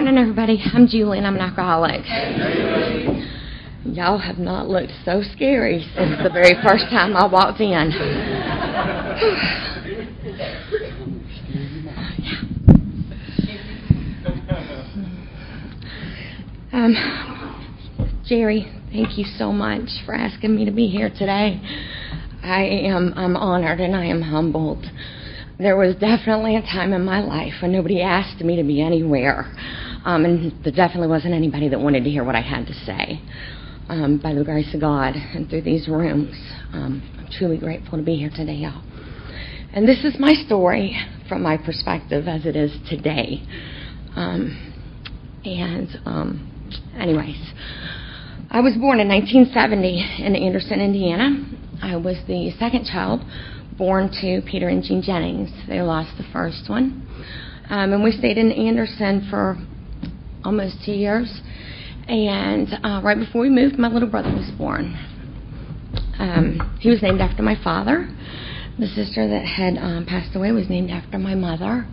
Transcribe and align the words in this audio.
morning, 0.00 0.16
everybody. 0.16 0.62
I'm 0.72 0.86
Julie, 0.86 1.18
and 1.18 1.26
I'm 1.26 1.34
an 1.34 1.42
alcoholic. 1.42 2.06
Y'all 3.84 4.16
have 4.16 4.38
not 4.38 4.66
looked 4.66 4.92
so 5.04 5.20
scary 5.34 5.84
since 5.94 6.16
the 6.22 6.30
very 6.32 6.54
first 6.62 6.84
time 6.84 7.14
I 7.14 7.26
walked 7.26 7.60
in. 7.60 7.92
um, 16.72 16.94
Jerry, 18.26 18.72
thank 18.90 19.18
you 19.18 19.26
so 19.36 19.52
much 19.52 19.90
for 20.06 20.14
asking 20.14 20.56
me 20.56 20.64
to 20.64 20.70
be 20.70 20.86
here 20.86 21.10
today. 21.10 21.60
I 22.42 22.62
am 22.62 23.12
I'm 23.16 23.36
honored 23.36 23.80
and 23.80 23.94
I 23.94 24.06
am 24.06 24.22
humbled. 24.22 24.86
There 25.58 25.76
was 25.76 25.94
definitely 25.96 26.56
a 26.56 26.62
time 26.62 26.94
in 26.94 27.04
my 27.04 27.20
life 27.20 27.52
when 27.60 27.72
nobody 27.72 28.00
asked 28.00 28.40
me 28.40 28.56
to 28.56 28.62
be 28.62 28.80
anywhere. 28.80 29.52
Um, 30.04 30.24
and 30.24 30.64
there 30.64 30.72
definitely 30.72 31.08
wasn't 31.08 31.34
anybody 31.34 31.68
that 31.68 31.78
wanted 31.78 32.04
to 32.04 32.10
hear 32.10 32.24
what 32.24 32.34
I 32.34 32.40
had 32.40 32.66
to 32.66 32.74
say. 32.74 33.20
Um, 33.88 34.20
by 34.22 34.34
the 34.34 34.44
grace 34.44 34.72
of 34.72 34.80
God 34.80 35.14
and 35.16 35.50
through 35.50 35.62
these 35.62 35.88
rooms, 35.88 36.34
um, 36.72 37.02
I'm 37.18 37.28
truly 37.36 37.58
grateful 37.58 37.98
to 37.98 38.04
be 38.04 38.16
here 38.16 38.30
today, 38.30 38.54
y'all. 38.54 38.82
And 39.72 39.86
this 39.86 40.04
is 40.04 40.14
my 40.18 40.32
story 40.32 40.96
from 41.28 41.42
my 41.42 41.56
perspective 41.56 42.28
as 42.28 42.46
it 42.46 42.56
is 42.56 42.72
today. 42.88 43.42
Um, 44.14 44.74
and, 45.44 45.88
um, 46.04 46.72
anyways, 46.96 47.52
I 48.50 48.60
was 48.60 48.74
born 48.74 49.00
in 49.00 49.08
1970 49.08 50.24
in 50.24 50.36
Anderson, 50.36 50.80
Indiana. 50.80 51.46
I 51.82 51.96
was 51.96 52.16
the 52.26 52.52
second 52.58 52.84
child 52.84 53.22
born 53.78 54.10
to 54.20 54.42
Peter 54.46 54.68
and 54.68 54.82
Jean 54.82 55.02
Jennings. 55.02 55.50
They 55.68 55.80
lost 55.80 56.16
the 56.18 56.24
first 56.32 56.68
one. 56.68 57.06
Um, 57.70 57.92
and 57.92 58.02
we 58.02 58.10
stayed 58.10 58.36
in 58.36 58.52
Anderson 58.52 59.28
for 59.30 59.56
almost 60.44 60.76
two 60.84 60.92
years. 60.92 61.40
And 62.08 62.68
uh, 62.82 63.00
right 63.04 63.18
before 63.18 63.42
we 63.42 63.50
moved, 63.50 63.78
my 63.78 63.88
little 63.88 64.08
brother 64.08 64.30
was 64.30 64.50
born. 64.58 64.96
Um, 66.18 66.78
he 66.80 66.90
was 66.90 67.02
named 67.02 67.20
after 67.20 67.42
my 67.42 67.56
father. 67.62 68.08
The 68.78 68.86
sister 68.88 69.28
that 69.28 69.44
had 69.44 69.76
um, 69.78 70.06
passed 70.06 70.34
away 70.34 70.52
was 70.52 70.68
named 70.68 70.90
after 70.90 71.18
my 71.18 71.34
mother. 71.34 71.86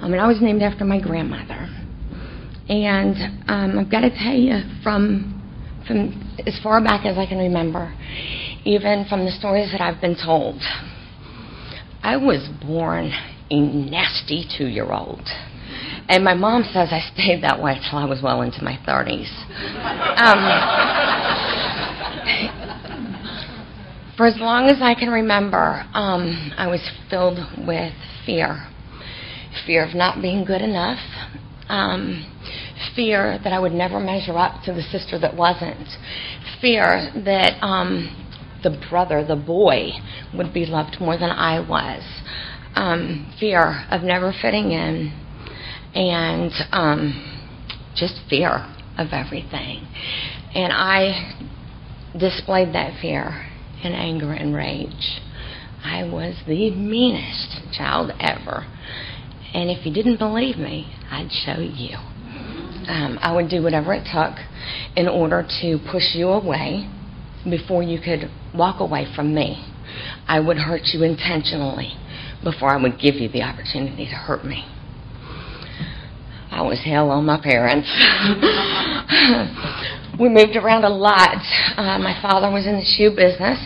Um, 0.00 0.12
and 0.12 0.20
I 0.20 0.26
was 0.26 0.40
named 0.40 0.62
after 0.62 0.84
my 0.84 1.00
grandmother. 1.00 1.68
And 2.68 3.16
um, 3.48 3.78
I've 3.78 3.90
got 3.90 4.00
to 4.00 4.10
tell 4.10 4.34
you, 4.34 4.60
from 4.82 5.38
from 5.86 6.36
as 6.46 6.58
far 6.62 6.82
back 6.82 7.04
as 7.04 7.18
I 7.18 7.26
can 7.26 7.38
remember, 7.38 7.92
even 8.64 9.04
from 9.08 9.24
the 9.24 9.32
stories 9.32 9.72
that 9.72 9.80
I've 9.80 10.00
been 10.00 10.16
told, 10.16 10.60
I 12.02 12.16
was 12.16 12.48
born 12.64 13.12
a 13.50 13.60
nasty 13.60 14.46
two 14.56 14.66
year 14.66 14.92
old. 14.92 15.28
And 16.08 16.24
my 16.24 16.34
mom 16.34 16.64
says 16.64 16.88
I 16.92 17.00
stayed 17.14 17.42
that 17.42 17.62
way 17.62 17.80
till 17.88 17.98
I 17.98 18.04
was 18.04 18.20
well 18.22 18.42
into 18.42 18.62
my 18.62 18.78
30s. 18.86 19.30
Um, 20.18 20.42
for 24.16 24.26
as 24.26 24.36
long 24.38 24.68
as 24.68 24.82
I 24.82 24.94
can 24.94 25.10
remember, 25.10 25.84
um, 25.94 26.52
I 26.56 26.66
was 26.66 26.80
filled 27.08 27.38
with 27.66 27.94
fear 28.26 28.68
fear 29.66 29.84
of 29.84 29.94
not 29.94 30.22
being 30.22 30.44
good 30.44 30.62
enough, 30.62 30.98
um, 31.68 32.26
fear 32.94 33.38
that 33.44 33.52
I 33.52 33.58
would 33.58 33.72
never 33.72 34.00
measure 34.00 34.36
up 34.36 34.62
to 34.64 34.72
the 34.72 34.82
sister 34.82 35.18
that 35.18 35.36
wasn't, 35.36 35.88
fear 36.60 37.10
that 37.24 37.62
um, 37.62 38.14
the 38.62 38.78
brother, 38.90 39.24
the 39.24 39.36
boy, 39.36 39.90
would 40.34 40.52
be 40.52 40.66
loved 40.66 41.00
more 41.00 41.16
than 41.16 41.30
I 41.30 41.60
was. 41.60 42.02
Um, 42.74 43.32
fear 43.38 43.84
of 43.90 44.02
never 44.02 44.32
fitting 44.40 44.72
in, 44.72 45.12
and 45.94 46.52
um, 46.72 47.42
just 47.94 48.14
fear 48.28 48.66
of 48.98 49.08
everything. 49.12 49.86
And 50.54 50.72
I 50.72 51.34
displayed 52.18 52.74
that 52.74 53.00
fear 53.00 53.46
in 53.82 53.92
anger 53.92 54.32
and 54.32 54.54
rage. 54.54 55.20
I 55.84 56.04
was 56.04 56.36
the 56.46 56.70
meanest 56.70 57.60
child 57.76 58.12
ever. 58.20 58.66
And 59.54 59.70
if 59.70 59.84
you 59.84 59.92
didn't 59.92 60.18
believe 60.18 60.56
me, 60.56 60.94
I'd 61.10 61.30
show 61.30 61.60
you. 61.60 61.96
Um, 62.88 63.18
I 63.20 63.32
would 63.34 63.48
do 63.48 63.62
whatever 63.62 63.92
it 63.92 64.06
took 64.12 64.34
in 64.96 65.08
order 65.08 65.46
to 65.60 65.78
push 65.90 66.14
you 66.14 66.28
away 66.28 66.88
before 67.48 67.82
you 67.82 68.00
could 68.00 68.30
walk 68.54 68.80
away 68.80 69.06
from 69.14 69.34
me. 69.34 69.68
I 70.26 70.40
would 70.40 70.56
hurt 70.56 70.82
you 70.92 71.02
intentionally 71.02 71.94
before 72.42 72.70
I 72.70 72.80
would 72.80 72.98
give 72.98 73.16
you 73.16 73.28
the 73.28 73.42
opportunity 73.42 74.06
to 74.06 74.14
hurt 74.14 74.44
me. 74.44 74.64
I 76.52 76.60
was 76.60 76.84
hell 76.84 77.08
on 77.08 77.24
my 77.24 77.40
parents. 77.40 77.88
we 80.20 80.28
moved 80.28 80.54
around 80.54 80.84
a 80.84 80.92
lot. 80.92 81.40
Uh, 81.80 81.96
my 81.96 82.12
father 82.20 82.52
was 82.52 82.66
in 82.66 82.76
the 82.76 82.84
shoe 82.84 83.08
business, 83.08 83.56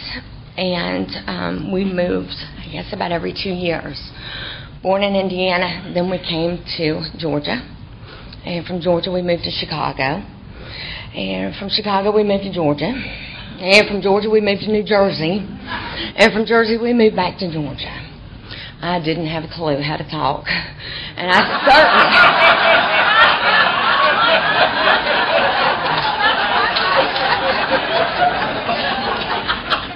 and 0.56 1.10
um, 1.26 1.72
we 1.72 1.82
moved, 1.82 2.30
I 2.30 2.70
guess, 2.70 2.94
about 2.94 3.10
every 3.10 3.34
two 3.34 3.50
years. 3.50 3.98
Born 4.84 5.02
in 5.02 5.16
Indiana, 5.16 5.90
then 5.94 6.08
we 6.08 6.18
came 6.18 6.62
to 6.78 7.02
Georgia. 7.18 7.58
And 8.46 8.64
from 8.64 8.80
Georgia, 8.80 9.10
we 9.10 9.20
moved 9.20 9.42
to 9.42 9.50
Chicago. 9.50 10.22
And 11.10 11.56
from 11.56 11.68
Chicago, 11.68 12.14
we 12.14 12.22
moved 12.22 12.44
to 12.44 12.54
Georgia. 12.54 12.86
And 12.86 13.88
from 13.88 14.00
Georgia, 14.00 14.30
we 14.30 14.40
moved 14.40 14.62
to 14.62 14.70
New 14.70 14.84
Jersey. 14.84 15.42
And 15.42 16.32
from 16.32 16.46
Jersey, 16.46 16.78
we 16.78 16.92
moved 16.92 17.16
back 17.16 17.36
to 17.40 17.52
Georgia. 17.52 18.05
I 18.80 19.00
didn't 19.02 19.26
have 19.26 19.44
a 19.44 19.48
clue 19.48 19.80
how 19.80 19.96
to 19.96 20.08
talk. 20.10 20.46
And 21.16 21.30
I 21.30 21.40
certainly. 21.64 23.16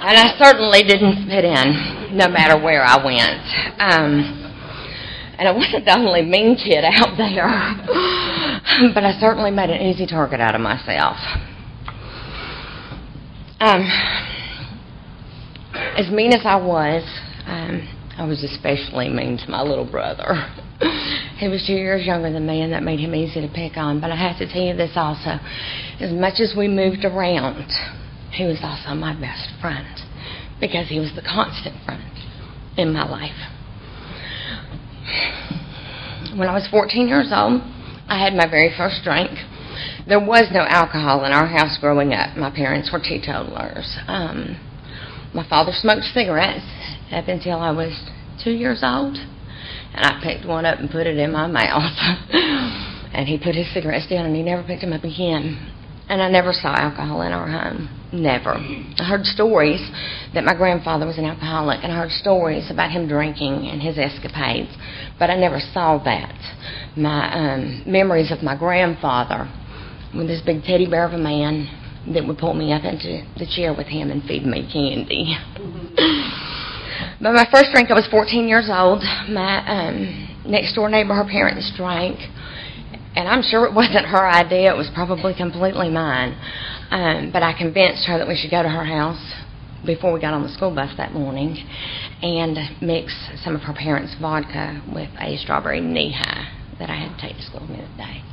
and 0.01 0.17
I 0.17 0.35
certainly 0.43 0.83
didn't 0.83 1.27
fit 1.29 1.45
in, 1.45 2.17
no 2.17 2.27
matter 2.27 2.61
where 2.61 2.83
I 2.83 2.97
went. 3.05 3.45
Um, 3.79 4.41
and 5.37 5.47
I 5.47 5.51
wasn't 5.51 5.85
the 5.85 5.95
only 5.97 6.23
mean 6.23 6.55
kid 6.55 6.83
out 6.83 7.15
there, 7.17 7.47
but 8.93 9.03
I 9.03 9.17
certainly 9.19 9.51
made 9.51 9.69
an 9.69 9.81
easy 9.81 10.05
target 10.05 10.39
out 10.39 10.55
of 10.55 10.61
myself. 10.61 11.17
Um, 13.59 13.81
as 15.97 16.09
mean 16.11 16.33
as 16.33 16.41
I 16.45 16.55
was, 16.55 17.03
um, 17.45 17.87
I 18.21 18.25
was 18.25 18.43
especially 18.43 19.09
mean 19.09 19.39
to 19.39 19.49
my 19.49 19.63
little 19.63 19.89
brother. 19.89 20.45
he 21.39 21.47
was 21.47 21.63
two 21.65 21.73
years 21.73 22.05
younger 22.05 22.31
than 22.31 22.45
me, 22.45 22.61
and 22.61 22.71
that 22.71 22.83
made 22.83 22.99
him 22.99 23.15
easy 23.15 23.41
to 23.41 23.51
pick 23.51 23.77
on. 23.77 23.99
But 23.99 24.11
I 24.11 24.15
have 24.15 24.37
to 24.37 24.45
tell 24.45 24.61
you 24.61 24.75
this 24.75 24.91
also: 24.95 25.39
as 25.99 26.13
much 26.13 26.39
as 26.39 26.53
we 26.55 26.67
moved 26.67 27.03
around, 27.03 27.65
he 28.31 28.45
was 28.45 28.59
also 28.61 28.93
my 28.93 29.19
best 29.19 29.49
friend 29.59 29.97
because 30.59 30.87
he 30.87 30.99
was 30.99 31.09
the 31.15 31.23
constant 31.23 31.83
friend 31.83 32.13
in 32.77 32.93
my 32.93 33.09
life. 33.09 33.41
When 36.37 36.47
I 36.47 36.53
was 36.53 36.67
14 36.69 37.07
years 37.07 37.31
old, 37.33 37.63
I 38.07 38.21
had 38.21 38.35
my 38.35 38.47
very 38.47 38.71
first 38.77 39.01
drink. 39.03 39.31
There 40.07 40.23
was 40.23 40.45
no 40.53 40.61
alcohol 40.61 41.25
in 41.25 41.31
our 41.31 41.47
house 41.47 41.75
growing 41.81 42.13
up. 42.13 42.37
My 42.37 42.51
parents 42.51 42.91
were 42.93 42.99
teetotalers. 42.99 43.97
Um, 44.05 44.61
my 45.33 45.47
father 45.49 45.71
smoked 45.73 46.03
cigarettes 46.13 46.80
up 47.11 47.27
until 47.27 47.59
I 47.59 47.71
was 47.71 47.93
two 48.43 48.51
years 48.51 48.81
old, 48.83 49.15
and 49.15 50.05
I 50.05 50.19
picked 50.23 50.45
one 50.45 50.65
up 50.65 50.79
and 50.79 50.89
put 50.89 51.07
it 51.07 51.17
in 51.17 51.31
my 51.31 51.47
mouth. 51.47 51.91
and 53.13 53.27
he 53.27 53.37
put 53.37 53.55
his 53.55 53.71
cigarettes 53.73 54.07
down, 54.07 54.25
and 54.25 54.35
he 54.35 54.43
never 54.43 54.63
picked 54.63 54.81
them 54.81 54.93
up 54.93 55.03
again. 55.03 55.71
And 56.09 56.21
I 56.21 56.29
never 56.29 56.51
saw 56.51 56.75
alcohol 56.75 57.21
in 57.21 57.31
our 57.31 57.47
home. 57.47 57.87
Never. 58.11 58.55
I 58.55 59.05
heard 59.07 59.25
stories 59.25 59.79
that 60.33 60.43
my 60.43 60.53
grandfather 60.53 61.05
was 61.05 61.17
an 61.17 61.25
alcoholic, 61.25 61.79
and 61.83 61.91
I 61.91 61.97
heard 61.97 62.11
stories 62.11 62.69
about 62.69 62.91
him 62.91 63.07
drinking 63.07 63.67
and 63.67 63.81
his 63.81 63.97
escapades, 63.97 64.75
but 65.17 65.29
I 65.29 65.37
never 65.37 65.59
saw 65.73 66.03
that. 66.03 66.35
My 66.97 67.31
um, 67.33 67.83
memories 67.85 68.31
of 68.31 68.43
my 68.43 68.57
grandfather 68.57 69.49
with 70.13 70.27
this 70.27 70.41
big 70.45 70.63
teddy 70.63 70.89
bear 70.89 71.05
of 71.05 71.13
a 71.13 71.17
man 71.17 71.69
that 72.13 72.27
would 72.27 72.37
pull 72.37 72.53
me 72.53 72.73
up 72.73 72.83
into 72.83 73.23
the 73.37 73.47
chair 73.55 73.73
with 73.73 73.87
him 73.87 74.11
and 74.11 74.23
feed 74.23 74.45
me 74.45 74.67
candy. 74.71 75.37
but 77.21 77.33
my 77.33 77.45
first 77.51 77.71
drink, 77.71 77.91
I 77.91 77.93
was 77.93 78.07
14 78.09 78.47
years 78.47 78.69
old. 78.71 79.03
My 79.29 79.61
um, 79.67 80.27
next 80.45 80.75
door 80.75 80.89
neighbor, 80.89 81.13
her 81.13 81.29
parents 81.29 81.71
drank 81.77 82.19
and 83.15 83.27
I'm 83.27 83.41
sure 83.41 83.65
it 83.65 83.73
wasn't 83.73 84.05
her 84.07 84.27
idea. 84.27 84.73
It 84.73 84.77
was 84.77 84.89
probably 84.93 85.33
completely 85.35 85.89
mine. 85.89 86.37
Um, 86.91 87.31
but 87.31 87.43
I 87.43 87.57
convinced 87.57 88.05
her 88.07 88.17
that 88.17 88.27
we 88.27 88.35
should 88.35 88.51
go 88.51 88.63
to 88.63 88.69
her 88.69 88.83
house 88.83 89.33
before 89.85 90.13
we 90.13 90.19
got 90.19 90.33
on 90.33 90.43
the 90.43 90.49
school 90.49 90.73
bus 90.73 90.91
that 90.97 91.13
morning 91.13 91.57
and 92.21 92.57
mix 92.81 93.15
some 93.43 93.55
of 93.55 93.61
her 93.61 93.73
parents' 93.73 94.15
vodka 94.21 94.81
with 94.93 95.09
a 95.19 95.37
strawberry 95.37 95.81
Nehi 95.81 96.79
that 96.79 96.89
I 96.89 96.95
had 96.95 97.17
to 97.17 97.27
take 97.27 97.37
to 97.37 97.43
school 97.43 97.65
the 97.65 97.75
other 97.75 97.97
day. 97.97 98.23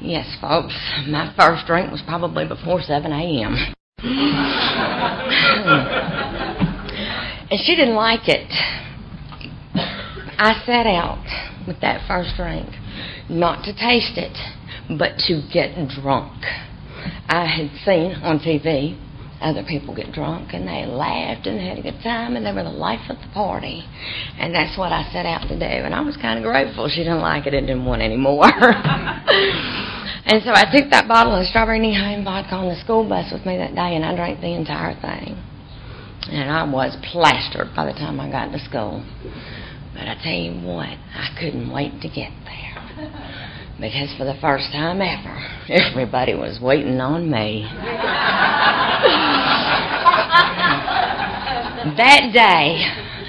Yes, 0.00 0.26
folks, 0.40 0.74
my 1.06 1.32
first 1.38 1.66
drink 1.66 1.90
was 1.90 2.02
probably 2.06 2.46
before 2.46 2.82
7 2.82 3.10
a.m. 3.10 3.74
and 7.50 7.60
she 7.64 7.76
didn't 7.76 7.94
like 7.96 8.28
it. 8.28 8.50
I 10.36 10.62
set 10.66 10.86
out 10.86 11.24
with 11.66 11.80
that 11.80 12.06
first 12.06 12.34
drink 12.36 12.68
not 13.28 13.64
to 13.64 13.72
taste 13.72 14.18
it, 14.18 14.36
but 14.98 15.16
to 15.26 15.42
get 15.52 15.76
drunk. 15.88 16.44
I 17.28 17.46
had 17.46 17.70
seen 17.84 18.12
on 18.22 18.38
TV 18.38 18.98
other 19.40 19.64
people 19.66 19.94
get 19.94 20.12
drunk 20.12 20.54
and 20.54 20.66
they 20.66 20.86
laughed 20.86 21.46
and 21.46 21.60
had 21.60 21.78
a 21.78 21.82
good 21.82 22.00
time 22.02 22.36
and 22.36 22.46
they 22.46 22.52
were 22.52 22.62
the 22.62 22.70
life 22.70 23.10
of 23.10 23.16
the 23.18 23.28
party. 23.34 23.84
And 24.38 24.54
that's 24.54 24.78
what 24.78 24.92
I 24.92 25.04
set 25.12 25.26
out 25.26 25.48
to 25.48 25.58
do. 25.58 25.64
And 25.64 25.94
I 25.94 26.00
was 26.00 26.16
kind 26.16 26.38
of 26.38 26.44
grateful 26.44 26.88
she 26.88 27.02
didn't 27.04 27.20
like 27.20 27.46
it 27.46 27.52
and 27.52 27.66
didn't 27.66 27.84
want 27.84 28.00
any 28.00 28.16
more. 28.16 28.46
and 28.48 30.42
so 30.42 30.50
I 30.54 30.64
took 30.72 30.90
that 30.90 31.06
bottle 31.08 31.34
of 31.34 31.46
strawberry 31.46 31.80
Neeheim 31.80 32.24
vodka 32.24 32.54
on 32.54 32.68
the 32.68 32.80
school 32.80 33.06
bus 33.06 33.32
with 33.32 33.44
me 33.44 33.58
that 33.58 33.74
day 33.74 33.96
and 33.96 34.04
I 34.04 34.16
drank 34.16 34.40
the 34.40 34.54
entire 34.54 34.94
thing. 35.00 35.36
And 36.30 36.50
I 36.50 36.64
was 36.64 36.96
plastered 37.12 37.74
by 37.76 37.86
the 37.86 37.92
time 37.92 38.18
I 38.18 38.30
got 38.30 38.52
to 38.52 38.58
school. 38.58 39.04
But 39.92 40.08
I 40.08 40.16
tell 40.22 40.32
you 40.32 40.66
what, 40.66 40.88
I 40.88 41.36
couldn't 41.38 41.72
wait 41.72 42.00
to 42.02 42.08
get 42.08 42.32
there 42.44 42.74
because 43.80 44.14
for 44.16 44.24
the 44.24 44.34
first 44.40 44.72
time 44.72 45.00
ever, 45.02 45.36
everybody 45.68 46.34
was 46.34 46.58
waiting 46.60 47.00
on 47.00 47.30
me. 47.30 47.66
that 51.96 52.30
day, 52.32 52.86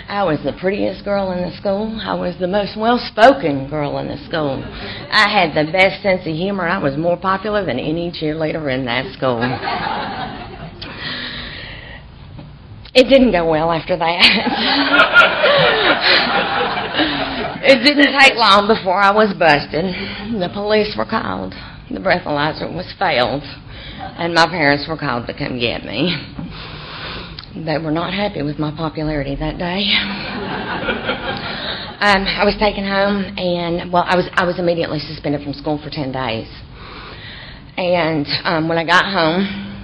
I 0.08 0.24
was 0.24 0.40
the 0.44 0.54
prettiest 0.54 1.04
girl 1.04 1.32
in 1.32 1.42
the 1.42 1.56
school. 1.58 2.00
I 2.02 2.14
was 2.14 2.36
the 2.40 2.48
most 2.48 2.78
well 2.78 3.00
spoken 3.12 3.70
girl 3.70 3.98
in 3.98 4.08
the 4.08 4.24
school. 4.26 4.64
I 4.64 5.28
had 5.30 5.56
the 5.56 5.72
best 5.72 6.04
sense 6.04 6.22
of 6.22 6.34
humor. 6.34 6.68
I 6.68 6.78
was 6.78 6.96
more 6.96 7.18
popular 7.18 7.66
than 7.66 7.80
any 7.80 8.12
cheerleader 8.12 8.72
in 8.74 8.86
that 8.86 9.12
school. 9.14 9.42
It 12.96 13.10
didn't 13.10 13.34
go 13.34 13.44
well 13.52 13.74
after 13.74 13.98
that. 13.98 14.24
it 17.68 17.84
didn't 17.84 18.18
take 18.18 18.36
long 18.36 18.72
before 18.72 18.96
I 18.96 19.12
was 19.12 19.36
busted. 19.38 19.84
The 20.40 20.48
police 20.54 20.96
were 20.98 21.04
called. 21.04 21.54
The 21.92 22.00
breathalyzer 22.00 22.74
was 22.74 22.88
failed, 22.98 23.44
and 24.00 24.34
my 24.34 24.48
parents 24.48 24.88
were 24.88 24.96
called 24.96 25.28
to 25.28 25.38
come 25.38 25.60
get 25.60 25.84
me. 25.84 26.16
They 27.66 27.78
were 27.78 27.92
not 27.92 28.14
happy 28.14 28.42
with 28.44 28.60
my 28.60 28.72
popularity 28.72 29.36
that 29.36 29.58
day. 29.58 29.92
um, 32.00 32.24
I 32.24 32.48
was 32.48 32.56
taken 32.58 32.88
home, 32.88 33.26
and 33.36 33.92
well, 33.92 34.06
I 34.08 34.16
was 34.16 34.30
I 34.36 34.46
was 34.46 34.58
immediately 34.58 35.00
suspended 35.00 35.44
from 35.44 35.52
school 35.52 35.84
for 35.84 35.90
ten 35.90 36.14
days. 36.14 36.48
And 37.76 38.26
um, 38.46 38.70
when 38.70 38.78
I 38.78 38.86
got 38.86 39.04
home, 39.04 39.75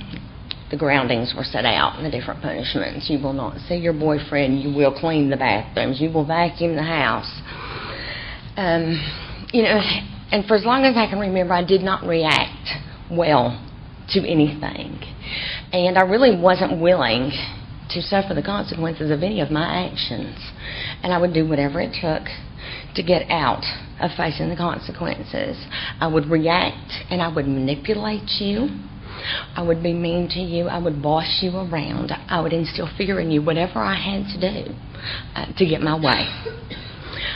the 0.72 0.78
groundings 0.78 1.34
were 1.36 1.44
set 1.44 1.66
out 1.66 1.98
and 1.98 2.06
the 2.06 2.10
different 2.10 2.42
punishments. 2.42 3.10
You 3.10 3.20
will 3.20 3.34
not 3.34 3.60
see 3.68 3.76
your 3.76 3.94
boyfriend. 3.94 4.62
You 4.62 4.74
will 4.74 4.98
clean 4.98 5.30
the 5.30 5.38
bathrooms. 5.38 6.00
You 6.00 6.10
will 6.12 6.26
vacuum 6.26 6.76
the 6.76 6.84
house. 6.84 7.30
Um, 8.56 8.96
you 9.52 9.64
know, 9.64 9.80
and 10.32 10.46
for 10.46 10.56
as 10.56 10.64
long 10.64 10.86
as 10.86 10.96
I 10.96 11.08
can 11.08 11.20
remember, 11.20 11.54
I 11.54 11.64
did 11.64 11.82
not 11.82 12.08
react 12.08 12.70
well 13.12 13.60
to 14.10 14.20
anything. 14.20 14.98
And 15.74 15.98
I 15.98 16.04
really 16.04 16.40
wasn't 16.40 16.82
willing 16.82 17.32
to 17.90 18.02
suffer 18.02 18.34
the 18.34 18.42
consequences 18.42 19.12
of 19.12 19.24
any 19.24 19.42
of 19.42 19.52
my 19.52 19.90
actions. 19.90 20.38
And 21.04 21.14
I 21.14 21.18
would 21.18 21.34
do 21.34 21.48
whatever 21.48 21.82
it 21.82 21.94
took 22.00 22.24
to 22.96 23.04
get 23.04 23.30
out 23.30 23.64
of 24.00 24.12
facing 24.16 24.50
the 24.50 24.56
consequences. 24.56 25.58
I 26.00 26.08
would 26.08 26.28
react 26.28 26.92
and 27.10 27.22
I 27.22 27.34
would 27.34 27.48
manipulate 27.48 28.30
you 28.40 28.70
I 29.56 29.62
would 29.62 29.84
be 29.84 29.94
mean 29.94 30.30
to 30.30 30.40
you. 30.40 30.68
I 30.68 30.78
would 30.78 31.02
boss 31.02 31.40
you 31.42 31.52
around. 31.56 32.12
I 32.28 32.42
would 32.42 32.54
instill 32.54 32.90
fear 32.98 33.20
in 33.20 33.32
you, 33.32 33.42
whatever 33.42 33.80
I 33.80 33.96
had 33.96 34.28
to 34.34 34.40
do 34.40 34.74
uh, 35.36 35.46
to 35.58 35.66
get 35.66 35.82
my 35.82 35.96
way. 35.96 36.28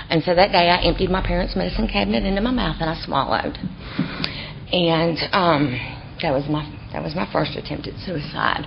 And 0.10 0.24
so 0.24 0.36
that 0.36 0.52
day 0.52 0.70
I 0.70 0.82
emptied 0.84 1.10
my 1.10 1.26
parents' 1.26 1.56
medicine 1.56 1.88
cabinet 1.88 2.24
into 2.24 2.42
my 2.42 2.52
mouth 2.52 2.78
and 2.80 2.90
I 2.90 3.06
swallowed. 3.06 3.58
And 4.72 5.18
um, 5.32 5.80
that 6.22 6.32
was 6.32 6.46
my 6.50 6.64
that 6.94 7.04
was 7.04 7.16
my 7.16 7.30
first 7.32 7.58
attempt 7.58 7.88
at 7.88 8.00
suicide. 8.06 8.66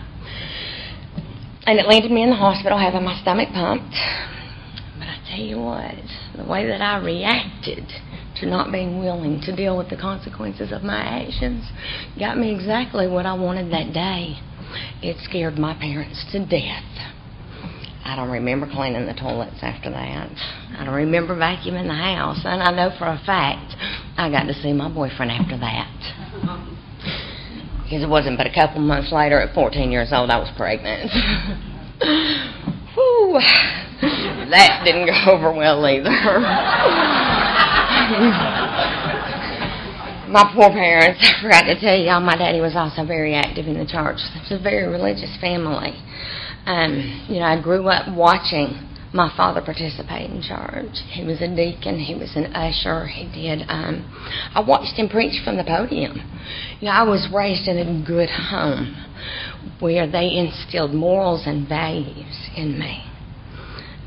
And 1.66 1.78
it 1.78 1.86
landed 1.86 2.10
me 2.10 2.22
in 2.22 2.30
the 2.30 2.36
hospital 2.36 2.78
having 2.78 3.04
my 3.04 3.18
stomach 3.20 3.48
pumped. 3.52 3.94
But 4.98 5.08
I 5.08 5.18
tell 5.28 5.40
you 5.40 5.58
what, 5.58 5.94
the 6.36 6.44
way 6.44 6.66
that 6.66 6.80
I 6.80 6.98
reacted 6.98 7.84
to 8.40 8.46
not 8.46 8.72
being 8.72 8.98
willing 8.98 9.40
to 9.42 9.54
deal 9.54 9.76
with 9.76 9.90
the 9.90 9.96
consequences 9.96 10.72
of 10.72 10.82
my 10.82 10.98
actions 10.98 11.64
got 12.18 12.38
me 12.38 12.54
exactly 12.54 13.06
what 13.06 13.26
I 13.26 13.34
wanted 13.34 13.72
that 13.72 13.92
day. 13.92 14.38
It 15.02 15.16
scared 15.22 15.58
my 15.58 15.74
parents 15.74 16.24
to 16.32 16.44
death. 16.44 16.84
I 18.04 18.16
don't 18.16 18.30
remember 18.30 18.66
cleaning 18.66 19.06
the 19.06 19.12
toilets 19.12 19.58
after 19.60 19.90
that. 19.90 20.30
I 20.78 20.84
don't 20.84 20.94
remember 20.94 21.36
vacuuming 21.36 21.88
the 21.88 21.94
house. 21.94 22.40
And 22.44 22.62
I 22.62 22.70
know 22.70 22.90
for 22.98 23.06
a 23.06 23.20
fact 23.26 23.74
I 24.16 24.30
got 24.30 24.44
to 24.44 24.54
see 24.54 24.72
my 24.72 24.88
boyfriend 24.88 25.30
after 25.30 25.58
that. 25.58 25.92
Because 27.84 28.02
it 28.02 28.08
wasn't 28.08 28.38
but 28.38 28.46
a 28.46 28.54
couple 28.54 28.80
months 28.80 29.12
later, 29.12 29.40
at 29.40 29.54
14 29.54 29.90
years 29.92 30.08
old, 30.12 30.30
I 30.30 30.38
was 30.38 30.50
pregnant. 30.56 31.10
Whew. 32.94 33.40
That 34.50 34.82
didn't 34.84 35.06
go 35.06 35.32
over 35.32 35.52
well 35.52 35.86
either. 35.86 37.36
my 40.28 40.50
poor 40.54 40.70
parents, 40.70 41.20
I 41.20 41.42
forgot 41.42 41.64
to 41.64 41.78
tell 41.78 41.94
y'all, 41.94 42.20
my 42.20 42.36
daddy 42.36 42.60
was 42.60 42.74
also 42.74 43.04
very 43.04 43.34
active 43.34 43.66
in 43.66 43.74
the 43.74 43.84
church. 43.84 44.16
It's 44.36 44.50
a 44.50 44.58
very 44.58 44.88
religious 44.88 45.36
family. 45.40 45.92
Um, 46.64 47.26
you 47.28 47.40
know, 47.40 47.46
I 47.46 47.60
grew 47.60 47.86
up 47.88 48.08
watching 48.16 48.88
my 49.12 49.30
father 49.36 49.60
participate 49.60 50.30
in 50.30 50.40
church. 50.40 50.96
He 51.12 51.22
was 51.24 51.42
a 51.42 51.48
deacon. 51.54 51.98
He 51.98 52.14
was 52.14 52.34
an 52.34 52.54
usher. 52.56 53.06
He 53.06 53.28
did. 53.28 53.66
Um, 53.68 54.08
I 54.54 54.60
watched 54.66 54.96
him 54.96 55.10
preach 55.10 55.44
from 55.44 55.58
the 55.58 55.64
podium. 55.64 56.16
You 56.80 56.86
know, 56.86 56.92
I 56.92 57.02
was 57.02 57.28
raised 57.34 57.68
in 57.68 57.76
a 57.76 58.06
good 58.06 58.30
home 58.30 58.96
where 59.80 60.06
they 60.10 60.34
instilled 60.36 60.94
morals 60.94 61.42
and 61.46 61.68
values 61.68 62.48
in 62.56 62.78
me. 62.78 63.04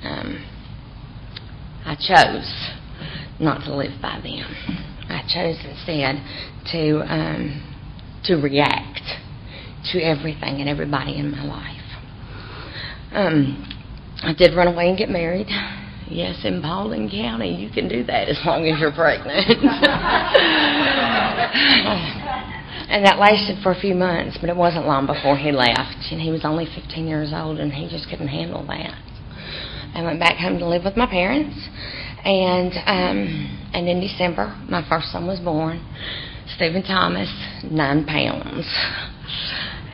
Um, 0.03 0.43
I 1.85 1.95
chose 1.95 2.80
not 3.41 3.65
to 3.65 3.75
live 3.75 3.99
by 4.01 4.19
them. 4.21 4.45
I 5.09 5.23
chose 5.27 5.57
instead 5.65 6.21
to 6.71 7.01
um, 7.11 7.67
to 8.25 8.35
react 8.35 9.01
to 9.91 9.99
everything 9.99 10.61
and 10.61 10.69
everybody 10.69 11.17
in 11.17 11.31
my 11.31 11.43
life. 11.43 11.81
Um, 13.13 13.67
I 14.23 14.33
did 14.33 14.55
run 14.55 14.67
away 14.67 14.89
and 14.89 14.97
get 14.97 15.09
married. 15.09 15.47
Yes, 16.07 16.41
in 16.43 16.61
Paulding 16.61 17.09
County, 17.09 17.55
you 17.55 17.69
can 17.71 17.87
do 17.87 18.03
that 18.03 18.29
as 18.29 18.37
long 18.45 18.67
as 18.67 18.79
you're 18.79 18.91
pregnant. 18.91 19.47
and 22.89 23.05
that 23.05 23.17
lasted 23.17 23.63
for 23.63 23.71
a 23.71 23.79
few 23.79 23.95
months, 23.95 24.37
but 24.39 24.49
it 24.49 24.55
wasn't 24.55 24.85
long 24.85 25.07
before 25.07 25.37
he 25.37 25.51
left. 25.51 26.11
And 26.11 26.21
he 26.21 26.29
was 26.29 26.43
only 26.43 26.67
15 26.75 27.07
years 27.07 27.31
old, 27.33 27.59
and 27.59 27.71
he 27.71 27.89
just 27.89 28.09
couldn't 28.09 28.27
handle 28.27 28.65
that. 28.67 28.93
I 29.95 30.03
went 30.03 30.19
back 30.19 30.37
home 30.37 30.59
to 30.59 30.67
live 30.67 30.83
with 30.83 30.97
my 30.97 31.07
parents 31.07 31.55
and 32.23 32.71
um, 32.85 33.69
and 33.73 33.87
in 33.87 33.99
December, 33.99 34.55
my 34.69 34.87
first 34.87 35.11
son 35.11 35.25
was 35.25 35.39
born, 35.39 35.83
Stephen 36.55 36.83
Thomas, 36.83 37.29
nine 37.63 38.05
pounds. 38.05 38.65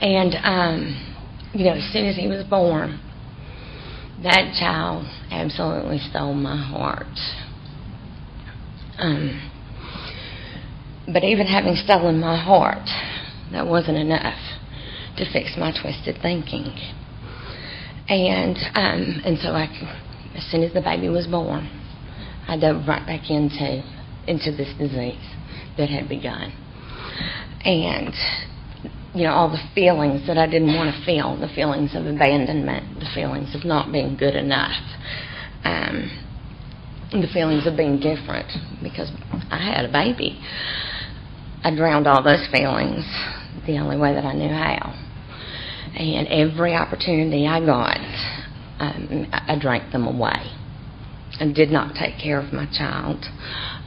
And 0.01 0.35
um, 0.43 1.49
you 1.53 1.65
know, 1.65 1.73
as 1.73 1.91
soon 1.93 2.05
as 2.05 2.15
he 2.15 2.27
was 2.27 2.43
born, 2.45 2.99
that 4.23 4.55
child 4.59 5.05
absolutely 5.31 5.99
stole 5.99 6.33
my 6.33 6.57
heart. 6.57 7.05
Um, 8.97 9.51
but 11.11 11.23
even 11.23 11.47
having 11.47 11.75
stolen 11.75 12.19
my 12.19 12.37
heart, 12.37 12.89
that 13.51 13.65
wasn't 13.65 13.97
enough 13.97 14.37
to 15.17 15.31
fix 15.31 15.53
my 15.57 15.71
twisted 15.71 16.17
thinking. 16.21 16.75
And 18.09 18.57
um, 18.75 19.21
and 19.23 19.37
so 19.39 19.49
I, 19.49 19.65
as 20.35 20.43
soon 20.51 20.63
as 20.63 20.73
the 20.73 20.81
baby 20.81 21.09
was 21.09 21.27
born, 21.27 21.76
I 22.47 22.57
dove 22.57 22.87
right 22.87 23.05
back 23.05 23.29
into 23.29 23.83
into 24.27 24.51
this 24.51 24.73
disease 24.77 25.23
that 25.77 25.89
had 25.89 26.09
begun. 26.09 26.51
And 27.63 28.13
you 29.13 29.23
know, 29.23 29.31
all 29.31 29.49
the 29.49 29.63
feelings 29.73 30.27
that 30.27 30.37
I 30.37 30.45
didn't 30.45 30.75
want 30.75 30.93
to 30.93 31.05
feel, 31.05 31.37
the 31.39 31.47
feelings 31.53 31.95
of 31.95 32.05
abandonment, 32.05 32.99
the 32.99 33.09
feelings 33.15 33.55
of 33.55 33.65
not 33.65 33.91
being 33.91 34.15
good 34.15 34.35
enough, 34.35 34.77
um, 35.63 36.11
the 37.11 37.27
feelings 37.33 37.65
of 37.65 37.75
being 37.75 37.99
different 37.99 38.51
because 38.83 39.09
I 39.49 39.57
had 39.57 39.85
a 39.85 39.91
baby. 39.91 40.39
I 41.63 41.75
drowned 41.75 42.05
all 42.05 42.21
those 42.21 42.47
feelings 42.51 43.05
the 43.65 43.79
only 43.79 43.97
way 43.97 44.13
that 44.13 44.23
I 44.23 44.33
knew 44.33 44.49
how. 44.49 44.93
And 45.97 46.27
every 46.27 46.75
opportunity 46.75 47.47
I 47.47 47.65
got, 47.65 47.97
um, 48.79 49.27
I 49.31 49.57
drank 49.59 49.91
them 49.91 50.05
away 50.05 50.51
and 51.39 51.55
did 51.55 51.69
not 51.69 51.95
take 51.95 52.19
care 52.21 52.39
of 52.39 52.53
my 52.53 52.65
child. 52.65 53.25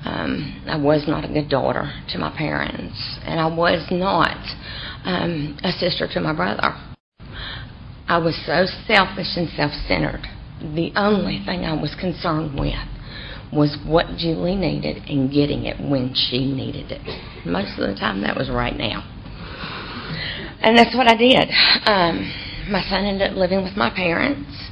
Um, 0.04 0.64
I 0.66 0.76
was 0.76 1.04
not 1.06 1.24
a 1.24 1.28
good 1.28 1.48
daughter 1.48 1.92
to 2.10 2.18
my 2.18 2.34
parents, 2.36 3.18
and 3.24 3.38
I 3.38 3.46
was 3.46 3.86
not 3.90 4.38
um, 5.04 5.58
a 5.62 5.72
sister 5.72 6.08
to 6.14 6.20
my 6.20 6.32
brother. 6.32 6.74
I 8.08 8.18
was 8.18 8.34
so 8.46 8.66
selfish 8.86 9.36
and 9.36 9.48
self 9.56 9.72
centered. 9.86 10.26
The 10.74 10.92
only 10.96 11.42
thing 11.44 11.64
I 11.64 11.80
was 11.80 11.94
concerned 11.98 12.58
with 12.58 12.74
was 13.52 13.76
what 13.86 14.06
Julie 14.16 14.56
needed 14.56 15.04
and 15.08 15.30
getting 15.30 15.64
it 15.64 15.80
when 15.80 16.12
she 16.14 16.52
needed 16.52 16.92
it. 16.92 17.46
Most 17.46 17.78
of 17.78 17.88
the 17.88 17.94
time, 17.94 18.22
that 18.22 18.36
was 18.36 18.50
right 18.50 18.76
now. 18.76 19.02
And 20.62 20.76
that's 20.76 20.94
what 20.94 21.08
I 21.08 21.16
did. 21.16 21.48
Um, 21.86 22.70
my 22.70 22.82
son 22.88 23.04
ended 23.04 23.30
up 23.30 23.36
living 23.36 23.64
with 23.64 23.76
my 23.76 23.90
parents. 23.90 24.70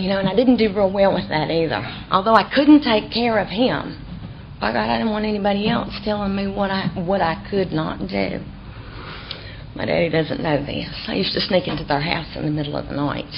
You 0.00 0.08
know, 0.08 0.18
and 0.18 0.28
I 0.28 0.34
didn't 0.34 0.56
do 0.56 0.72
real 0.72 0.90
well 0.90 1.12
with 1.12 1.28
that 1.28 1.50
either. 1.50 1.84
Although 2.10 2.32
I 2.32 2.50
couldn't 2.54 2.80
take 2.80 3.12
care 3.12 3.38
of 3.38 3.48
him. 3.48 4.00
By 4.58 4.72
God, 4.72 4.88
I 4.88 4.96
didn't 4.96 5.12
want 5.12 5.26
anybody 5.26 5.68
else 5.68 5.92
telling 6.04 6.34
me 6.34 6.48
what 6.48 6.70
I 6.70 6.88
what 6.96 7.20
I 7.20 7.46
could 7.50 7.70
not 7.70 8.08
do. 8.08 8.40
My 9.76 9.84
daddy 9.84 10.08
doesn't 10.08 10.42
know 10.42 10.64
this. 10.64 10.88
I 11.06 11.14
used 11.14 11.34
to 11.34 11.40
sneak 11.40 11.68
into 11.68 11.84
their 11.84 12.00
house 12.00 12.32
in 12.34 12.44
the 12.44 12.50
middle 12.50 12.76
of 12.76 12.88
the 12.88 12.96
night. 12.96 13.28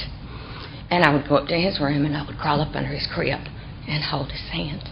And 0.88 1.02
I 1.02 1.12
would 1.12 1.28
go 1.28 1.36
up 1.36 1.48
to 1.48 1.58
his 1.58 1.80
room 1.80 2.04
and 2.04 2.16
I 2.16 2.24
would 2.24 2.38
crawl 2.38 2.60
up 2.60 2.76
under 2.76 2.90
his 2.90 3.08
crib 3.12 3.40
and 3.88 4.04
hold 4.04 4.30
his 4.30 4.46
hand 4.52 4.86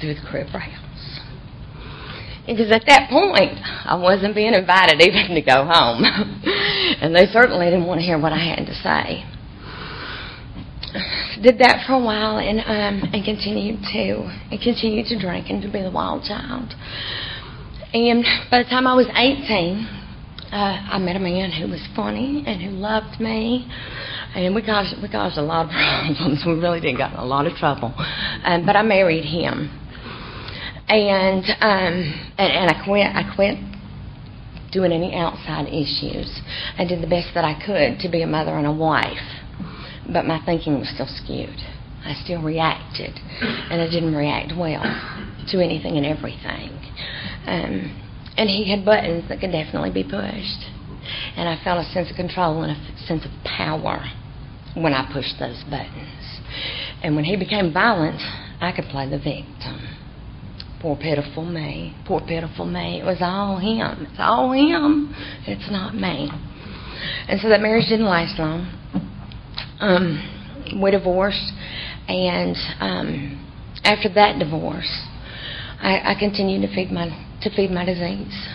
through 0.00 0.14
the 0.14 0.26
crib 0.26 0.48
rails. 0.52 1.20
Because 2.46 2.72
at 2.72 2.82
that 2.86 3.10
point, 3.10 3.62
I 3.62 3.94
wasn't 3.94 4.34
being 4.34 4.54
invited 4.54 5.00
even 5.00 5.34
to 5.34 5.42
go 5.42 5.64
home. 5.70 6.02
and 7.00 7.14
they 7.14 7.26
certainly 7.26 7.66
didn't 7.66 7.86
want 7.86 8.00
to 8.00 8.04
hear 8.04 8.18
what 8.18 8.32
I 8.32 8.42
had 8.42 8.66
to 8.66 8.74
say. 8.74 9.22
Did 11.42 11.58
that 11.58 11.84
for 11.86 11.94
a 11.94 11.98
while 11.98 12.38
and 12.38 12.60
um, 12.60 13.10
and 13.12 13.24
continued 13.24 13.80
to 13.92 14.28
and 14.50 14.60
continued 14.60 15.06
to 15.06 15.18
drink 15.18 15.46
and 15.48 15.62
to 15.62 15.68
be 15.68 15.82
the 15.82 15.90
wild 15.90 16.24
child. 16.24 16.74
And 17.94 18.24
by 18.50 18.62
the 18.62 18.68
time 18.68 18.86
I 18.86 18.94
was 18.94 19.06
18, 19.14 19.88
uh, 20.52 20.56
I 20.92 20.98
met 20.98 21.16
a 21.16 21.18
man 21.18 21.50
who 21.50 21.68
was 21.68 21.80
funny 21.96 22.44
and 22.46 22.60
who 22.60 22.70
loved 22.70 23.20
me, 23.20 23.66
and 24.34 24.54
we 24.54 24.60
caused 24.60 24.94
we 25.02 25.08
caused 25.08 25.38
a 25.38 25.42
lot 25.42 25.66
of 25.66 25.72
problems. 26.16 26.42
We 26.46 26.52
really 26.54 26.80
did 26.80 26.96
get 26.96 27.12
in 27.12 27.18
a 27.18 27.24
lot 27.24 27.46
of 27.46 27.56
trouble, 27.56 27.94
um, 28.44 28.66
but 28.66 28.76
I 28.76 28.82
married 28.82 29.24
him, 29.24 29.70
and 30.88 31.44
um, 31.60 32.32
and, 32.36 32.52
and 32.52 32.70
I 32.70 32.84
quit. 32.84 33.06
I 33.06 33.34
quit 33.34 33.56
doing 34.72 34.92
any 34.92 35.14
outside 35.14 35.68
issues. 35.68 36.40
I 36.78 36.84
did 36.84 37.02
the 37.02 37.08
best 37.08 37.28
that 37.34 37.44
I 37.44 37.54
could 37.64 38.00
to 38.00 38.10
be 38.10 38.22
a 38.22 38.26
mother 38.26 38.56
and 38.56 38.66
a 38.66 38.72
wife, 38.72 39.41
but 40.10 40.24
my 40.24 40.40
thinking 40.44 40.78
was 40.78 40.88
still 40.88 41.08
skewed. 41.08 41.60
I 42.04 42.14
still 42.24 42.42
reacted, 42.42 43.14
and 43.40 43.80
I 43.80 43.88
didn't 43.88 44.14
react 44.14 44.52
well 44.56 44.82
to 45.48 45.62
anything 45.62 45.96
and 45.96 46.06
everything. 46.06 46.70
Um, 47.46 48.02
and 48.36 48.48
he 48.48 48.70
had 48.70 48.84
buttons 48.84 49.28
that 49.28 49.40
could 49.40 49.52
definitely 49.52 49.90
be 49.90 50.02
pushed. 50.02 50.66
And 51.36 51.48
I 51.48 51.62
felt 51.62 51.84
a 51.84 51.90
sense 51.90 52.10
of 52.10 52.16
control 52.16 52.62
and 52.62 52.72
a 52.72 53.06
sense 53.06 53.24
of 53.24 53.30
power 53.44 54.04
when 54.74 54.94
I 54.94 55.10
pushed 55.12 55.38
those 55.38 55.62
buttons. 55.64 56.40
And 57.02 57.14
when 57.16 57.24
he 57.24 57.36
became 57.36 57.72
violent, 57.72 58.20
I 58.60 58.72
could 58.74 58.86
play 58.86 59.08
the 59.08 59.18
victim. 59.18 59.98
Poor 60.80 60.96
pitiful 60.96 61.44
me. 61.44 61.94
Poor 62.06 62.20
pitiful 62.20 62.66
me. 62.66 63.00
It 63.00 63.04
was 63.04 63.18
all 63.20 63.58
him. 63.58 64.06
It's 64.10 64.18
all 64.18 64.50
him. 64.52 65.14
It's 65.46 65.70
not 65.70 65.94
me. 65.94 66.30
And 67.28 67.40
so 67.40 67.48
that 67.48 67.60
marriage 67.60 67.88
didn't 67.88 68.06
last 68.06 68.38
long. 68.38 68.81
Um, 69.82 70.78
we 70.80 70.92
divorced, 70.92 71.52
and 72.06 72.56
um, 72.78 73.52
after 73.82 74.08
that 74.14 74.38
divorce, 74.38 74.88
I, 75.80 76.12
I 76.12 76.16
continued 76.16 76.62
to 76.62 76.72
feed 76.72 76.92
my 76.92 77.10
to 77.42 77.50
feed 77.50 77.72
my 77.72 77.84
disease. 77.84 78.48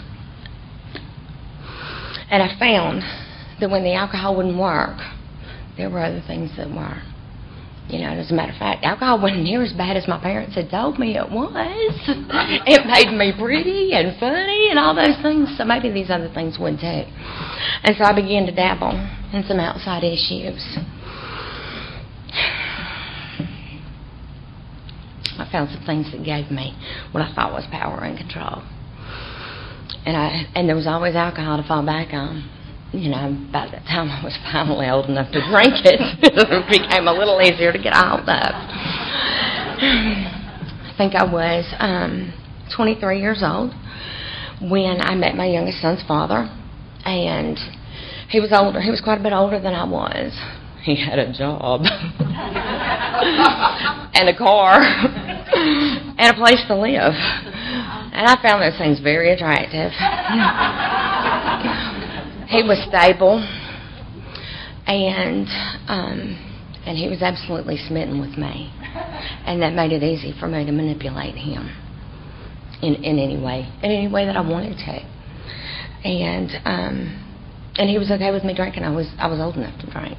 And 2.32 2.42
I 2.42 2.58
found 2.58 3.04
that 3.60 3.70
when 3.70 3.84
the 3.84 3.94
alcohol 3.94 4.38
wouldn't 4.38 4.58
work, 4.58 5.00
there 5.76 5.90
were 5.90 6.00
other 6.00 6.24
things 6.26 6.52
that 6.56 6.70
were. 6.70 7.02
You 7.90 8.00
know, 8.00 8.12
as 8.12 8.32
a 8.32 8.34
matter 8.34 8.52
of 8.52 8.60
fact, 8.60 8.84
alcohol 8.84 9.22
wasn't 9.22 9.44
near 9.44 9.64
as 9.64 9.72
bad 9.72 9.96
as 9.96 10.08
my 10.08 10.20
parents 10.20 10.56
had 10.56 10.70
told 10.70 10.98
me 10.98 11.18
it 11.18 11.30
was. 11.30 11.56
it 12.68 12.88
made 12.88 13.16
me 13.18 13.34
pretty 13.38 13.92
and 13.94 14.18
funny 14.20 14.70
and 14.70 14.80
all 14.80 14.96
those 14.96 15.22
things, 15.22 15.56
so 15.58 15.66
maybe 15.66 15.92
these 15.92 16.10
other 16.10 16.32
things 16.34 16.58
would 16.60 16.80
too. 16.80 17.04
And 17.84 17.96
so 17.98 18.04
I 18.04 18.14
began 18.14 18.46
to 18.46 18.56
dabble 18.56 18.96
in 19.32 19.44
some 19.48 19.60
outside 19.60 20.04
issues. 20.04 20.64
I 25.40 25.48
found 25.52 25.70
some 25.70 25.86
things 25.86 26.12
that 26.12 26.24
gave 26.24 26.50
me 26.52 26.76
what 27.12 27.22
I 27.22 27.34
thought 27.34 27.54
was 27.54 27.66
power 27.72 28.04
and 28.04 28.18
control 28.18 28.64
and 30.08 30.16
I 30.16 30.48
and 30.56 30.70
there 30.70 30.76
was 30.76 30.88
always 30.88 31.16
alcohol 31.16 31.58
to 31.62 31.68
fall 31.68 31.86
back 31.86 32.14
on. 32.14 32.50
You 32.94 33.10
know, 33.10 33.36
by 33.52 33.68
the 33.68 33.84
time 33.84 34.10
I 34.10 34.24
was 34.24 34.38
finally 34.52 34.88
old 34.88 35.10
enough 35.10 35.32
to 35.34 35.42
drink 35.52 35.84
it, 35.84 36.00
it 36.24 36.70
became 36.72 37.08
a 37.08 37.14
little 37.14 37.42
easier 37.42 37.74
to 37.74 37.78
get 37.78 37.92
out 37.94 38.22
of. 38.22 38.54
I 39.78 40.94
think 40.98 41.14
I 41.14 41.26
was 41.26 41.66
um, 41.80 42.34
23 42.76 43.20
years 43.20 43.44
old 43.44 43.74
when 44.62 45.02
I 45.02 45.14
met 45.16 45.36
my 45.36 45.46
youngest 45.46 45.82
son's 45.82 46.02
father, 46.08 46.50
and 47.04 47.60
he 48.30 48.40
was 48.40 48.54
older. 48.54 48.80
He 48.80 48.90
was 48.90 49.02
quite 49.02 49.20
a 49.20 49.24
bit 49.24 49.34
older 49.34 49.60
than 49.60 49.76
I 49.76 49.84
was. 49.84 50.32
He 50.88 50.96
had 50.96 51.20
a 51.20 51.34
job 51.34 51.82
and 54.16 54.30
a 54.30 54.38
car 54.38 54.80
and 54.80 56.32
a 56.32 56.34
place 56.40 56.64
to 56.70 56.76
live. 56.80 57.12
And 57.12 58.26
I 58.26 58.42
found 58.42 58.62
those 58.64 58.78
things 58.80 59.02
very 59.02 59.34
attractive. 59.34 59.92
he 62.48 62.64
was 62.64 62.80
stable, 62.88 63.44
and 64.88 65.48
um, 65.90 66.40
and 66.86 66.98
he 66.98 67.10
was 67.10 67.22
absolutely 67.22 67.76
smitten 67.76 68.22
with 68.22 68.38
me, 68.38 68.72
and 69.46 69.62
that 69.62 69.74
made 69.74 69.92
it 69.92 70.04
easy 70.04 70.34
for 70.40 70.48
me 70.48 70.66
to 70.66 70.72
manipulate 70.72 71.36
him 71.36 71.70
in 72.82 72.96
in 73.04 73.20
any 73.20 73.38
way, 73.38 73.70
in 73.84 73.92
any 73.92 74.08
way 74.08 74.26
that 74.26 74.38
I 74.38 74.42
wanted 74.42 74.78
to. 74.78 75.04
And 76.08 76.50
um, 76.64 77.28
and 77.76 77.90
he 77.90 77.98
was 77.98 78.10
okay 78.10 78.32
with 78.32 78.46
me 78.46 78.54
drinking. 78.56 78.84
I 78.84 78.96
was 78.96 79.12
I 79.20 79.28
was 79.28 79.42
old 79.42 79.58
enough 79.58 79.78
to 79.82 79.92
drink, 79.92 80.18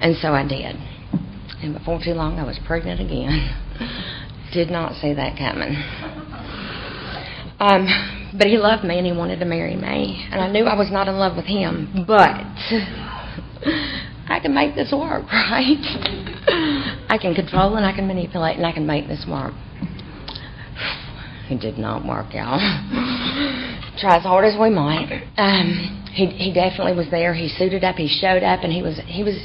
and 0.00 0.16
so 0.16 0.28
I 0.32 0.46
did. 0.46 0.76
And 1.62 1.74
before 1.74 2.00
too 2.02 2.12
long, 2.12 2.38
I 2.38 2.44
was 2.44 2.58
pregnant 2.66 3.00
again. 3.00 3.54
Did 4.52 4.70
not 4.70 4.94
see 5.00 5.14
that 5.14 5.36
coming. 5.38 5.74
Um, 7.58 7.86
but 8.36 8.48
he 8.48 8.58
loved 8.58 8.84
me 8.84 8.98
and 8.98 9.06
he 9.06 9.12
wanted 9.12 9.38
to 9.38 9.44
marry 9.44 9.76
me. 9.76 10.28
And 10.30 10.40
I 10.40 10.50
knew 10.50 10.64
I 10.64 10.76
was 10.76 10.90
not 10.90 11.08
in 11.08 11.14
love 11.16 11.36
with 11.36 11.46
him, 11.46 12.04
but 12.06 12.30
I 14.28 14.40
can 14.42 14.54
make 14.54 14.74
this 14.74 14.92
work, 14.92 15.24
right? 15.32 15.78
I 17.08 17.18
can 17.20 17.34
control 17.34 17.76
and 17.76 17.86
I 17.86 17.94
can 17.94 18.06
manipulate 18.06 18.56
and 18.56 18.66
I 18.66 18.72
can 18.72 18.86
make 18.86 19.06
this 19.08 19.24
work. 19.28 19.54
It 21.50 21.60
did 21.60 21.78
not 21.78 22.06
work, 22.06 22.32
y'all. 22.32 22.58
Try 23.98 24.16
as 24.16 24.22
hard 24.22 24.44
as 24.44 24.58
we 24.58 24.70
might. 24.70 25.28
Um, 25.36 26.04
he 26.12 26.26
he 26.26 26.54
definitely 26.54 26.94
was 26.94 27.10
there. 27.10 27.34
He 27.34 27.48
suited 27.48 27.84
up. 27.84 27.96
He 27.96 28.08
showed 28.08 28.42
up, 28.42 28.60
and 28.62 28.72
he 28.72 28.80
was 28.82 28.98
he 29.06 29.22
was 29.22 29.36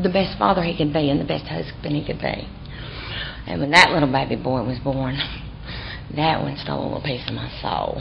the 0.00 0.08
best 0.08 0.38
father 0.38 0.62
he 0.62 0.76
could 0.76 0.92
be 0.92 1.10
and 1.10 1.20
the 1.20 1.24
best 1.24 1.46
husband 1.46 1.96
he 1.96 2.04
could 2.04 2.20
be. 2.20 2.48
And 3.46 3.60
when 3.60 3.70
that 3.70 3.90
little 3.90 4.10
baby 4.10 4.36
boy 4.36 4.62
was 4.62 4.78
born, 4.78 5.18
that 6.14 6.42
one 6.42 6.56
stole 6.56 6.96
a 6.96 7.02
piece 7.02 7.26
of 7.28 7.34
my 7.34 7.50
soul. 7.60 8.00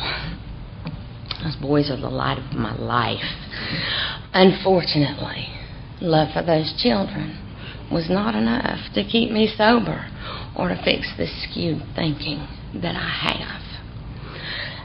Those 1.44 1.56
boys 1.56 1.90
are 1.90 2.00
the 2.00 2.10
light 2.10 2.38
of 2.38 2.58
my 2.58 2.76
life. 2.76 3.24
Unfortunately, 4.34 5.48
love 6.02 6.34
for 6.34 6.44
those 6.44 6.74
children 6.78 7.44
was 7.92 8.10
not 8.10 8.36
enough 8.36 8.80
to 8.94 9.04
keep 9.04 9.32
me 9.32 9.52
sober 9.56 10.10
or 10.56 10.70
to 10.70 10.82
fix 10.84 11.12
the 11.18 11.28
skewed 11.28 11.82
thinking 11.96 12.46
that 12.82 12.96
I 12.96 13.10
have. 13.10 13.62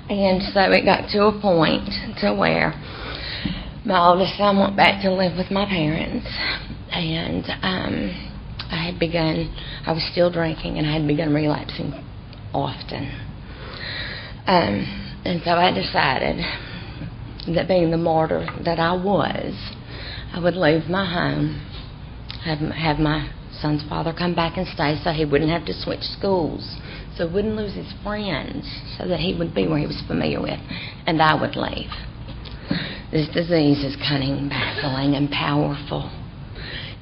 And 0.09 0.43
so 0.53 0.61
it 0.71 0.85
got 0.85 1.09
to 1.11 1.27
a 1.27 1.41
point 1.41 1.89
to 2.21 2.35
where 2.35 2.75
my 3.85 4.07
oldest 4.07 4.37
son 4.37 4.59
went 4.59 4.77
back 4.77 5.03
to 5.03 5.13
live 5.13 5.37
with 5.37 5.51
my 5.51 5.67
parents, 5.67 6.27
and 6.93 7.45
um, 7.63 8.31
I 8.71 8.85
had 8.87 8.99
begun. 8.99 9.53
I 9.87 9.93
was 9.93 10.09
still 10.13 10.31
drinking, 10.31 10.79
and 10.79 10.87
I 10.87 10.93
had 10.93 11.07
begun 11.07 11.35
relapsing 11.35 11.93
often. 12.55 13.11
Um, 14.47 15.21
and 15.25 15.41
so 15.45 15.51
I 15.53 15.73
decided 15.73 16.45
that 17.55 17.69
being 17.69 17.91
the 17.91 17.97
martyr 17.97 18.47
that 18.65 18.79
I 18.79 18.93
was, 18.93 19.55
I 20.33 20.41
would 20.41 20.55
leave 20.55 20.89
my 20.89 21.05
home, 21.05 21.61
have, 22.45 22.59
have 22.59 22.99
my 22.99 23.31
son's 23.61 23.83
father 23.89 24.13
come 24.17 24.35
back 24.35 24.57
and 24.57 24.67
stay 24.69 25.01
so 25.03 25.11
he 25.11 25.25
wouldn't 25.25 25.51
have 25.51 25.67
to 25.67 25.75
switch 25.75 26.03
schools, 26.03 26.77
so 27.17 27.29
he 27.29 27.35
wouldn't 27.35 27.57
lose 27.57 27.75
his 27.75 27.93
friends, 28.03 28.65
so 28.99 29.09
that 29.09 29.19
he 29.19 29.37
would 29.37 29.55
be 29.55 29.67
where 29.67 29.79
he 29.79 29.87
was 29.87 30.03
familiar 30.07 30.41
with, 30.41 30.61
and 31.07 31.21
I 31.21 31.41
would 31.41 31.57
leave. 31.57 31.91
This 33.13 33.29
disease 33.29 33.85
is 33.85 33.95
cunning, 34.09 34.49
baffling, 34.49 35.15
and 35.15 35.31
powerful. 35.31 36.11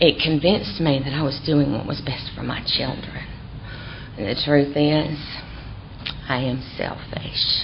It 0.01 0.21
convinced 0.21 0.81
me 0.81 1.01
that 1.05 1.15
I 1.15 1.23
was 1.23 1.41
doing 1.47 1.71
what 1.71 1.87
was 1.87 2.01
best 2.01 2.33
for 2.35 2.43
my 2.43 2.67
children. 2.67 3.23
And 4.19 4.27
the 4.27 4.35
truth 4.45 4.75
is, 4.75 5.19
I 6.29 6.43
am 6.43 6.67
selfish. 6.77 7.63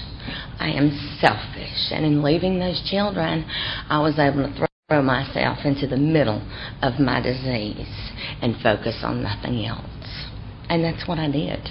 I 0.61 0.69
am 0.69 0.95
selfish. 1.19 1.91
And 1.91 2.05
in 2.05 2.23
leaving 2.23 2.61
those 2.61 2.81
children, 2.89 3.45
I 3.91 3.99
was 3.99 4.17
able 4.17 4.47
to 4.47 4.69
throw 4.89 5.03
myself 5.03 5.59
into 5.65 5.89
the 5.89 5.97
middle 5.97 6.41
of 6.83 7.01
my 7.01 7.21
disease 7.21 8.13
and 8.41 8.55
focus 8.63 9.03
on 9.03 9.25
nothing 9.25 9.67
else. 9.67 10.29
And 10.69 10.85
that's 10.85 11.09
what 11.09 11.19
I 11.19 11.29
did. 11.29 11.67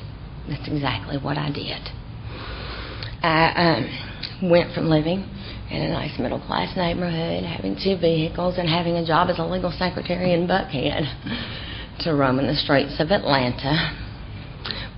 That's 0.50 0.68
exactly 0.68 1.18
what 1.18 1.38
I 1.38 1.52
did. 1.52 1.88
I 3.24 3.80
um, 4.42 4.50
went 4.52 4.76
from 4.76 4.90
living 4.90 5.30
in 5.70 5.82
a 5.82 5.90
nice 5.90 6.18
middle 6.20 6.40
class 6.40 6.76
neighborhood, 6.78 7.44
having 7.44 7.76
two 7.76 7.98
vehicles, 7.98 8.56
and 8.58 8.70
having 8.70 8.96
a 8.96 9.06
job 9.06 9.30
as 9.30 9.40
a 9.40 9.46
legal 9.46 9.72
secretary 9.72 10.34
in 10.34 10.48
Buckhead 10.48 11.04
to 12.02 12.14
roaming 12.14 12.48
the 12.48 12.56
streets 12.56 12.96
of 13.00 13.10
Atlanta, 13.10 13.98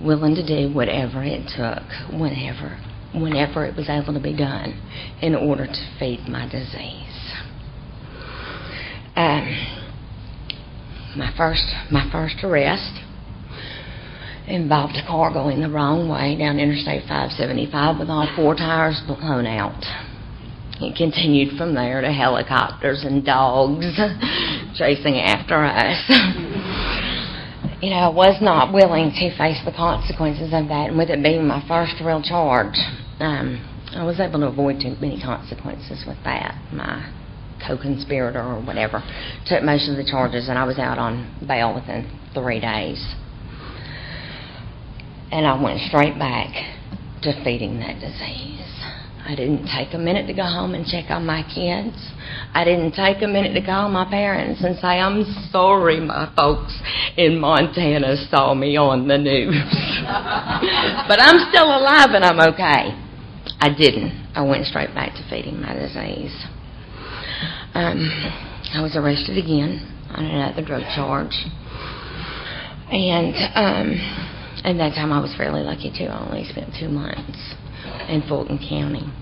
willing 0.00 0.34
to 0.34 0.46
do 0.46 0.72
whatever 0.74 1.22
it 1.24 1.48
took, 1.56 1.82
whenever, 2.18 2.78
whenever 3.14 3.64
it 3.64 3.76
was 3.76 3.88
able 3.88 4.12
to 4.12 4.20
be 4.20 4.36
done, 4.36 4.74
in 5.22 5.34
order 5.34 5.66
to 5.66 5.96
feed 5.98 6.28
my 6.28 6.46
disease. 6.48 7.32
Um, 9.16 9.78
my 11.16 11.32
first, 11.36 11.64
my 11.90 12.08
first 12.12 12.36
arrest 12.44 13.00
involved 14.46 14.94
a 14.96 15.06
car 15.06 15.32
going 15.32 15.60
the 15.60 15.68
wrong 15.68 16.08
way 16.08 16.36
down 16.38 16.58
Interstate 16.58 17.02
575 17.02 17.98
with 17.98 18.08
all 18.08 18.30
four 18.36 18.54
tires 18.54 19.00
blown 19.06 19.46
out. 19.46 20.07
It 20.80 20.96
continued 20.96 21.58
from 21.58 21.74
there 21.74 22.00
to 22.00 22.12
helicopters 22.12 23.02
and 23.04 23.24
dogs 23.24 23.84
chasing 24.78 25.18
after 25.18 25.64
us. 25.64 26.04
you 27.82 27.90
know, 27.90 27.96
I 27.96 28.08
was 28.08 28.38
not 28.40 28.72
willing 28.72 29.10
to 29.10 29.36
face 29.36 29.58
the 29.64 29.72
consequences 29.72 30.54
of 30.54 30.68
that, 30.68 30.90
and 30.90 30.98
with 30.98 31.10
it 31.10 31.20
being 31.22 31.46
my 31.46 31.66
first 31.66 31.94
real 32.00 32.22
charge, 32.22 32.78
um, 33.18 33.58
I 33.92 34.04
was 34.04 34.20
able 34.20 34.38
to 34.40 34.46
avoid 34.46 34.80
too 34.80 34.94
many 35.00 35.20
consequences 35.20 36.04
with 36.06 36.18
that. 36.22 36.54
My 36.72 37.12
co-conspirator 37.66 38.40
or 38.40 38.60
whatever 38.60 39.02
took 39.46 39.64
most 39.64 39.88
of 39.88 39.96
the 39.96 40.04
charges, 40.04 40.48
and 40.48 40.56
I 40.56 40.64
was 40.64 40.78
out 40.78 40.98
on 40.98 41.44
bail 41.46 41.74
within 41.74 42.06
three 42.34 42.60
days. 42.60 43.02
And 45.32 45.44
I 45.46 45.60
went 45.60 45.80
straight 45.80 46.18
back 46.18 46.54
to 47.22 47.44
feeding 47.44 47.80
that 47.80 47.98
disease. 48.00 48.58
I 49.26 49.34
didn't 49.34 49.66
take 49.66 49.94
a 49.94 49.98
minute 49.98 50.26
to 50.28 50.32
go 50.32 50.44
home 50.44 50.74
and 50.74 50.86
check 50.86 51.10
on 51.10 51.26
my 51.26 51.42
kids. 51.42 51.96
I 52.54 52.64
didn't 52.64 52.92
take 52.92 53.22
a 53.22 53.26
minute 53.26 53.52
to 53.60 53.64
call 53.64 53.88
my 53.90 54.08
parents 54.08 54.64
and 54.64 54.76
say, 54.78 55.00
I'm 55.00 55.24
sorry 55.50 56.00
my 56.00 56.32
folks 56.34 56.72
in 57.16 57.38
Montana 57.38 58.16
saw 58.30 58.54
me 58.54 58.76
on 58.76 59.06
the 59.08 59.18
news. 59.18 59.54
but 61.08 61.20
I'm 61.20 61.50
still 61.50 61.68
alive 61.68 62.10
and 62.14 62.24
I'm 62.24 62.40
okay. 62.54 62.96
I 63.60 63.74
didn't. 63.76 64.12
I 64.34 64.42
went 64.42 64.66
straight 64.66 64.94
back 64.94 65.14
to 65.14 65.26
feeding 65.28 65.60
my 65.60 65.74
disease. 65.74 66.34
Um, 67.74 68.08
I 68.72 68.80
was 68.80 68.96
arrested 68.96 69.36
again 69.36 69.82
on 70.10 70.24
another 70.24 70.64
drug 70.64 70.82
charge. 70.94 71.34
And 72.90 73.34
um, 73.54 73.92
and 74.64 74.80
that 74.80 74.94
time 74.94 75.12
I 75.12 75.20
was 75.20 75.34
fairly 75.36 75.62
lucky 75.62 75.90
too. 75.90 76.06
I 76.06 76.26
only 76.26 76.44
spent 76.44 76.72
two 76.78 76.88
months 76.88 77.54
in 78.08 78.22
Fulton 78.28 78.58
County. 78.58 79.12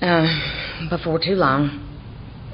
Uh, 0.00 0.88
before 0.90 1.18
too 1.18 1.34
long, 1.34 1.80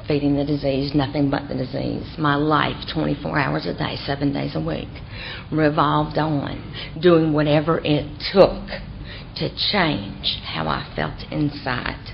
feeding 0.06 0.36
the 0.36 0.44
disease, 0.44 0.92
nothing 0.94 1.30
but 1.30 1.48
the 1.48 1.54
disease. 1.54 2.04
My 2.18 2.34
life, 2.34 2.76
24 2.92 3.38
hours 3.38 3.66
a 3.66 3.74
day, 3.76 3.96
seven 4.06 4.32
days 4.32 4.56
a 4.56 4.60
week, 4.60 4.88
revolved 5.52 6.18
on 6.18 7.00
doing 7.00 7.32
whatever 7.32 7.80
it 7.84 8.06
took 8.32 8.66
to 9.36 9.48
change 9.72 10.40
how 10.44 10.66
I 10.66 10.92
felt 10.96 11.14
inside, 11.30 12.12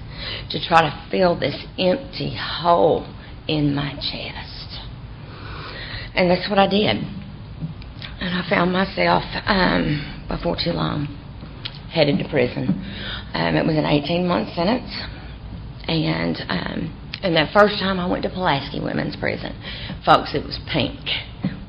to 0.51 0.69
try 0.69 0.83
to 0.83 1.09
fill 1.11 1.39
this 1.39 1.57
empty 1.79 2.37
hole 2.39 3.07
in 3.49 3.75
my 3.75 3.95
chest. 3.95 4.81
And 6.15 6.31
that's 6.31 6.49
what 6.51 6.59
I 6.59 6.67
did. 6.67 6.97
And 8.21 8.35
I 8.35 8.47
found 8.49 8.73
myself, 8.73 9.23
um, 9.47 10.25
before 10.29 10.57
too 10.63 10.73
long, 10.73 11.09
headed 11.97 12.19
to 12.19 12.29
prison. 12.29 12.69
Um, 13.33 13.57
it 13.57 13.65
was 13.65 13.77
an 13.77 13.89
18 13.89 14.29
month 14.29 14.53
sentence. 14.53 14.93
And, 15.89 16.37
um, 16.53 16.93
and 17.23 17.35
that 17.37 17.57
first 17.57 17.81
time 17.81 17.99
I 17.99 18.07
went 18.07 18.23
to 18.25 18.29
Pulaski 18.29 18.81
Women's 18.81 19.17
Prison, 19.17 19.57
folks, 20.05 20.35
it 20.35 20.45
was 20.45 20.61
pink. 20.71 21.01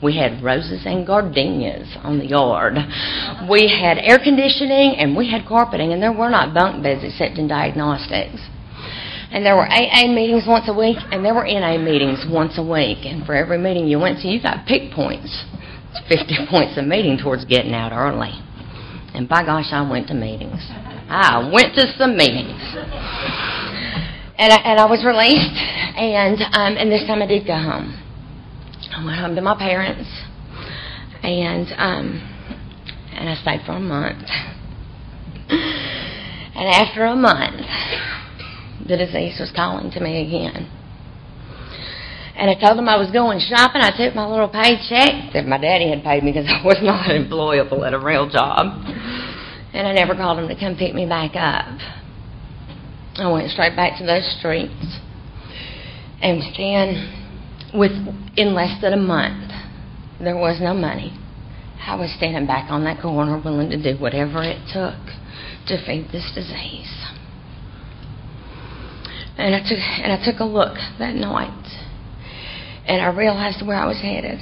We 0.03 0.17
had 0.17 0.43
roses 0.43 0.83
and 0.85 1.07
gardenias 1.07 1.95
on 2.03 2.19
the 2.19 2.25
yard. 2.25 2.75
We 3.49 3.65
had 3.65 3.97
air 3.97 4.19
conditioning 4.19 4.99
and 4.99 5.15
we 5.15 5.31
had 5.31 5.47
carpeting, 5.47 5.93
and 5.93 6.03
there 6.03 6.13
were 6.13 6.29
not 6.29 6.53
bunk 6.53 6.83
beds 6.83 7.01
except 7.03 7.39
in 7.39 7.47
diagnostics. 7.47 8.37
And 9.31 9.45
there 9.45 9.55
were 9.55 9.67
AA 9.67 10.07
meetings 10.07 10.45
once 10.47 10.69
a 10.69 10.73
week, 10.73 10.97
and 11.11 11.23
there 11.25 11.33
were 11.33 11.45
NA 11.45 11.77
meetings 11.77 12.25
once 12.29 12.57
a 12.57 12.63
week. 12.63 13.05
And 13.05 13.25
for 13.25 13.33
every 13.33 13.57
meeting 13.57 13.87
you 13.87 13.99
went 13.99 14.19
to, 14.21 14.27
you 14.27 14.41
got 14.41 14.65
pick 14.67 14.91
points. 14.91 15.45
50 16.07 16.47
points 16.49 16.77
a 16.77 16.83
meeting 16.83 17.17
towards 17.17 17.43
getting 17.45 17.73
out 17.73 17.91
early. 17.91 18.31
And 19.17 19.27
by 19.27 19.43
gosh, 19.43 19.69
I 19.71 19.81
went 19.89 20.09
to 20.09 20.13
meetings. 20.13 20.61
I 21.09 21.49
went 21.51 21.73
to 21.73 21.91
some 21.97 22.15
meetings. 22.15 22.61
And 24.37 24.53
I, 24.53 24.57
and 24.63 24.79
I 24.79 24.85
was 24.85 25.03
released, 25.03 25.57
and 25.97 26.37
um, 26.53 26.77
and 26.77 26.91
this 26.91 27.01
time 27.07 27.23
I 27.23 27.25
did 27.25 27.47
go 27.47 27.55
home. 27.55 27.97
I 28.95 29.03
went 29.03 29.19
home 29.19 29.33
to 29.33 29.41
my 29.41 29.57
parents, 29.57 30.07
and 31.23 31.65
um, 31.77 32.21
and 33.11 33.27
I 33.27 33.33
stayed 33.41 33.65
for 33.65 33.71
a 33.71 33.79
month. 33.79 34.29
And 35.49 36.69
after 36.69 37.05
a 37.05 37.15
month, 37.15 37.65
the 38.87 38.97
disease 38.97 39.39
was 39.39 39.51
calling 39.55 39.89
to 39.93 39.99
me 39.99 40.27
again. 40.27 40.69
And 42.37 42.51
I 42.51 42.53
told 42.53 42.77
them 42.77 42.87
I 42.87 42.97
was 42.97 43.09
going 43.09 43.39
shopping. 43.39 43.81
I 43.81 43.89
took 43.97 44.13
my 44.13 44.27
little 44.29 44.47
paycheck 44.47 45.33
that 45.33 45.47
my 45.47 45.57
daddy 45.57 45.89
had 45.89 46.03
paid 46.03 46.23
me 46.23 46.31
because 46.31 46.45
I 46.47 46.61
was 46.63 46.77
not 46.81 47.09
employable 47.09 47.85
at 47.85 47.95
a 47.95 47.99
real 47.99 48.29
job. 48.29 48.77
And 49.73 49.87
I 49.87 49.91
never 49.91 50.13
called 50.13 50.37
him 50.37 50.47
to 50.47 50.55
come 50.55 50.77
pick 50.77 50.93
me 50.93 51.07
back 51.07 51.31
up. 51.33 51.65
I 53.17 53.31
went 53.31 53.49
straight 53.49 53.75
back 53.75 53.97
to 53.97 54.05
those 54.05 54.23
streets. 54.37 55.01
And 56.21 56.41
then, 56.55 57.73
with 57.73 57.91
in 58.37 58.53
less 58.53 58.79
than 58.81 58.93
a 58.93 59.01
month, 59.01 59.51
there 60.21 60.37
was 60.37 60.61
no 60.61 60.75
money. 60.75 61.17
I 61.81 61.95
was 61.95 62.13
standing 62.17 62.45
back 62.45 62.69
on 62.69 62.83
that 62.83 63.01
corner 63.01 63.41
willing 63.43 63.71
to 63.71 63.81
do 63.81 63.99
whatever 63.99 64.43
it 64.43 64.61
took 64.71 64.99
to 65.67 65.85
feed 65.85 66.09
this 66.11 66.29
disease. 66.35 66.93
And 69.37 69.55
I 69.55 69.59
took 69.59 69.77
and 69.79 70.11
I 70.11 70.23
took 70.23 70.39
a 70.39 70.45
look 70.45 70.77
that 70.99 71.15
night 71.15 71.86
and 72.87 73.01
I 73.01 73.15
realized 73.15 73.65
where 73.65 73.77
I 73.77 73.85
was 73.85 74.01
headed. 74.01 74.39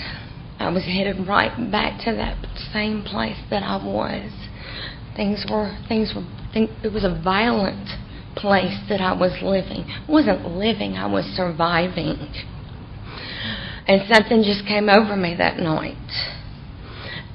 I 0.59 0.69
was 0.69 0.83
headed 0.83 1.27
right 1.27 1.71
back 1.71 2.03
to 2.05 2.15
that 2.15 2.37
same 2.71 3.03
place 3.03 3.37
that 3.49 3.63
I 3.63 3.75
was. 3.83 4.31
Things 5.15 5.45
were 5.49 5.77
things 5.87 6.13
were 6.15 6.25
think, 6.55 6.71
it 6.83 6.93
was 6.93 7.03
a 7.03 7.21
violent 7.21 7.89
place 8.35 8.79
that 8.89 9.01
I 9.01 9.13
was 9.13 9.35
living. 9.43 9.85
I 9.85 10.05
wasn't 10.09 10.47
living, 10.47 10.95
I 10.95 11.05
was 11.05 11.25
surviving. 11.35 12.17
And 13.87 14.01
something 14.11 14.41
just 14.41 14.65
came 14.65 14.89
over 14.89 15.15
me 15.15 15.35
that 15.37 15.57
night. 15.57 15.97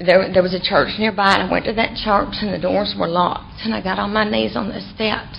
There, 0.01 0.33
there 0.33 0.43
was 0.43 0.55
a 0.55 0.63
church 0.63 0.97
nearby, 0.99 1.35
and 1.37 1.43
I 1.45 1.53
went 1.53 1.67
to 1.67 1.75
that 1.75 1.95
church, 2.03 2.41
and 2.41 2.53
the 2.53 2.59
doors 2.59 2.97
were 2.99 3.07
locked. 3.07 3.61
And 3.65 3.75
I 3.75 3.83
got 3.83 3.99
on 3.99 4.13
my 4.13 4.25
knees 4.25 4.57
on 4.57 4.69
the 4.69 4.81
steps, 4.81 5.39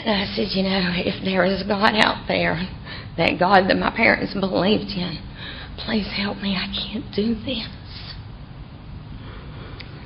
and 0.00 0.16
I 0.16 0.24
said, 0.34 0.48
You 0.56 0.64
know, 0.64 0.96
if 0.96 1.22
there 1.22 1.44
is 1.44 1.62
God 1.62 1.92
out 1.94 2.24
there, 2.26 2.66
that 3.20 3.38
God 3.38 3.68
that 3.68 3.76
my 3.76 3.90
parents 3.94 4.34
believed 4.34 4.90
in. 4.96 5.20
Please 5.84 6.08
help 6.16 6.38
me. 6.38 6.56
I 6.56 6.66
can't 6.72 7.04
do 7.14 7.34
this. 7.44 7.68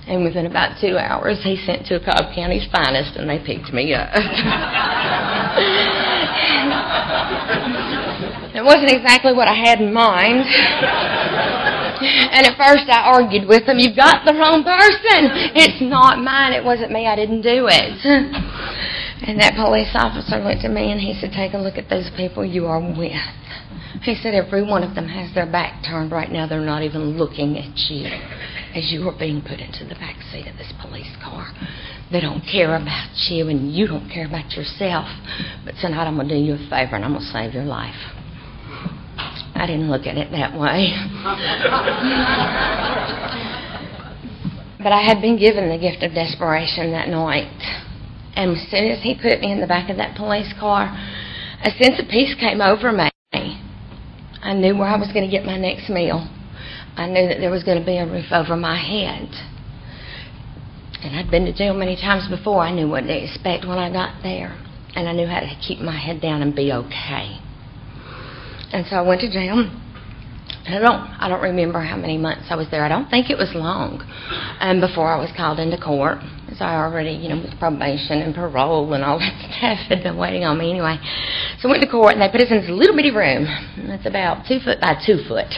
And 0.06 0.22
within 0.22 0.44
about 0.44 0.76
two 0.80 0.98
hours, 0.98 1.40
he 1.42 1.56
sent 1.64 1.86
to 1.86 1.98
Cobb 1.98 2.34
County's 2.34 2.68
finest, 2.70 3.16
and 3.16 3.24
they 3.28 3.38
picked 3.38 3.72
me 3.72 3.94
up. 3.94 4.10
it 8.52 8.62
wasn't 8.62 8.92
exactly 8.92 9.32
what 9.32 9.48
I 9.48 9.54
had 9.54 9.80
in 9.80 9.94
mind. 9.94 10.44
And 12.04 12.44
at 12.44 12.58
first 12.60 12.84
I 12.90 13.00
argued 13.16 13.48
with 13.48 13.64
them, 13.64 13.78
You've 13.78 13.96
got 13.96 14.26
the 14.26 14.34
wrong 14.34 14.62
person. 14.62 15.30
It's 15.56 15.80
not 15.80 16.18
mine. 16.20 16.52
It 16.52 16.62
wasn't 16.62 16.92
me. 16.92 17.06
I 17.06 17.16
didn't 17.16 17.40
do 17.40 17.66
it. 17.70 17.96
And 19.26 19.40
that 19.40 19.56
police 19.56 19.88
officer 19.94 20.36
looked 20.36 20.64
at 20.64 20.70
me 20.70 20.92
and 20.92 21.00
he 21.00 21.16
said, 21.16 21.32
Take 21.32 21.54
a 21.54 21.58
look 21.58 21.80
at 21.80 21.88
those 21.88 22.10
people 22.16 22.44
you 22.44 22.66
are 22.66 22.80
with. 22.80 23.16
He 24.02 24.14
said, 24.14 24.34
Every 24.34 24.60
one 24.60 24.84
of 24.84 24.94
them 24.94 25.08
has 25.08 25.34
their 25.34 25.50
back 25.50 25.82
turned 25.84 26.12
right 26.12 26.30
now. 26.30 26.46
They're 26.46 26.60
not 26.60 26.82
even 26.82 27.16
looking 27.16 27.56
at 27.56 27.72
you 27.88 28.04
as 28.74 28.92
you 28.92 29.08
are 29.08 29.18
being 29.18 29.40
put 29.40 29.60
into 29.60 29.88
the 29.88 29.94
back 29.94 30.20
seat 30.30 30.46
of 30.46 30.58
this 30.58 30.72
police 30.82 31.08
car. 31.24 31.48
They 32.12 32.20
don't 32.20 32.44
care 32.44 32.76
about 32.76 33.16
you 33.30 33.48
and 33.48 33.72
you 33.72 33.86
don't 33.86 34.10
care 34.12 34.26
about 34.26 34.52
yourself. 34.52 35.08
But 35.64 35.74
tonight 35.80 36.04
I'm 36.04 36.16
going 36.16 36.28
to 36.28 36.34
do 36.34 36.40
you 36.40 36.54
a 36.54 36.68
favor 36.68 36.96
and 36.96 37.04
I'm 37.04 37.16
going 37.16 37.24
to 37.24 37.32
save 37.32 37.54
your 37.54 37.64
life. 37.64 37.96
I 39.56 39.66
didn't 39.66 39.90
look 39.90 40.04
at 40.04 40.18
it 40.18 40.32
that 40.32 40.52
way. 40.52 40.92
but 44.84 44.92
I 44.92 45.00
had 45.00 45.22
been 45.22 45.38
given 45.38 45.70
the 45.70 45.78
gift 45.78 46.02
of 46.02 46.12
desperation 46.12 46.90
that 46.90 47.08
night. 47.08 47.83
And 48.36 48.56
as 48.56 48.68
soon 48.70 48.90
as 48.90 49.02
he 49.02 49.14
put 49.14 49.40
me 49.40 49.52
in 49.52 49.60
the 49.60 49.66
back 49.66 49.90
of 49.90 49.96
that 49.96 50.16
police 50.16 50.52
car, 50.58 50.90
a 51.62 51.70
sense 51.82 52.00
of 52.00 52.08
peace 52.08 52.34
came 52.38 52.60
over 52.60 52.92
me. 52.92 53.10
I 53.32 54.52
knew 54.52 54.76
where 54.76 54.88
I 54.88 54.98
was 54.98 55.12
going 55.12 55.24
to 55.24 55.30
get 55.30 55.46
my 55.46 55.56
next 55.56 55.88
meal. 55.88 56.28
I 56.96 57.06
knew 57.06 57.26
that 57.28 57.38
there 57.38 57.50
was 57.50 57.64
going 57.64 57.78
to 57.78 57.86
be 57.86 57.96
a 57.96 58.06
roof 58.06 58.26
over 58.30 58.56
my 58.56 58.76
head. 58.76 59.28
And 61.02 61.16
I'd 61.16 61.30
been 61.30 61.44
to 61.46 61.52
jail 61.52 61.74
many 61.74 61.96
times 61.96 62.28
before. 62.28 62.60
I 62.60 62.70
knew 62.70 62.88
what 62.88 63.02
to 63.02 63.24
expect 63.24 63.66
when 63.66 63.78
I 63.78 63.90
got 63.90 64.22
there. 64.22 64.56
And 64.94 65.08
I 65.08 65.12
knew 65.12 65.26
how 65.26 65.40
to 65.40 65.56
keep 65.66 65.80
my 65.80 65.96
head 65.96 66.20
down 66.20 66.42
and 66.42 66.54
be 66.54 66.72
okay. 66.72 67.40
And 68.72 68.86
so 68.86 68.96
I 68.96 69.02
went 69.02 69.20
to 69.22 69.30
jail. 69.30 69.70
I 70.66 70.78
don't 70.78 71.04
I 71.20 71.28
don't 71.28 71.42
remember 71.42 71.80
how 71.80 71.96
many 71.96 72.16
months 72.16 72.46
I 72.48 72.56
was 72.56 72.68
there. 72.70 72.84
I 72.84 72.88
don't 72.88 73.08
think 73.10 73.28
it 73.28 73.36
was 73.36 73.52
long. 73.54 74.00
Um 74.60 74.80
before 74.80 75.12
I 75.12 75.20
was 75.20 75.30
called 75.36 75.60
into 75.60 75.76
court. 75.76 76.18
As 76.48 76.60
I 76.60 76.76
already, 76.76 77.12
you 77.12 77.28
know, 77.28 77.40
with 77.40 77.58
probation 77.58 78.20
and 78.20 78.34
parole 78.34 78.92
and 78.94 79.02
all 79.02 79.18
that 79.22 79.34
stuff 79.56 79.78
had 79.88 80.02
been 80.02 80.16
waiting 80.16 80.44
on 80.44 80.58
me 80.58 80.70
anyway. 80.70 80.96
So 81.60 81.68
I 81.68 81.72
went 81.72 81.82
to 81.82 81.90
court 81.90 82.12
and 82.12 82.22
they 82.22 82.28
put 82.28 82.40
us 82.40 82.50
in 82.50 82.60
this 82.60 82.70
little 82.70 82.96
bitty 82.96 83.10
room. 83.10 83.44
It's 83.92 84.06
about 84.06 84.46
two 84.48 84.60
foot 84.60 84.80
by 84.80 84.96
two 85.04 85.20
foot. 85.28 85.52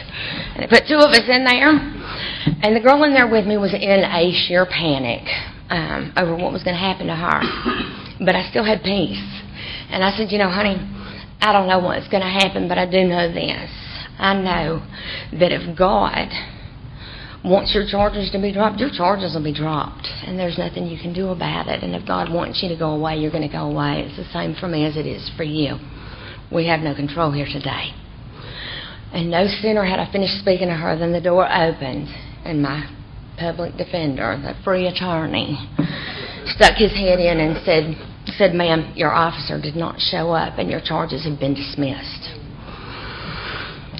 And 0.55 0.63
they 0.63 0.67
put 0.67 0.87
two 0.87 0.99
of 0.99 1.11
us 1.15 1.27
in 1.27 1.47
there 1.47 1.71
and 1.71 2.75
the 2.75 2.83
girl 2.83 3.03
in 3.03 3.13
there 3.13 3.27
with 3.27 3.45
me 3.45 3.57
was 3.57 3.73
in 3.73 4.03
a 4.03 4.31
sheer 4.47 4.65
panic 4.65 5.23
um, 5.69 6.11
over 6.17 6.35
what 6.35 6.51
was 6.51 6.63
gonna 6.63 6.79
happen 6.79 7.07
to 7.07 7.15
her. 7.15 7.39
But 8.19 8.35
I 8.35 8.49
still 8.49 8.65
had 8.65 8.83
peace. 8.83 9.23
And 9.89 10.03
I 10.03 10.11
said, 10.17 10.31
you 10.31 10.37
know, 10.37 10.49
honey, 10.49 10.75
I 11.39 11.53
don't 11.53 11.67
know 11.67 11.79
what's 11.79 12.07
going 12.09 12.23
to 12.23 12.29
happen, 12.29 12.67
but 12.67 12.77
I 12.77 12.85
do 12.85 13.03
know 13.05 13.31
this. 13.31 13.69
I 14.17 14.33
know 14.33 14.85
that 15.39 15.51
if 15.51 15.77
God 15.77 16.29
wants 17.45 17.73
your 17.73 17.85
charges 17.87 18.31
to 18.31 18.41
be 18.41 18.51
dropped, 18.51 18.79
your 18.79 18.89
charges 18.89 19.35
will 19.35 19.43
be 19.43 19.53
dropped. 19.53 20.07
And 20.25 20.37
there's 20.37 20.57
nothing 20.57 20.87
you 20.87 20.99
can 20.99 21.13
do 21.13 21.29
about 21.29 21.67
it. 21.67 21.83
And 21.83 21.95
if 21.95 22.05
God 22.07 22.31
wants 22.31 22.61
you 22.61 22.69
to 22.69 22.77
go 22.77 22.91
away, 22.91 23.17
you're 23.17 23.31
going 23.31 23.47
to 23.47 23.53
go 23.53 23.69
away. 23.69 24.03
It's 24.05 24.17
the 24.17 24.31
same 24.33 24.55
for 24.59 24.67
me 24.67 24.85
as 24.85 24.97
it 24.97 25.05
is 25.05 25.29
for 25.37 25.43
you. 25.43 25.77
We 26.51 26.67
have 26.67 26.81
no 26.81 26.95
control 26.95 27.31
here 27.31 27.45
today. 27.45 27.93
And 29.13 29.31
no 29.31 29.47
sooner 29.61 29.85
had 29.85 29.99
I 29.99 30.11
finished 30.11 30.39
speaking 30.39 30.67
to 30.67 30.73
her 30.73 30.97
than 30.97 31.13
the 31.13 31.21
door 31.21 31.45
opened, 31.45 32.07
and 32.43 32.61
my 32.61 32.89
public 33.37 33.77
defender, 33.77 34.37
the 34.41 34.53
free 34.63 34.87
attorney, 34.87 35.57
stuck 36.45 36.75
his 36.75 36.91
head 36.91 37.19
in 37.19 37.39
and 37.39 37.63
said, 37.65 37.95
said, 38.37 38.53
ma'am, 38.53 38.93
your 38.95 39.11
officer 39.11 39.61
did 39.61 39.75
not 39.75 39.99
show 39.99 40.31
up 40.31 40.57
and 40.57 40.69
your 40.69 40.81
charges 40.81 41.23
have 41.25 41.39
been 41.39 41.53
dismissed. 41.53 42.36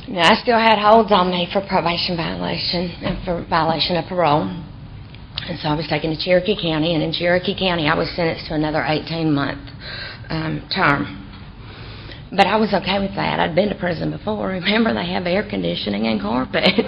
Now, 0.07 0.31
I 0.31 0.35
still 0.41 0.57
had 0.57 0.79
holds 0.79 1.11
on 1.11 1.29
me 1.29 1.49
for 1.51 1.59
probation 1.67 2.15
violation 2.15 2.91
and 3.03 3.19
for 3.25 3.45
violation 3.49 3.97
of 3.97 4.05
parole. 4.07 4.47
And 4.47 5.59
so 5.59 5.67
I 5.67 5.75
was 5.75 5.85
taken 5.87 6.15
to 6.15 6.17
Cherokee 6.17 6.55
County, 6.55 6.93
and 6.95 7.03
in 7.03 7.11
Cherokee 7.11 7.57
County, 7.57 7.87
I 7.87 7.95
was 7.95 8.09
sentenced 8.15 8.47
to 8.47 8.55
another 8.55 8.83
18 8.83 9.33
month 9.33 9.59
um, 10.29 10.67
term. 10.73 11.27
But 12.31 12.47
I 12.47 12.55
was 12.55 12.73
okay 12.73 12.99
with 12.99 13.15
that. 13.15 13.39
I'd 13.39 13.55
been 13.55 13.69
to 13.69 13.75
prison 13.75 14.11
before. 14.11 14.47
Remember, 14.47 14.93
they 14.93 15.07
have 15.11 15.25
air 15.25 15.43
conditioning 15.47 16.07
and 16.07 16.21
carpets. 16.21 16.71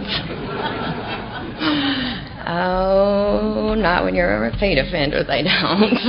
oh, 2.47 3.75
not 3.77 4.03
when 4.03 4.15
you're 4.15 4.36
a 4.38 4.39
repeat 4.51 4.77
offender, 4.77 5.23
they 5.23 5.43
don't. 5.43 5.99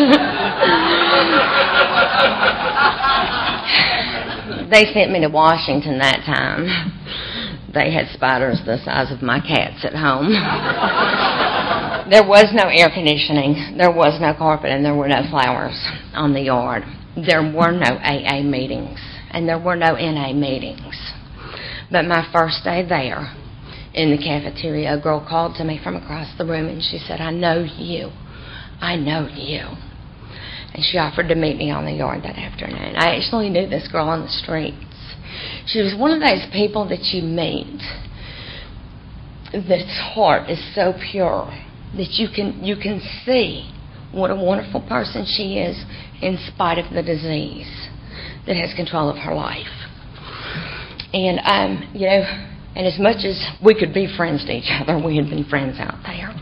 they 4.70 4.92
sent 4.92 5.10
me 5.10 5.20
to 5.20 5.28
Washington 5.28 5.98
that 5.98 6.22
time. 6.24 6.66
They 7.72 7.92
had 7.92 8.08
spiders 8.14 8.60
the 8.64 8.78
size 8.84 9.12
of 9.12 9.22
my 9.22 9.38
cats 9.38 9.84
at 9.84 9.94
home. 9.94 10.30
there 12.10 12.26
was 12.26 12.50
no 12.52 12.66
air 12.66 12.90
conditioning, 12.92 13.76
there 13.78 13.92
was 13.92 14.20
no 14.20 14.34
carpet, 14.34 14.70
and 14.70 14.84
there 14.84 14.94
were 14.94 15.08
no 15.08 15.22
flowers 15.30 15.78
on 16.14 16.32
the 16.32 16.40
yard. 16.40 16.82
There 17.14 17.42
were 17.42 17.70
no 17.70 17.98
AA 18.02 18.42
meetings, 18.42 18.98
and 19.30 19.48
there 19.48 19.58
were 19.58 19.76
no 19.76 19.94
NA 19.94 20.32
meetings. 20.32 21.12
But 21.90 22.06
my 22.06 22.26
first 22.32 22.64
day 22.64 22.84
there, 22.88 23.34
in 23.94 24.10
the 24.10 24.18
cafeteria, 24.18 24.94
a 24.94 25.00
girl 25.00 25.24
called 25.28 25.56
to 25.56 25.64
me 25.64 25.80
from 25.82 25.96
across 25.96 26.36
the 26.38 26.44
room 26.44 26.68
and 26.68 26.82
she 26.82 26.98
said, 26.98 27.20
I 27.20 27.30
know 27.30 27.62
you. 27.62 28.10
I 28.80 28.96
know 28.96 29.28
you. 29.32 29.76
And 30.74 30.84
she 30.84 30.98
offered 30.98 31.28
to 31.28 31.34
meet 31.34 31.56
me 31.56 31.70
on 31.70 31.84
the 31.84 31.92
yard 31.92 32.22
that 32.22 32.38
afternoon. 32.38 32.96
I 32.96 33.16
actually 33.16 33.50
knew 33.50 33.68
this 33.68 33.88
girl 33.90 34.08
on 34.08 34.22
the 34.22 34.28
streets. 34.28 34.76
She 35.66 35.80
was 35.80 35.94
one 35.98 36.12
of 36.12 36.20
those 36.20 36.46
people 36.52 36.88
that 36.88 37.02
you 37.12 37.22
meet 37.22 37.80
that's 39.52 40.14
heart 40.14 40.48
is 40.48 40.62
so 40.74 40.94
pure 41.10 41.50
that 41.96 42.10
you 42.18 42.28
can 42.34 42.62
you 42.62 42.76
can 42.76 43.00
see 43.24 43.68
what 44.12 44.30
a 44.30 44.34
wonderful 44.34 44.80
person 44.88 45.24
she 45.26 45.58
is 45.58 45.84
in 46.22 46.38
spite 46.52 46.78
of 46.78 46.92
the 46.92 47.02
disease 47.02 47.88
that 48.46 48.56
has 48.56 48.74
control 48.74 49.08
of 49.08 49.16
her 49.16 49.34
life. 49.34 49.66
And 51.12 51.40
um, 51.44 51.90
you 51.94 52.06
know, 52.06 52.22
and 52.76 52.86
as 52.86 52.98
much 52.98 53.24
as 53.24 53.42
we 53.64 53.74
could 53.74 53.92
be 53.92 54.12
friends 54.16 54.44
to 54.46 54.52
each 54.52 54.70
other, 54.70 54.98
we 55.04 55.16
had 55.16 55.28
been 55.28 55.44
friends 55.44 55.78
out 55.78 55.98
there. 56.04 56.34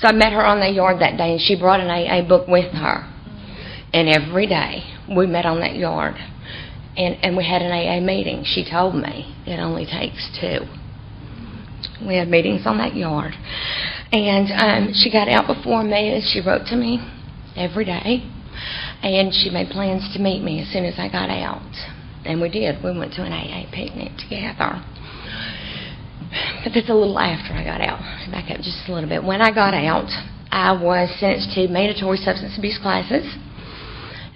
So 0.00 0.08
I 0.08 0.12
met 0.12 0.32
her 0.32 0.44
on 0.44 0.60
the 0.60 0.68
yard 0.68 1.00
that 1.00 1.16
day, 1.16 1.32
and 1.32 1.40
she 1.40 1.58
brought 1.58 1.80
an 1.80 1.88
AA 1.88 2.26
book 2.26 2.46
with 2.46 2.72
her. 2.72 3.08
And 3.92 4.08
every 4.08 4.46
day 4.46 4.84
we 5.14 5.26
met 5.26 5.44
on 5.44 5.60
that 5.60 5.76
yard 5.76 6.16
and, 6.96 7.16
and 7.22 7.36
we 7.36 7.44
had 7.46 7.62
an 7.62 7.72
AA 7.72 8.00
meeting. 8.04 8.44
She 8.44 8.68
told 8.68 8.94
me 8.94 9.34
it 9.46 9.58
only 9.58 9.86
takes 9.86 10.28
two. 10.40 10.60
We 12.06 12.16
had 12.16 12.28
meetings 12.28 12.62
on 12.66 12.78
that 12.78 12.94
yard. 12.94 13.32
And 14.12 14.52
um, 14.52 14.92
she 14.94 15.10
got 15.10 15.28
out 15.28 15.46
before 15.46 15.82
me 15.84 16.14
and 16.14 16.22
she 16.22 16.40
wrote 16.40 16.66
to 16.68 16.76
me 16.76 17.00
every 17.56 17.84
day. 17.84 18.28
And 19.02 19.32
she 19.32 19.50
made 19.50 19.70
plans 19.70 20.08
to 20.14 20.22
meet 20.22 20.42
me 20.42 20.60
as 20.60 20.68
soon 20.72 20.84
as 20.84 20.94
I 20.98 21.08
got 21.08 21.30
out. 21.30 21.62
And 22.24 22.40
we 22.40 22.48
did. 22.48 22.82
We 22.84 22.96
went 22.96 23.14
to 23.14 23.22
an 23.24 23.32
AA 23.32 23.68
picnic 23.72 24.12
together. 24.18 24.84
But 26.62 26.72
that's 26.74 26.88
a 26.88 26.94
little 26.94 27.18
after 27.18 27.52
I 27.52 27.64
got 27.64 27.80
out. 27.80 28.00
Back 28.30 28.50
up 28.50 28.58
just 28.58 28.88
a 28.88 28.92
little 28.92 29.08
bit. 29.08 29.24
When 29.24 29.40
I 29.40 29.52
got 29.52 29.74
out, 29.74 30.08
I 30.50 30.72
was 30.72 31.08
sentenced 31.18 31.54
to 31.56 31.68
mandatory 31.68 32.18
substance 32.18 32.56
abuse 32.56 32.78
classes 32.80 33.24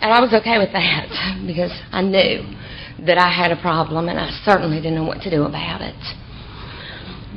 and 0.00 0.12
I 0.12 0.20
was 0.20 0.32
okay 0.34 0.58
with 0.58 0.72
that 0.72 1.08
because 1.46 1.72
I 1.92 2.02
knew 2.02 2.44
that 3.06 3.18
I 3.18 3.28
had 3.28 3.52
a 3.52 3.60
problem 3.60 4.08
and 4.08 4.18
I 4.18 4.30
certainly 4.44 4.76
didn't 4.76 4.94
know 4.94 5.04
what 5.04 5.20
to 5.22 5.30
do 5.30 5.44
about 5.44 5.80
it. 5.82 5.96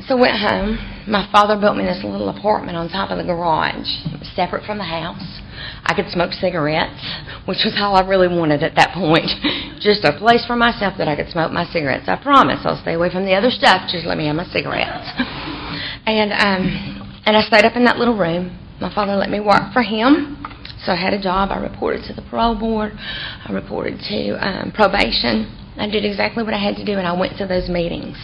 So 0.07 0.15
I 0.15 0.21
went 0.21 0.39
home. 0.39 0.79
My 1.07 1.27
father 1.31 1.59
built 1.59 1.75
me 1.75 1.83
this 1.83 2.03
little 2.03 2.29
apartment 2.29 2.77
on 2.77 2.87
top 2.87 3.11
of 3.11 3.17
the 3.17 3.27
garage, 3.27 3.87
separate 4.35 4.63
from 4.63 4.77
the 4.77 4.87
house. 4.87 5.41
I 5.83 5.93
could 5.93 6.07
smoke 6.07 6.31
cigarettes, 6.31 7.03
which 7.43 7.67
was 7.67 7.75
all 7.75 7.97
I 7.97 8.07
really 8.07 8.31
wanted 8.31 8.63
at 8.63 8.75
that 8.75 8.95
point. 8.95 9.27
just 9.83 10.05
a 10.05 10.15
place 10.15 10.45
for 10.47 10.55
myself 10.55 10.95
that 10.97 11.09
I 11.09 11.15
could 11.17 11.27
smoke 11.27 11.51
my 11.51 11.65
cigarettes. 11.67 12.07
I 12.07 12.15
promise 12.15 12.63
I'll 12.63 12.79
stay 12.79 12.93
away 12.93 13.11
from 13.11 13.25
the 13.25 13.35
other 13.35 13.51
stuff. 13.51 13.89
Just 13.91 14.05
let 14.05 14.17
me 14.17 14.27
have 14.27 14.35
my 14.35 14.47
cigarettes. 14.47 15.09
And 16.05 16.33
um, 16.33 17.21
and 17.25 17.37
I 17.37 17.41
stayed 17.41 17.65
up 17.65 17.75
in 17.75 17.83
that 17.85 17.97
little 17.97 18.17
room. 18.17 18.57
My 18.81 18.91
father 18.93 19.15
let 19.15 19.29
me 19.29 19.39
work 19.39 19.71
for 19.73 19.83
him 19.83 20.43
so 20.85 20.91
I 20.91 20.95
had 20.95 21.13
a 21.13 21.21
job. 21.21 21.49
I 21.51 21.59
reported 21.59 22.03
to 22.07 22.13
the 22.13 22.21
parole 22.29 22.57
board. 22.57 22.93
I 22.95 23.51
reported 23.51 23.99
to 24.09 24.31
um, 24.39 24.71
probation. 24.71 25.55
I 25.77 25.89
did 25.89 26.05
exactly 26.05 26.43
what 26.43 26.53
I 26.53 26.63
had 26.63 26.75
to 26.77 26.85
do, 26.85 26.93
and 26.93 27.07
I 27.07 27.17
went 27.17 27.37
to 27.37 27.47
those 27.47 27.69
meetings. 27.69 28.17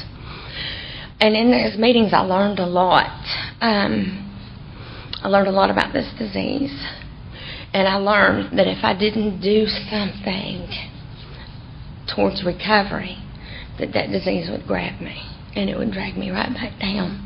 And 1.20 1.36
in 1.36 1.52
those 1.52 1.78
meetings, 1.78 2.12
I 2.14 2.22
learned 2.22 2.60
a 2.60 2.66
lot. 2.66 3.24
Um, 3.62 4.22
I 5.22 5.28
learned 5.28 5.48
a 5.48 5.52
lot 5.52 5.70
about 5.70 5.94
this 5.94 6.12
disease. 6.18 6.74
And 7.74 7.88
I 7.88 7.96
learned 7.96 8.58
that 8.58 8.68
if 8.68 8.84
I 8.84 8.98
didn't 8.98 9.42
do 9.42 9.66
something 9.68 10.68
towards 12.14 12.46
recovery, 12.46 13.18
that 13.80 13.92
that 13.94 14.12
disease 14.12 14.50
would 14.50 14.66
grab 14.66 15.02
me 15.02 15.22
and 15.56 15.70
it 15.70 15.78
would 15.78 15.92
drag 15.92 16.18
me 16.18 16.30
right 16.30 16.54
back 16.54 16.80
down. 16.80 17.20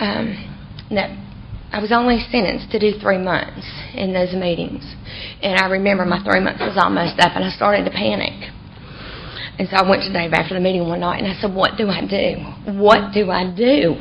Um, 0.00 0.86
that 0.90 1.27
I 1.70 1.80
was 1.80 1.92
only 1.92 2.18
sentenced 2.32 2.70
to 2.72 2.78
do 2.78 2.98
three 2.98 3.18
months 3.18 3.66
in 3.94 4.12
those 4.12 4.32
meetings. 4.32 4.82
And 5.42 5.58
I 5.60 5.68
remember 5.68 6.04
my 6.06 6.22
three 6.24 6.40
months 6.40 6.60
was 6.60 6.80
almost 6.80 7.20
up, 7.20 7.36
and 7.36 7.44
I 7.44 7.50
started 7.50 7.84
to 7.84 7.90
panic. 7.90 8.50
And 9.58 9.68
so 9.68 9.76
I 9.76 9.88
went 9.88 10.02
to 10.02 10.12
Dave 10.12 10.32
after 10.32 10.54
the 10.54 10.60
meeting 10.60 10.88
one 10.88 11.00
night, 11.00 11.22
and 11.22 11.26
I 11.26 11.38
said, 11.40 11.52
What 11.52 11.76
do 11.76 11.88
I 11.88 12.00
do? 12.06 12.72
What 12.78 13.12
do 13.12 13.30
I 13.30 13.44
do? 13.52 14.00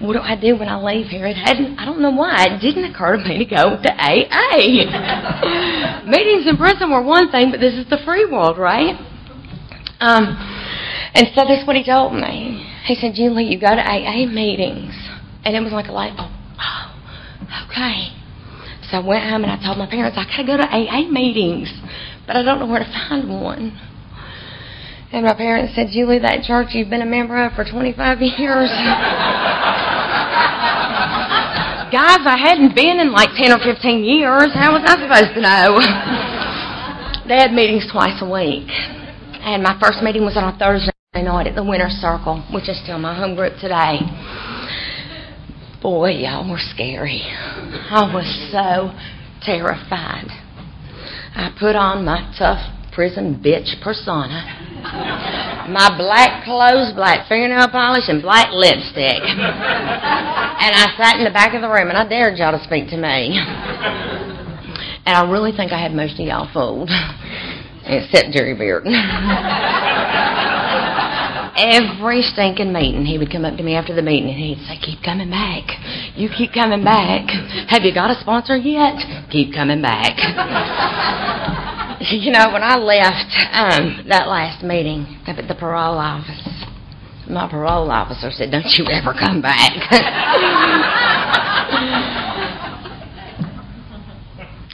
What 0.00 0.14
do 0.14 0.20
I 0.20 0.38
do 0.38 0.56
when 0.56 0.68
I 0.68 0.80
leave 0.80 1.06
here? 1.06 1.26
It 1.26 1.36
hadn't, 1.36 1.78
I 1.78 1.84
don't 1.84 2.00
know 2.00 2.10
why, 2.12 2.46
it 2.48 2.60
didn't 2.60 2.84
occur 2.84 3.16
to 3.18 3.24
me 3.28 3.38
to 3.38 3.44
go 3.44 3.76
to 3.76 3.90
AA. 3.92 4.56
Meetings 6.08 6.46
in 6.46 6.56
prison 6.56 6.90
were 6.90 7.02
one 7.02 7.30
thing, 7.30 7.50
but 7.50 7.60
this 7.60 7.74
is 7.74 7.88
the 7.90 7.98
free 8.04 8.24
world, 8.24 8.56
right? 8.56 8.96
Um, 10.00 10.36
and 11.12 11.28
so 11.34 11.44
that's 11.46 11.66
what 11.66 11.76
he 11.76 11.84
told 11.84 12.14
me. 12.14 12.66
He 12.86 12.94
said, 12.94 13.12
Julie, 13.14 13.44
you 13.44 13.60
go 13.60 13.74
to 13.74 13.82
AA 13.82 14.24
meetings. 14.24 14.94
And 15.44 15.56
it 15.56 15.60
was 15.60 15.72
like 15.72 15.88
a 15.88 15.92
light 15.92 16.16
bulb. 16.16 16.29
Okay. 17.70 18.10
So 18.90 18.98
I 18.98 19.06
went 19.06 19.22
home 19.22 19.44
and 19.46 19.52
I 19.52 19.62
told 19.62 19.78
my 19.78 19.86
parents, 19.86 20.18
I 20.18 20.26
gotta 20.26 20.42
go 20.42 20.56
to 20.58 20.66
AA 20.66 21.06
meetings, 21.06 21.70
but 22.26 22.34
I 22.34 22.42
don't 22.42 22.58
know 22.58 22.66
where 22.66 22.82
to 22.82 22.90
find 23.08 23.30
one. 23.30 23.78
And 25.12 25.24
my 25.24 25.34
parents 25.34 25.74
said, 25.74 25.88
Julie, 25.92 26.18
that 26.18 26.42
church 26.42 26.74
you've 26.74 26.90
been 26.90 27.02
a 27.02 27.06
member 27.06 27.38
of 27.38 27.52
for 27.54 27.64
25 27.64 28.18
years. 28.20 28.70
Guys, 31.90 32.22
I 32.26 32.38
hadn't 32.38 32.74
been 32.74 32.98
in 32.98 33.10
like 33.10 33.30
10 33.34 33.50
or 33.50 33.58
15 33.62 34.02
years. 34.02 34.50
How 34.54 34.74
was 34.74 34.82
I 34.86 34.94
supposed 34.98 35.34
to 35.34 35.42
know? 35.42 35.78
they 37.30 37.38
had 37.38 37.52
meetings 37.52 37.86
twice 37.90 38.18
a 38.22 38.28
week. 38.28 38.70
And 39.42 39.62
my 39.62 39.78
first 39.82 40.02
meeting 40.02 40.22
was 40.22 40.36
on 40.36 40.54
a 40.54 40.58
Thursday 40.58 40.90
night 41.14 41.46
at 41.46 41.54
the 41.54 41.64
Winter 41.64 41.90
Circle, 41.90 42.46
which 42.50 42.68
is 42.68 42.78
still 42.82 42.98
my 42.98 43.14
home 43.14 43.34
group 43.34 43.54
today. 43.58 43.98
Boy, 45.82 46.10
y'all 46.10 46.50
were 46.50 46.58
scary. 46.60 47.22
I 47.24 48.12
was 48.12 48.28
so 48.52 48.92
terrified. 49.40 50.28
I 51.34 51.56
put 51.58 51.74
on 51.74 52.04
my 52.04 52.30
tough 52.38 52.60
prison 52.92 53.40
bitch 53.42 53.80
persona, 53.82 54.44
my 55.72 55.88
black 55.96 56.44
clothes, 56.44 56.92
black 56.94 57.26
fingernail 57.28 57.68
polish, 57.68 58.08
and 58.08 58.20
black 58.20 58.52
lipstick. 58.52 59.22
And 59.24 60.74
I 60.76 60.92
sat 60.98 61.16
in 61.16 61.24
the 61.24 61.30
back 61.32 61.54
of 61.54 61.62
the 61.62 61.68
room 61.68 61.88
and 61.88 61.96
I 61.96 62.06
dared 62.06 62.36
y'all 62.36 62.52
to 62.52 62.62
speak 62.62 62.90
to 62.90 62.98
me. 62.98 63.38
And 65.06 65.16
I 65.16 65.30
really 65.30 65.52
think 65.52 65.72
I 65.72 65.80
had 65.80 65.94
most 65.94 66.20
of 66.20 66.26
y'all 66.26 66.52
fooled, 66.52 66.90
except 67.86 68.32
Jerry 68.32 68.54
Bearden 68.54 68.92
every 71.56 72.22
stinking 72.22 72.72
meeting, 72.72 73.04
he 73.04 73.18
would 73.18 73.30
come 73.30 73.44
up 73.44 73.56
to 73.56 73.62
me 73.62 73.74
after 73.74 73.94
the 73.94 74.02
meeting 74.02 74.30
and 74.30 74.38
he'd 74.38 74.58
say, 74.66 74.78
Keep 74.80 75.02
coming 75.02 75.30
back. 75.30 75.64
You 76.16 76.28
keep 76.28 76.52
coming 76.52 76.82
back. 76.84 77.28
Have 77.68 77.82
you 77.82 77.94
got 77.94 78.10
a 78.10 78.20
sponsor 78.20 78.56
yet? 78.56 78.96
Keep 79.30 79.54
coming 79.54 79.82
back. 79.82 80.16
you 82.00 82.32
know, 82.32 82.50
when 82.52 82.62
I 82.62 82.76
left 82.76 83.32
um, 83.52 84.04
that 84.08 84.28
last 84.28 84.64
meeting 84.64 85.20
up 85.26 85.38
at 85.38 85.48
the 85.48 85.54
parole 85.54 85.98
office, 85.98 86.64
my 87.28 87.48
parole 87.48 87.90
officer 87.90 88.30
said, 88.30 88.50
Don't 88.50 88.72
you 88.78 88.86
ever 88.86 89.12
come 89.12 89.42
back. 89.42 89.72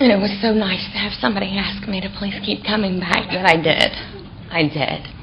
and 0.01 0.13
it 0.13 0.21
was 0.21 0.31
so 0.41 0.53
nice 0.53 0.85
to 0.93 0.99
have 0.99 1.13
somebody 1.21 1.59
ask 1.59 1.89
me 1.89 2.01
to 2.01 2.09
please 2.19 2.35
keep 2.45 2.65
coming 2.65 3.01
back 3.01 3.29
that 3.33 3.47
I 3.47 3.57
did. 3.57 3.93
I 4.51 4.63
did. 4.69 5.16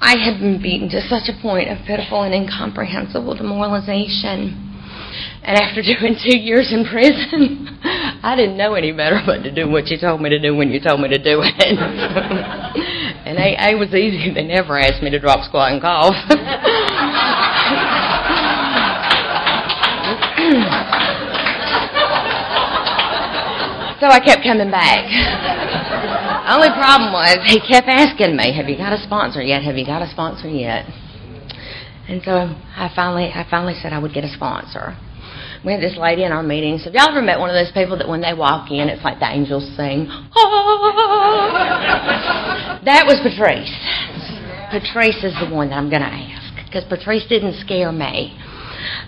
I 0.00 0.16
had 0.16 0.38
been 0.38 0.62
beaten 0.62 0.88
to 0.90 1.00
such 1.08 1.28
a 1.28 1.32
point 1.42 1.70
of 1.70 1.78
pitiful 1.84 2.22
and 2.22 2.32
incomprehensible 2.32 3.34
demoralization. 3.34 4.54
And 5.42 5.58
after 5.58 5.82
doing 5.82 6.14
two 6.22 6.38
years 6.38 6.72
in 6.72 6.86
prison, 6.86 7.66
I 8.22 8.36
didn't 8.36 8.56
know 8.56 8.74
any 8.74 8.92
better 8.92 9.20
but 9.26 9.42
to 9.42 9.50
do 9.50 9.68
what 9.68 9.88
you 9.88 9.98
told 9.98 10.20
me 10.20 10.30
to 10.30 10.38
do 10.38 10.54
when 10.54 10.70
you 10.70 10.78
told 10.80 11.00
me 11.00 11.08
to 11.08 11.18
do 11.18 11.42
it. 11.42 11.54
and 13.26 13.38
AA 13.38 13.76
was 13.78 13.92
easy. 13.94 14.32
They 14.32 14.46
never 14.46 14.78
asked 14.78 15.02
me 15.02 15.10
to 15.10 15.18
drop, 15.18 15.44
squat, 15.44 15.72
and 15.72 15.82
cough. 15.82 16.14
so 24.00 24.06
I 24.06 24.20
kept 24.24 24.44
coming 24.44 24.70
back. 24.70 25.97
Only 26.48 26.68
problem 26.72 27.12
was 27.12 27.36
he 27.44 27.60
kept 27.60 27.88
asking 27.88 28.36
me, 28.36 28.52
"Have 28.56 28.68
you 28.68 28.76
got 28.76 28.92
a 28.92 28.98
sponsor 29.02 29.42
yet? 29.42 29.62
Have 29.62 29.76
you 29.76 29.84
got 29.84 30.02
a 30.02 30.08
sponsor 30.08 30.48
yet?" 30.48 30.86
And 32.08 32.22
so 32.24 32.56
I 32.76 32.88
finally, 32.96 33.30
I 33.34 33.44
finally 33.50 33.74
said 33.74 33.92
I 33.92 33.98
would 33.98 34.14
get 34.14 34.24
a 34.24 34.32
sponsor. 34.32 34.96
We 35.64 35.72
had 35.72 35.82
this 35.82 35.96
lady 35.96 36.24
in 36.24 36.32
our 36.32 36.42
meeting. 36.42 36.78
So 36.78 36.84
have 36.84 36.94
y'all 36.94 37.10
ever 37.10 37.20
met 37.20 37.38
one 37.38 37.50
of 37.50 37.54
those 37.54 37.72
people 37.72 37.98
that 37.98 38.08
when 38.08 38.20
they 38.22 38.32
walk 38.32 38.70
in, 38.70 38.88
it's 38.88 39.04
like 39.04 39.18
the 39.18 39.28
angels 39.28 39.64
sing? 39.76 40.08
Oh! 40.36 40.48
that 42.84 43.04
was 43.06 43.20
Patrice. 43.20 43.74
Patrice 44.70 45.22
is 45.24 45.34
the 45.40 45.48
one 45.52 45.70
that 45.70 45.76
I'm 45.76 45.90
going 45.90 46.02
to 46.02 46.08
ask 46.08 46.64
because 46.64 46.84
Patrice 46.84 47.26
didn't 47.28 47.54
scare 47.60 47.92
me. 47.92 48.38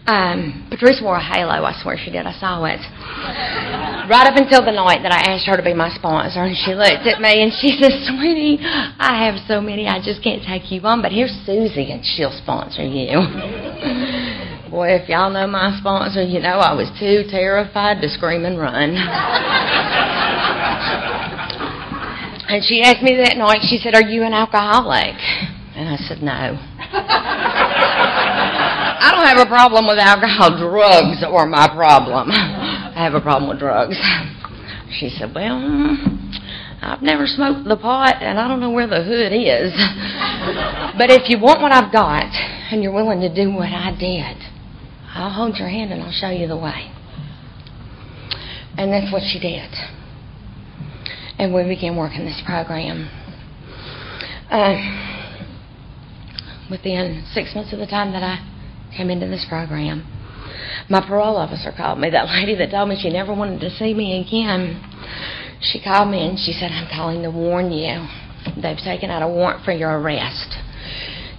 Um, 0.07 0.66
Patrice 0.71 1.01
wore 1.03 1.16
a 1.16 1.23
halo. 1.23 1.64
I 1.64 1.73
swear 1.83 1.97
she 1.97 2.11
did. 2.11 2.27
I 2.27 2.33
saw 2.38 2.64
it. 2.64 2.81
Right 4.11 4.27
up 4.27 4.35
until 4.35 4.64
the 4.64 4.73
night 4.73 5.03
that 5.03 5.12
I 5.12 5.21
asked 5.31 5.47
her 5.47 5.57
to 5.57 5.62
be 5.62 5.75
my 5.75 5.90
sponsor, 5.95 6.43
and 6.43 6.57
she 6.57 6.75
looked 6.75 7.07
at 7.07 7.21
me 7.21 7.43
and 7.43 7.53
she 7.53 7.79
said, 7.79 7.93
"Sweetie, 8.11 8.59
I 8.61 9.25
have 9.25 9.38
so 9.47 9.61
many, 9.61 9.87
I 9.87 10.01
just 10.03 10.23
can't 10.23 10.43
take 10.43 10.73
you 10.73 10.81
on. 10.83 11.03
But 11.03 11.12
here's 11.12 11.31
Susie, 11.47 11.93
and 11.93 12.05
she'll 12.05 12.35
sponsor 12.35 12.83
you." 12.83 13.23
Boy, 14.71 14.95
if 14.95 15.09
y'all 15.09 15.31
know 15.31 15.47
my 15.47 15.77
sponsor, 15.79 16.23
you 16.23 16.40
know 16.40 16.59
I 16.59 16.75
was 16.75 16.90
too 16.99 17.25
terrified 17.31 18.03
to 18.03 18.09
scream 18.09 18.45
and 18.45 18.59
run. 18.59 18.95
and 22.51 22.64
she 22.64 22.83
asked 22.83 23.03
me 23.03 23.16
that 23.16 23.37
night. 23.37 23.62
She 23.69 23.79
said, 23.79 23.95
"Are 23.95 24.03
you 24.03 24.23
an 24.23 24.33
alcoholic?" 24.33 25.16
And 25.75 25.88
I 25.88 25.97
said, 25.97 26.23
"No." 26.23 26.59
I 29.00 29.12
don't 29.12 29.24
have 29.24 29.46
a 29.46 29.48
problem 29.48 29.86
with 29.88 29.98
alcohol. 29.98 30.60
Drugs 30.60 31.24
are 31.24 31.46
my 31.46 31.72
problem. 31.72 32.28
I 32.30 33.02
have 33.02 33.14
a 33.14 33.20
problem 33.20 33.48
with 33.48 33.58
drugs. 33.58 33.96
She 34.92 35.08
said, 35.08 35.32
Well, 35.34 35.56
I've 36.82 37.00
never 37.00 37.26
smoked 37.26 37.66
the 37.66 37.78
pot, 37.78 38.16
and 38.20 38.38
I 38.38 38.46
don't 38.46 38.60
know 38.60 38.70
where 38.70 38.86
the 38.86 39.02
hood 39.02 39.32
is. 39.32 39.72
but 40.98 41.10
if 41.10 41.30
you 41.30 41.40
want 41.40 41.62
what 41.62 41.72
I've 41.72 41.90
got, 41.90 42.28
and 42.28 42.82
you're 42.82 42.92
willing 42.92 43.20
to 43.20 43.32
do 43.32 43.50
what 43.50 43.72
I 43.72 43.96
did, 43.98 44.36
I'll 45.14 45.32
hold 45.32 45.56
your 45.56 45.68
hand 45.68 45.92
and 45.92 46.02
I'll 46.02 46.12
show 46.12 46.28
you 46.28 46.46
the 46.46 46.58
way. 46.58 46.92
And 48.76 48.92
that's 48.92 49.10
what 49.10 49.22
she 49.22 49.40
did. 49.40 49.72
And 51.38 51.54
we 51.54 51.64
began 51.64 51.96
working 51.96 52.26
this 52.26 52.42
program. 52.44 53.08
Uh, 54.50 54.76
within 56.70 57.24
six 57.32 57.54
months 57.54 57.72
of 57.72 57.78
the 57.78 57.86
time 57.86 58.12
that 58.12 58.22
I 58.22 58.49
came 58.96 59.11
into 59.11 59.26
this 59.26 59.46
program. 59.48 60.07
My 60.88 61.00
parole 61.00 61.37
officer 61.37 61.72
called 61.76 61.98
me, 61.98 62.11
that 62.11 62.26
lady 62.26 62.55
that 62.57 62.70
told 62.70 62.88
me 62.88 62.98
she 63.00 63.11
never 63.11 63.35
wanted 63.35 63.61
to 63.61 63.70
see 63.70 63.94
me 63.94 64.20
again. 64.20 64.83
She 65.61 65.81
called 65.81 66.11
me 66.11 66.26
and 66.26 66.38
she 66.38 66.53
said, 66.53 66.72
I'm 66.72 66.88
calling 66.90 67.22
to 67.22 67.31
warn 67.31 67.70
you. 67.70 68.07
They've 68.61 68.79
taken 68.79 69.11
out 69.11 69.22
a 69.22 69.29
warrant 69.29 69.64
for 69.64 69.72
your 69.72 70.00
arrest. 70.00 70.57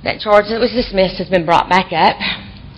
That 0.04 0.20
charge 0.20 0.46
that 0.50 0.60
was 0.60 0.72
dismissed 0.72 1.18
has 1.18 1.30
been 1.30 1.46
brought 1.46 1.70
back 1.70 1.92
up. 1.92 2.18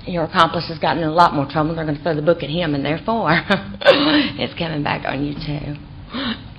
Your 0.08 0.26
accomplice 0.26 0.68
has 0.68 0.80
gotten 0.80 1.04
in 1.04 1.10
a 1.10 1.14
lot 1.14 1.34
more 1.34 1.48
trouble. 1.50 1.76
They're 1.76 1.86
going 1.86 1.98
to 1.98 2.04
throw 2.04 2.16
the 2.16 2.22
book 2.22 2.44
at 2.44 2.50
him, 2.50 2.76
and 2.76 2.84
therefore, 2.84 3.30
it's 4.40 4.58
coming 4.60 4.84
back 4.84 5.06
on 5.08 5.24
you, 5.24 5.34
too. 5.34 5.80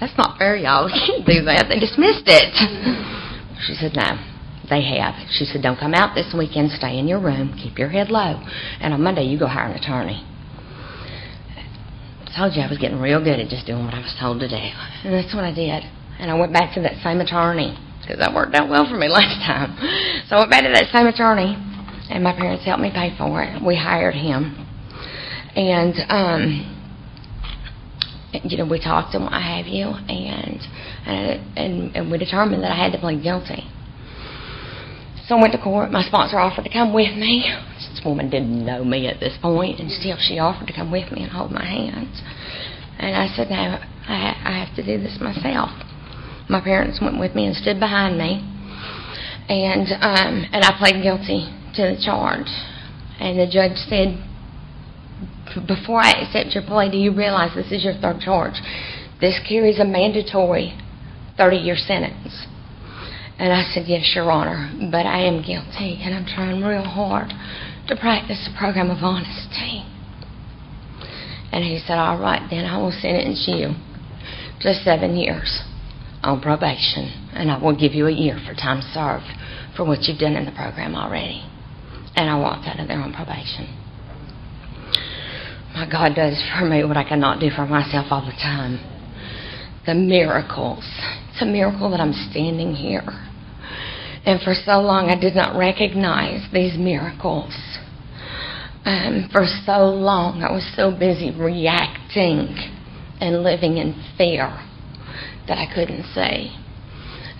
That's 0.01 0.17
not 0.17 0.39
fair, 0.39 0.57
y'all. 0.57 0.89
You 0.95 1.01
can't 1.07 1.27
do 1.27 1.45
that. 1.45 1.67
They 1.69 1.79
dismissed 1.79 2.25
it. 2.27 2.53
She 3.67 3.75
said, 3.75 3.93
No. 3.95 4.34
They 4.75 4.83
have. 4.99 5.15
She 5.31 5.45
said, 5.45 5.63
Don't 5.63 5.79
come 5.79 5.95
out 5.95 6.17
this 6.17 6.35
weekend. 6.37 6.73
Stay 6.73 6.99
in 6.99 7.07
your 7.07 7.21
room. 7.21 7.55
Keep 7.63 7.79
your 7.79 7.91
head 7.91 8.11
low. 8.11 8.43
And 8.81 8.93
on 8.93 9.01
Monday, 9.03 9.23
you 9.23 9.39
go 9.39 9.47
hire 9.47 9.71
an 9.71 9.79
attorney. 9.79 10.27
I 12.27 12.35
told 12.37 12.57
you 12.57 12.63
I 12.63 12.69
was 12.69 12.79
getting 12.79 12.99
real 12.99 13.23
good 13.23 13.39
at 13.39 13.49
just 13.49 13.67
doing 13.67 13.85
what 13.85 13.95
I 13.95 14.01
was 14.01 14.17
told 14.19 14.41
to 14.41 14.49
do. 14.49 14.57
And 14.57 15.15
that's 15.15 15.33
what 15.33 15.45
I 15.45 15.55
did. 15.55 15.85
And 16.19 16.29
I 16.29 16.35
went 16.35 16.53
back 16.53 16.75
to 16.75 16.81
that 16.83 16.99
same 17.05 17.21
attorney 17.21 17.79
because 18.01 18.19
that 18.19 18.35
worked 18.35 18.57
out 18.57 18.69
well 18.69 18.85
for 18.91 18.97
me 18.99 19.07
last 19.15 19.47
time. 19.47 19.79
So 20.27 20.35
I 20.35 20.39
went 20.41 20.51
back 20.51 20.65
to 20.65 20.73
that 20.75 20.91
same 20.91 21.07
attorney, 21.07 21.55
and 22.11 22.25
my 22.25 22.33
parents 22.33 22.65
helped 22.65 22.83
me 22.83 22.91
pay 22.91 23.15
for 23.17 23.45
it. 23.45 23.63
We 23.63 23.77
hired 23.77 24.15
him. 24.17 24.59
And, 25.55 25.95
um, 26.11 26.75
you 28.43 28.59
know, 28.59 28.67
we 28.67 28.83
talked 28.83 29.15
and 29.15 29.23
what 29.23 29.39
have 29.39 29.67
you, 29.67 29.87
and, 29.87 30.59
and 31.07 31.57
and 31.57 31.97
and 31.97 32.11
we 32.11 32.19
determined 32.19 32.65
that 32.65 32.73
I 32.73 32.75
had 32.75 32.91
to 32.91 32.99
plead 32.99 33.23
guilty. 33.23 33.71
So 35.27 35.37
I 35.37 35.41
went 35.41 35.53
to 35.55 35.59
court. 35.59 35.91
My 35.91 36.03
sponsor 36.03 36.39
offered 36.39 36.65
to 36.65 36.73
come 36.73 36.93
with 36.93 37.17
me. 37.17 37.51
This 37.79 38.03
woman 38.05 38.29
didn't 38.29 38.65
know 38.65 38.85
me 38.85 39.07
at 39.07 39.21
this 39.21 39.37
point, 39.41 39.81
and 39.81 39.91
still 39.91 40.17
she 40.21 40.39
offered 40.39 40.67
to 40.67 40.75
come 40.75 40.91
with 40.91 41.11
me 41.13 41.23
and 41.23 41.33
hold 41.33 41.51
my 41.51 41.65
hands. 41.65 42.21
And 42.99 43.17
I 43.17 43.29
said, 43.35 43.49
no, 43.49 43.57
I, 43.57 44.37
I 44.45 44.65
have 44.65 44.77
to 44.77 44.85
do 44.85 45.03
this 45.03 45.19
myself. 45.21 45.71
My 46.51 46.61
parents 46.61 47.01
went 47.01 47.19
with 47.19 47.35
me 47.35 47.47
and 47.47 47.57
stood 47.57 47.81
behind 47.81 48.19
me, 48.19 48.45
and 49.49 49.89
um, 50.01 50.45
and 50.53 50.63
I 50.63 50.77
pled 50.79 51.03
guilty 51.03 51.49
to 51.77 51.83
the 51.83 52.03
charge. 52.05 52.53
And 53.19 53.39
the 53.39 53.49
judge 53.51 53.79
said, 53.89 54.21
before 55.67 56.01
I 56.01 56.13
accept 56.21 56.55
your 56.55 56.65
plea, 56.65 56.91
do 56.91 56.99
you 56.99 57.17
realize 57.17 57.55
this 57.55 57.73
is 57.73 57.83
your 57.83 57.95
third 57.95 58.21
charge? 58.21 58.61
This 59.21 59.41
carries 59.49 59.79
a 59.79 59.85
mandatory 59.85 60.77
30-year 61.39 61.77
sentence. 61.77 62.47
And 63.39 63.53
I 63.53 63.63
said, 63.73 63.85
Yes, 63.87 64.13
Your 64.15 64.31
Honor, 64.31 64.71
but 64.91 65.07
I 65.07 65.23
am 65.25 65.43
guilty, 65.43 66.01
and 66.03 66.15
I'm 66.15 66.27
trying 66.27 66.63
real 66.63 66.85
hard 66.85 67.31
to 67.89 67.97
practice 67.97 68.49
a 68.49 68.59
program 68.59 68.91
of 68.91 69.03
honesty. 69.03 69.85
And 71.53 71.65
he 71.65 71.83
said, 71.87 71.99
All 71.99 72.19
right, 72.19 72.47
then 72.51 72.65
I 72.65 72.79
will 72.79 72.93
sentence 72.93 73.45
you 73.47 73.75
to 74.61 74.75
seven 74.75 75.17
years 75.17 75.63
on 76.23 76.41
probation, 76.41 77.31
and 77.35 77.51
I 77.51 77.63
will 77.63 77.77
give 77.77 77.93
you 77.93 78.07
a 78.07 78.13
year 78.13 78.41
for 78.47 78.55
time 78.55 78.81
served 78.95 79.27
for 79.77 79.85
what 79.85 80.03
you've 80.03 80.19
done 80.19 80.37
in 80.37 80.47
the 80.47 80.53
program 80.53 80.95
already. 80.95 81.45
And 82.17 82.31
I 82.31 82.39
walked 82.39 82.67
out 82.67 82.79
of 82.79 82.89
there 82.89 83.01
on 83.01 83.13
probation. 83.13 83.67
My 85.75 85.89
God 85.91 86.15
does 86.15 86.41
for 86.57 86.65
me 86.65 86.85
what 86.85 86.97
I 86.97 87.03
cannot 87.03 87.41
do 87.41 87.51
for 87.51 87.67
myself 87.67 88.07
all 88.11 88.25
the 88.25 88.33
time. 88.33 88.79
The 89.87 89.95
miracles. 89.95 90.85
It's 91.35 91.43
a 91.43 91.47
miracle 91.47 91.91
that 91.91 91.99
I'm 91.99 92.13
standing 92.31 92.77
here. 92.77 93.03
And 94.25 94.41
for 94.43 94.55
so 94.55 94.79
long, 94.79 95.11
I 95.11 95.19
did 95.19 95.35
not 95.35 95.59
recognize 95.59 96.47
these 96.53 96.79
miracles. 96.79 97.53
Um, 98.85 99.29
for 99.33 99.45
so 99.67 99.83
long, 99.83 100.45
I 100.45 100.53
was 100.53 100.63
so 100.77 100.93
busy 100.93 101.35
reacting 101.35 102.55
and 103.19 103.43
living 103.43 103.79
in 103.79 104.01
fear 104.17 104.47
that 105.49 105.59
I 105.59 105.67
couldn't 105.75 106.05
see. 106.15 106.55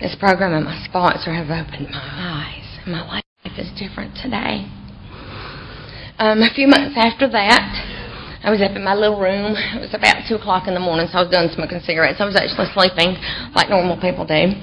This 0.01 0.13
program 0.19 0.51
and 0.51 0.65
my 0.65 0.83
sponsor 0.83 1.33
have 1.33 1.47
opened 1.47 1.87
my 1.89 2.51
eyes. 2.51 2.85
My 2.85 3.07
life 3.07 3.23
is 3.57 3.71
different 3.79 4.13
today. 4.21 4.67
Um, 6.19 6.43
a 6.43 6.53
few 6.53 6.67
months 6.67 6.97
after 6.97 7.29
that, 7.31 7.94
I 8.45 8.51
was 8.53 8.61
up 8.61 8.77
in 8.77 8.83
my 8.85 8.93
little 8.93 9.17
room. 9.17 9.57
It 9.57 9.89
was 9.89 9.97
about 9.97 10.21
2 10.29 10.37
o'clock 10.37 10.69
in 10.69 10.77
the 10.77 10.79
morning, 10.79 11.09
so 11.09 11.17
I 11.17 11.21
was 11.25 11.33
done 11.33 11.49
smoking 11.49 11.81
cigarettes. 11.81 12.21
I 12.21 12.29
was 12.29 12.37
actually 12.37 12.69
sleeping 12.77 13.17
like 13.57 13.73
normal 13.73 13.97
people 13.97 14.21
do. 14.21 14.53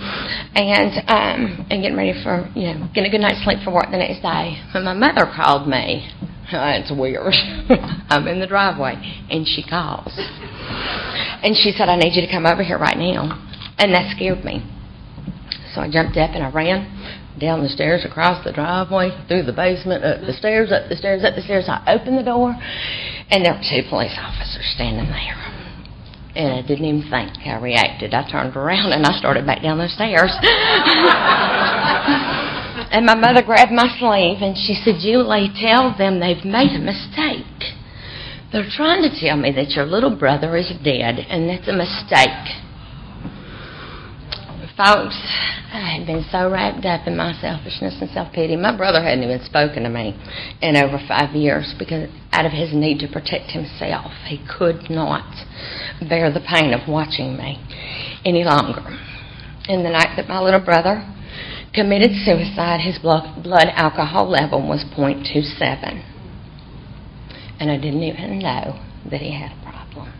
And, 0.54 1.02
um, 1.10 1.66
and 1.66 1.82
getting 1.82 1.98
ready 1.98 2.14
for, 2.22 2.46
you 2.54 2.70
know, 2.70 2.86
getting 2.94 3.10
a 3.10 3.12
good 3.12 3.26
night's 3.26 3.42
sleep 3.42 3.58
for 3.66 3.74
work 3.74 3.90
the 3.90 3.98
next 3.98 4.22
day. 4.22 4.54
And 4.70 4.86
my 4.86 4.94
mother 4.94 5.26
called 5.26 5.66
me. 5.66 6.06
That's 6.54 6.94
weird. 6.94 7.34
I'm 8.06 8.30
in 8.30 8.38
the 8.38 8.46
driveway, 8.46 9.02
and 9.26 9.42
she 9.42 9.66
calls. 9.66 10.14
And 11.42 11.58
she 11.58 11.74
said, 11.74 11.90
I 11.90 11.98
need 11.98 12.14
you 12.14 12.22
to 12.22 12.30
come 12.30 12.46
over 12.46 12.62
here 12.62 12.78
right 12.78 12.96
now. 12.96 13.34
And 13.82 13.90
that 13.98 14.14
scared 14.14 14.46
me. 14.46 14.62
So 15.74 15.82
I 15.82 15.90
jumped 15.90 16.14
up 16.22 16.30
and 16.38 16.46
I 16.46 16.54
ran 16.54 16.86
down 17.40 17.62
the 17.62 17.68
stairs, 17.68 18.04
across 18.04 18.44
the 18.44 18.52
driveway, 18.52 19.10
through 19.26 19.42
the 19.42 19.52
basement, 19.52 20.04
up 20.04 20.20
the 20.20 20.32
stairs, 20.32 20.70
up 20.70 20.88
the 20.88 20.94
stairs, 20.96 21.24
up 21.24 21.34
the 21.34 21.42
stairs. 21.42 21.64
I 21.66 21.82
opened 21.98 22.18
the 22.18 22.22
door, 22.22 22.54
and 23.32 23.44
there 23.44 23.56
were 23.56 23.64
two 23.64 23.80
police 23.88 24.12
officers 24.20 24.68
standing 24.76 25.08
there. 25.08 25.40
And 26.36 26.52
I 26.52 26.62
didn't 26.62 26.84
even 26.84 27.08
think 27.08 27.32
I 27.48 27.58
reacted. 27.60 28.12
I 28.12 28.28
turned 28.30 28.56
around 28.56 28.92
and 28.92 29.06
I 29.06 29.18
started 29.18 29.46
back 29.46 29.62
down 29.62 29.78
the 29.78 29.88
stairs. 29.88 30.36
and 32.92 33.04
my 33.04 33.14
mother 33.14 33.42
grabbed 33.42 33.72
my 33.72 33.88
sleeve 33.98 34.44
and 34.44 34.56
she 34.56 34.76
said, 34.76 35.00
Julie, 35.00 35.48
tell 35.60 35.96
them 35.96 36.20
they've 36.20 36.44
made 36.44 36.76
a 36.76 36.78
mistake. 36.78 37.72
They're 38.52 38.68
trying 38.68 39.00
to 39.00 39.18
tell 39.18 39.36
me 39.36 39.50
that 39.52 39.70
your 39.70 39.86
little 39.86 40.14
brother 40.14 40.56
is 40.56 40.70
dead, 40.84 41.16
and 41.16 41.48
that's 41.48 41.68
a 41.68 41.72
mistake. 41.72 42.61
Folks, 44.76 45.20
I 45.70 45.98
had 45.98 46.06
been 46.06 46.24
so 46.32 46.50
wrapped 46.50 46.86
up 46.86 47.06
in 47.06 47.14
my 47.14 47.38
selfishness 47.38 47.96
and 48.00 48.08
self 48.10 48.32
pity. 48.32 48.56
My 48.56 48.74
brother 48.74 49.02
hadn't 49.02 49.22
even 49.22 49.44
spoken 49.44 49.82
to 49.82 49.90
me 49.90 50.16
in 50.62 50.76
over 50.76 50.98
five 51.06 51.36
years 51.36 51.74
because, 51.78 52.08
out 52.32 52.46
of 52.46 52.52
his 52.52 52.72
need 52.72 52.98
to 53.00 53.06
protect 53.06 53.50
himself, 53.50 54.12
he 54.26 54.40
could 54.48 54.88
not 54.88 55.28
bear 56.08 56.32
the 56.32 56.40
pain 56.40 56.72
of 56.72 56.88
watching 56.88 57.36
me 57.36 57.60
any 58.24 58.44
longer. 58.44 58.96
In 59.68 59.82
the 59.82 59.90
night 59.90 60.16
that 60.16 60.26
my 60.26 60.40
little 60.40 60.64
brother 60.64 61.04
committed 61.74 62.12
suicide, 62.24 62.80
his 62.80 62.98
blood, 62.98 63.42
blood 63.42 63.68
alcohol 63.74 64.26
level 64.26 64.66
was 64.66 64.86
0.27. 64.96 66.02
And 67.60 67.70
I 67.70 67.76
didn't 67.76 68.02
even 68.02 68.38
know 68.38 68.80
that 69.10 69.20
he 69.20 69.38
had 69.38 69.52
a 69.52 69.62
problem. 69.62 70.12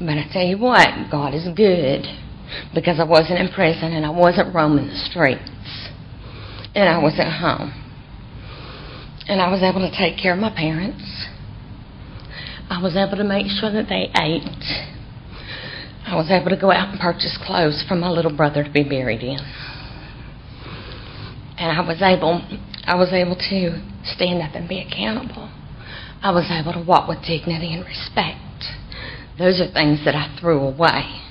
But 0.00 0.18
I 0.18 0.28
tell 0.32 0.44
you 0.44 0.58
what, 0.58 0.88
God 1.08 1.34
is 1.34 1.46
good 1.54 2.06
because 2.74 3.00
I 3.00 3.04
wasn't 3.04 3.38
in 3.38 3.48
prison 3.52 3.92
and 3.92 4.04
I 4.04 4.10
wasn't 4.10 4.54
roaming 4.54 4.86
the 4.88 4.96
streets. 5.10 5.50
And 6.74 6.88
I 6.88 6.98
was 7.02 7.14
at 7.18 7.30
home. 7.40 7.74
And 9.28 9.40
I 9.40 9.50
was 9.50 9.62
able 9.62 9.80
to 9.80 9.90
take 9.96 10.20
care 10.20 10.34
of 10.34 10.38
my 10.38 10.50
parents. 10.54 11.26
I 12.68 12.80
was 12.82 12.96
able 12.96 13.16
to 13.16 13.24
make 13.24 13.46
sure 13.46 13.70
that 13.70 13.88
they 13.88 14.10
ate. 14.20 14.88
I 16.06 16.16
was 16.16 16.30
able 16.30 16.50
to 16.50 16.60
go 16.60 16.70
out 16.70 16.90
and 16.90 17.00
purchase 17.00 17.38
clothes 17.44 17.84
for 17.86 17.94
my 17.94 18.08
little 18.08 18.34
brother 18.34 18.64
to 18.64 18.70
be 18.70 18.82
buried 18.82 19.22
in. 19.22 19.38
And 21.58 21.70
I 21.76 21.86
was 21.86 22.00
able 22.00 22.42
I 22.86 22.94
was 22.96 23.12
able 23.12 23.36
to 23.36 23.78
stand 24.04 24.42
up 24.42 24.54
and 24.54 24.68
be 24.68 24.80
accountable. 24.80 25.50
I 26.22 26.32
was 26.32 26.50
able 26.50 26.72
to 26.72 26.84
walk 26.84 27.08
with 27.08 27.18
dignity 27.22 27.74
and 27.74 27.84
respect. 27.84 28.40
Those 29.38 29.60
are 29.60 29.70
things 29.72 30.04
that 30.04 30.14
I 30.14 30.36
threw 30.40 30.60
away 30.60 31.29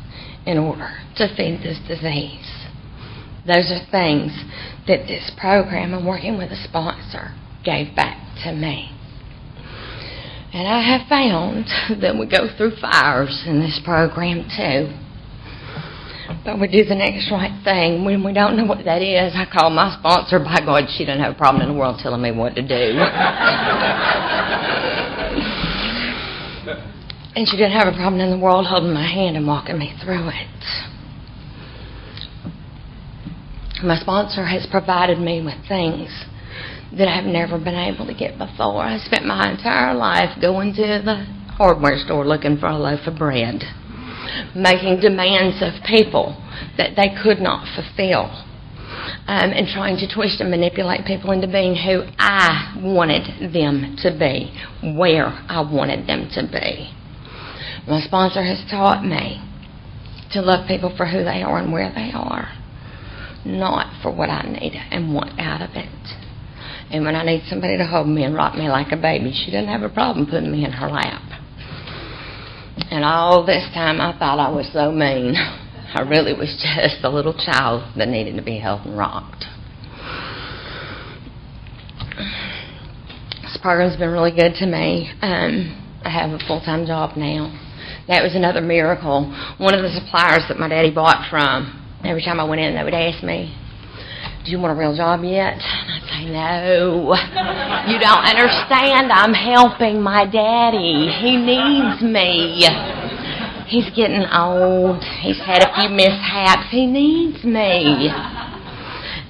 in 0.50 0.58
order 0.58 0.90
to 1.16 1.28
feed 1.38 1.62
this 1.62 1.78
disease. 1.88 2.50
Those 3.46 3.70
are 3.70 3.86
things 3.92 4.34
that 4.88 5.06
this 5.06 5.32
program 5.40 5.94
and 5.94 6.08
working 6.08 6.40
with 6.40 6.50
a 6.50 6.58
sponsor 6.68 7.36
gave 7.64 7.96
back 7.96 8.18
to 8.44 8.52
me. 8.52 8.90
And 10.52 10.68
I 10.68 10.82
have 10.82 11.08
found 11.08 11.68
that 12.02 12.18
we 12.18 12.26
go 12.26 12.50
through 12.58 12.78
fires 12.82 13.44
in 13.46 13.60
this 13.60 13.80
program 13.86 14.50
too. 14.50 14.90
But 16.44 16.60
we 16.60 16.68
do 16.68 16.84
the 16.84 16.96
next 16.96 17.30
right 17.32 17.54
thing. 17.64 18.04
When 18.04 18.24
we 18.24 18.34
don't 18.34 18.58
know 18.58 18.66
what 18.66 18.84
that 18.86 19.04
is, 19.04 19.34
I 19.36 19.46
call 19.46 19.70
my 19.70 19.96
sponsor. 20.00 20.40
By 20.40 20.62
God, 20.66 20.86
she 20.98 21.06
doesn't 21.06 21.22
have 21.22 21.36
a 21.36 21.38
problem 21.38 21.62
in 21.62 21.70
the 21.74 21.80
world 21.80 22.00
telling 22.02 22.24
me 22.24 22.32
what 22.32 22.56
to 22.56 22.64
do. 22.64 22.98
And 27.40 27.48
she 27.48 27.56
didn't 27.56 27.80
have 27.80 27.88
a 27.88 27.96
problem 27.96 28.20
in 28.20 28.32
the 28.32 28.38
world 28.38 28.68
holding 28.68 28.92
my 28.92 29.08
hand 29.08 29.38
and 29.38 29.48
walking 29.48 29.80
me 29.80 29.96
through 30.04 30.28
it. 30.28 30.60
My 33.82 33.98
sponsor 33.98 34.44
has 34.44 34.68
provided 34.70 35.20
me 35.20 35.42
with 35.42 35.56
things 35.66 36.12
that 36.98 37.08
I've 37.08 37.24
never 37.24 37.58
been 37.58 37.80
able 37.80 38.06
to 38.08 38.14
get 38.14 38.38
before. 38.38 38.84
I 38.84 38.98
spent 38.98 39.26
my 39.26 39.52
entire 39.52 39.96
life 39.96 40.36
going 40.42 40.74
to 40.74 40.82
the 40.82 41.24
hardware 41.56 41.98
store 42.04 42.28
looking 42.28 42.58
for 42.58 42.68
a 42.68 42.78
loaf 42.78 43.08
of 43.08 43.18
bread, 43.18 43.64
making 44.54 45.00
demands 45.00 45.64
of 45.64 45.82
people 45.88 46.36
that 46.76 46.98
they 46.98 47.16
could 47.24 47.40
not 47.40 47.64
fulfill, 47.74 48.28
um, 49.32 49.56
and 49.56 49.66
trying 49.70 49.96
to 49.96 50.14
twist 50.14 50.42
and 50.42 50.52
manipulate 50.52 51.06
people 51.06 51.32
into 51.32 51.48
being 51.48 51.74
who 51.74 52.04
I 52.20 52.76
wanted 52.84 53.54
them 53.54 53.96
to 54.04 54.12
be, 54.12 54.52
where 55.00 55.28
I 55.48 55.62
wanted 55.62 56.06
them 56.06 56.28
to 56.36 56.44
be. 56.44 56.99
My 57.90 58.02
sponsor 58.02 58.44
has 58.44 58.64
taught 58.70 59.04
me 59.04 59.42
to 60.34 60.42
love 60.42 60.68
people 60.68 60.94
for 60.96 61.08
who 61.08 61.24
they 61.24 61.42
are 61.42 61.58
and 61.58 61.74
where 61.74 61.90
they 61.90 62.12
are, 62.14 62.54
not 63.44 64.04
for 64.04 64.16
what 64.16 64.30
I 64.30 64.44
need 64.44 64.74
and 64.92 65.12
want 65.12 65.40
out 65.40 65.64
of 65.64 65.72
it. 65.74 65.90
And 66.92 67.04
when 67.04 67.16
I 67.16 67.24
need 67.24 67.46
somebody 67.50 67.78
to 67.80 67.88
hold 67.88 68.08
me 68.08 68.24
and 68.24 68.36
rock 68.36 68.54
me 68.54 68.70
like 68.70 68.92
a 68.92 68.96
baby, 68.96 69.34
she 69.34 69.50
doesn't 69.50 69.70
have 69.70 69.82
a 69.82 69.90
problem 69.90 70.28
putting 70.28 70.52
me 70.52 70.66
in 70.66 70.72
her 70.72 70.88
lap. 70.88 71.42
And 72.92 73.04
all 73.04 73.44
this 73.44 73.68
time 73.74 74.00
I 74.00 74.16
thought 74.20 74.38
I 74.38 74.52
was 74.52 74.70
so 74.72 74.92
mean. 74.92 75.34
I 75.36 76.02
really 76.02 76.34
was 76.34 76.50
just 76.62 77.04
a 77.04 77.10
little 77.10 77.34
child 77.34 77.92
that 77.98 78.08
needed 78.08 78.36
to 78.36 78.44
be 78.44 78.60
held 78.60 78.86
and 78.86 78.96
rocked. 78.96 79.46
This 83.42 83.58
program's 83.64 83.98
been 83.98 84.12
really 84.12 84.30
good 84.30 84.54
to 84.60 84.68
me. 84.68 85.12
Um, 85.24 86.02
I 86.06 86.12
have 86.12 86.30
a 86.30 86.40
full 86.48 86.62
time 86.62 86.86
job 86.86 87.18
now. 87.18 87.69
That 88.10 88.24
was 88.26 88.34
another 88.34 88.60
miracle. 88.60 89.30
One 89.62 89.78
of 89.78 89.86
the 89.86 89.94
suppliers 89.94 90.42
that 90.50 90.58
my 90.58 90.68
daddy 90.68 90.90
bought 90.90 91.30
from, 91.30 91.78
every 92.04 92.26
time 92.26 92.40
I 92.40 92.44
went 92.44 92.60
in, 92.60 92.74
they 92.74 92.84
would 92.84 92.98
ask 92.98 93.22
me, 93.24 93.54
Do 94.44 94.50
you 94.50 94.58
want 94.58 94.74
a 94.74 94.80
real 94.82 94.98
job 94.98 95.22
yet? 95.22 95.62
And 95.62 95.94
I'd 95.94 96.10
say, 96.10 96.26
No. 96.26 97.14
You 97.86 98.02
don't 98.02 98.26
understand. 98.26 99.14
I'm 99.14 99.38
helping 99.38 100.02
my 100.02 100.26
daddy. 100.26 101.14
He 101.22 101.38
needs 101.38 102.02
me. 102.02 102.66
He's 103.70 103.94
getting 103.94 104.26
old. 104.26 105.06
He's 105.22 105.38
had 105.46 105.62
a 105.62 105.70
few 105.78 105.94
mishaps. 105.94 106.66
He 106.72 106.88
needs 106.88 107.44
me. 107.46 108.10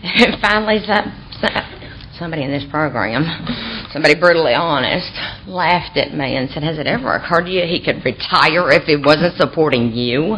And 0.01 0.39
finally, 0.39 0.79
somebody 2.17 2.43
in 2.43 2.51
this 2.51 2.63
program, 2.71 3.25
somebody 3.91 4.15
brutally 4.15 4.53
honest, 4.53 5.11
laughed 5.47 5.97
at 5.97 6.13
me 6.13 6.35
and 6.37 6.49
said, 6.49 6.63
Has 6.63 6.77
it 6.77 6.87
ever 6.87 7.13
occurred 7.13 7.45
to 7.45 7.51
you 7.51 7.63
he 7.65 7.83
could 7.83 8.03
retire 8.05 8.71
if 8.71 8.83
he 8.83 8.95
wasn't 8.95 9.35
supporting 9.37 9.91
you? 9.91 10.35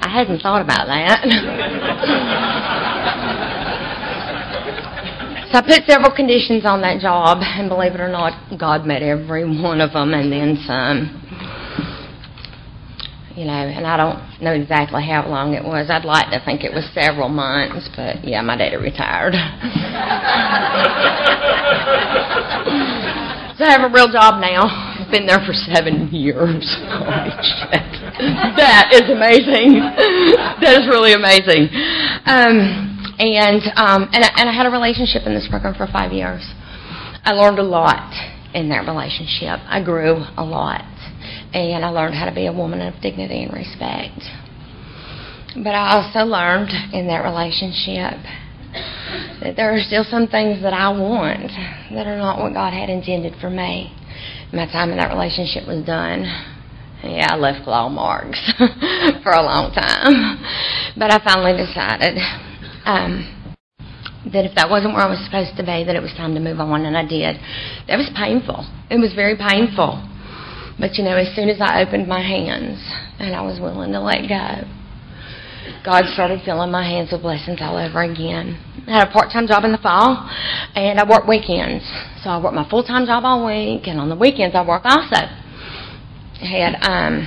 I 0.00 0.08
hadn't 0.08 0.40
thought 0.40 0.62
about 0.62 0.86
that. 0.86 1.22
so 5.50 5.58
I 5.58 5.62
put 5.62 5.84
several 5.86 6.14
conditions 6.14 6.64
on 6.64 6.80
that 6.82 7.00
job, 7.00 7.38
and 7.40 7.68
believe 7.68 7.94
it 7.94 8.00
or 8.00 8.10
not, 8.10 8.58
God 8.58 8.86
met 8.86 9.02
every 9.02 9.44
one 9.44 9.80
of 9.80 9.92
them 9.92 10.14
and 10.14 10.32
then 10.32 10.56
some 10.66 11.23
you 13.36 13.44
know, 13.44 13.52
and 13.52 13.86
I 13.86 13.96
don't 13.96 14.18
know 14.40 14.52
exactly 14.52 15.02
how 15.02 15.26
long 15.26 15.54
it 15.54 15.64
was. 15.64 15.90
I'd 15.90 16.04
like 16.04 16.30
to 16.30 16.40
think 16.44 16.62
it 16.62 16.72
was 16.72 16.86
several 16.94 17.28
months, 17.28 17.88
but 17.96 18.22
yeah, 18.22 18.40
my 18.42 18.56
daddy 18.56 18.76
retired. 18.76 19.34
so 23.58 23.64
I 23.66 23.74
have 23.74 23.90
a 23.90 23.92
real 23.92 24.06
job 24.06 24.38
now. 24.38 24.70
I've 24.70 25.10
been 25.10 25.26
there 25.26 25.42
for 25.42 25.52
seven 25.52 26.14
years. 26.14 26.62
Holy 26.86 27.34
shit. 27.42 27.82
That 28.54 28.94
is 28.94 29.10
amazing. 29.10 29.82
that 30.62 30.78
is 30.78 30.86
really 30.86 31.18
amazing. 31.18 31.66
Um, 32.30 32.94
and 33.18 33.62
um, 33.74 34.06
and 34.14 34.22
I, 34.22 34.30
and 34.38 34.46
I 34.48 34.54
had 34.54 34.66
a 34.66 34.70
relationship 34.70 35.26
in 35.26 35.34
this 35.34 35.48
program 35.50 35.74
for 35.74 35.88
five 35.90 36.12
years. 36.12 36.46
I 37.26 37.34
learned 37.34 37.58
a 37.58 37.66
lot 37.66 38.14
in 38.54 38.70
that 38.70 38.86
relationship. 38.86 39.58
I 39.66 39.82
grew 39.82 40.22
a 40.38 40.44
lot 40.44 40.86
and 41.60 41.84
I 41.84 41.88
learned 41.90 42.14
how 42.14 42.26
to 42.26 42.34
be 42.34 42.46
a 42.46 42.52
woman 42.52 42.80
of 42.80 43.00
dignity 43.00 43.44
and 43.44 43.52
respect. 43.52 44.18
But 45.56 45.74
I 45.74 45.94
also 45.94 46.26
learned 46.26 46.70
in 46.92 47.06
that 47.06 47.22
relationship 47.22 48.18
that 49.40 49.54
there 49.56 49.72
are 49.72 49.78
still 49.78 50.04
some 50.04 50.26
things 50.26 50.62
that 50.62 50.72
I 50.72 50.90
want 50.90 51.46
that 51.94 52.06
are 52.06 52.18
not 52.18 52.42
what 52.42 52.54
God 52.54 52.72
had 52.72 52.90
intended 52.90 53.34
for 53.40 53.50
me. 53.50 53.94
My 54.52 54.66
time 54.66 54.90
in 54.90 54.98
that 54.98 55.12
relationship 55.12 55.66
was 55.66 55.84
done. 55.86 56.26
Yeah, 57.04 57.28
I 57.30 57.36
left 57.36 57.64
claw 57.64 57.88
marks 57.88 58.40
for 59.22 59.32
a 59.32 59.42
long 59.42 59.70
time. 59.72 60.42
But 60.96 61.12
I 61.12 61.22
finally 61.22 61.54
decided 61.54 62.18
um, 62.86 63.30
that 64.32 64.46
if 64.46 64.54
that 64.56 64.70
wasn't 64.70 64.94
where 64.94 65.04
I 65.04 65.10
was 65.10 65.22
supposed 65.24 65.56
to 65.58 65.62
be, 65.62 65.84
that 65.84 65.94
it 65.94 66.02
was 66.02 66.14
time 66.16 66.34
to 66.34 66.40
move 66.40 66.58
on, 66.58 66.86
and 66.86 66.96
I 66.96 67.04
did. 67.06 67.36
That 67.86 67.98
was 67.98 68.10
painful. 68.16 68.66
It 68.90 68.98
was 68.98 69.12
very 69.14 69.36
painful. 69.36 70.02
But 70.78 70.94
you 70.94 71.04
know, 71.04 71.16
as 71.16 71.34
soon 71.34 71.48
as 71.48 71.60
I 71.60 71.82
opened 71.82 72.08
my 72.08 72.20
hands 72.20 72.78
and 73.18 73.34
I 73.34 73.42
was 73.42 73.60
willing 73.60 73.92
to 73.92 74.00
let 74.00 74.28
go, 74.28 74.68
God 75.84 76.04
started 76.12 76.40
filling 76.44 76.70
my 76.70 76.82
hands 76.82 77.12
with 77.12 77.22
blessings 77.22 77.58
all 77.60 77.76
over 77.76 78.02
again. 78.02 78.58
I 78.86 78.98
had 78.98 79.08
a 79.08 79.12
part-time 79.12 79.46
job 79.46 79.64
in 79.64 79.72
the 79.72 79.78
fall, 79.78 80.28
and 80.74 81.00
I 81.00 81.08
worked 81.08 81.28
weekends. 81.28 81.84
So 82.22 82.30
I 82.30 82.42
worked 82.42 82.54
my 82.54 82.68
full-time 82.68 83.06
job 83.06 83.24
all 83.24 83.46
week, 83.46 83.86
and 83.86 84.00
on 84.00 84.08
the 84.08 84.16
weekends 84.16 84.54
I 84.54 84.66
worked 84.66 84.86
also. 84.86 85.24
I 86.40 86.46
had 86.46 86.74
um, 86.84 87.24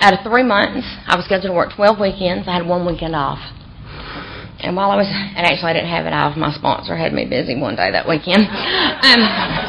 out 0.00 0.14
of 0.14 0.20
three 0.24 0.42
months, 0.42 0.86
I 1.06 1.16
was 1.16 1.24
scheduled 1.24 1.52
to 1.52 1.56
work 1.56 1.72
12 1.74 2.00
weekends. 2.00 2.48
I 2.48 2.54
had 2.56 2.66
one 2.66 2.84
weekend 2.84 3.14
off. 3.14 3.40
And 4.58 4.74
while 4.74 4.90
I 4.90 4.98
was, 4.98 5.06
and 5.06 5.46
actually 5.46 5.70
I 5.70 5.74
didn't 5.78 5.94
have 5.94 6.06
it 6.10 6.12
off, 6.12 6.34
my 6.34 6.50
sponsor 6.50 6.98
had 6.98 7.14
me 7.14 7.30
busy 7.30 7.54
one 7.54 7.78
day 7.78 7.94
that 7.94 8.10
weekend. 8.10 8.42
Um, 8.42 9.22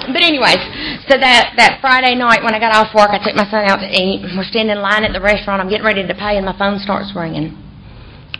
but 0.10 0.26
anyways, 0.26 0.58
so 1.06 1.14
that, 1.14 1.54
that 1.62 1.78
Friday 1.78 2.18
night 2.18 2.42
when 2.42 2.58
I 2.58 2.60
got 2.60 2.74
off 2.74 2.90
work, 2.98 3.14
I 3.14 3.22
took 3.22 3.38
my 3.38 3.46
son 3.54 3.70
out 3.70 3.86
to 3.86 3.90
eat. 3.90 4.26
We're 4.34 4.50
standing 4.50 4.74
in 4.74 4.82
line 4.82 5.06
at 5.06 5.14
the 5.14 5.22
restaurant. 5.22 5.62
I'm 5.62 5.70
getting 5.70 5.86
ready 5.86 6.02
to 6.02 6.16
pay 6.18 6.42
and 6.42 6.46
my 6.46 6.58
phone 6.58 6.82
starts 6.82 7.14
ringing. 7.14 7.54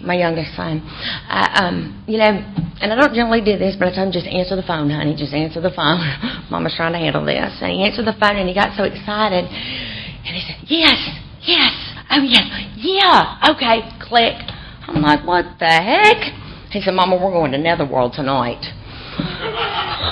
My 0.02 0.18
youngest 0.18 0.58
son. 0.58 0.82
I, 1.30 1.70
um, 1.70 2.02
you 2.10 2.18
know, 2.18 2.34
and 2.82 2.90
I 2.90 2.96
don't 2.98 3.14
generally 3.14 3.46
do 3.46 3.62
this, 3.62 3.78
but 3.78 3.86
I 3.86 3.94
told 3.94 4.10
him 4.10 4.14
just 4.18 4.26
answer 4.26 4.58
the 4.58 4.66
phone, 4.66 4.90
honey. 4.90 5.14
Just 5.14 5.38
answer 5.38 5.62
the 5.62 5.76
phone. 5.76 6.02
Mama's 6.50 6.74
trying 6.74 6.98
to 6.98 7.02
handle 7.04 7.22
this. 7.22 7.62
And 7.62 7.70
he 7.70 7.86
answered 7.86 8.10
the 8.10 8.18
phone 8.18 8.42
and 8.42 8.50
he 8.50 8.58
got 8.58 8.74
so 8.74 8.90
excited. 8.90 9.46
And 9.46 10.34
he 10.34 10.42
said, 10.42 10.66
yes, 10.66 10.98
yes, 11.46 11.74
oh 12.10 12.26
yes, 12.26 12.50
yeah, 12.82 13.54
okay, 13.54 13.86
click. 14.02 14.34
I'm 14.90 15.02
like, 15.02 15.26
what 15.26 15.46
the 15.60 15.70
heck? 15.70 16.18
He 16.72 16.82
said, 16.82 16.94
Mama, 16.94 17.16
we're 17.16 17.32
going 17.32 17.52
to 17.52 17.58
Netherworld 17.58 18.14
tonight. 18.14 18.62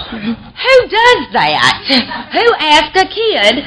Who 0.08 0.76
does 0.88 1.22
that? 1.34 1.82
Who 2.34 2.46
asked 2.60 2.96
a 2.96 3.08
kid 3.10 3.64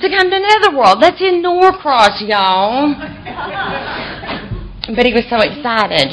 to 0.00 0.08
come 0.08 0.30
to 0.30 0.38
Netherworld? 0.38 1.02
That's 1.02 1.20
in 1.20 1.42
Norcross, 1.42 2.22
y'all. 2.26 2.94
But 4.94 5.06
he 5.06 5.12
was 5.12 5.24
so 5.30 5.40
excited. 5.40 6.08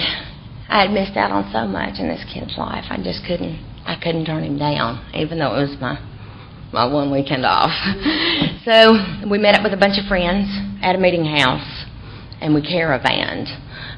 I 0.69 0.81
had 0.83 0.91
missed 0.91 1.17
out 1.17 1.31
on 1.31 1.49
so 1.51 1.67
much 1.67 1.99
in 1.99 2.07
this 2.07 2.23
kid's 2.31 2.57
life. 2.57 2.85
I 2.89 2.97
just 2.97 3.25
couldn't 3.25 3.63
I 3.85 3.95
couldn't 3.95 4.25
turn 4.25 4.43
him 4.43 4.59
down, 4.59 4.99
even 5.15 5.39
though 5.39 5.55
it 5.55 5.69
was 5.69 5.77
my 5.79 5.97
my 6.73 6.85
one 6.85 7.11
weekend 7.11 7.45
off. 7.45 7.71
so 8.65 8.99
we 9.29 9.37
met 9.39 9.55
up 9.55 9.63
with 9.63 9.73
a 9.73 9.79
bunch 9.79 9.97
of 9.97 10.05
friends 10.07 10.47
at 10.81 10.95
a 10.95 10.99
meeting 10.99 11.25
house 11.25 11.85
and 12.41 12.53
we 12.53 12.61
caravanned 12.61 13.47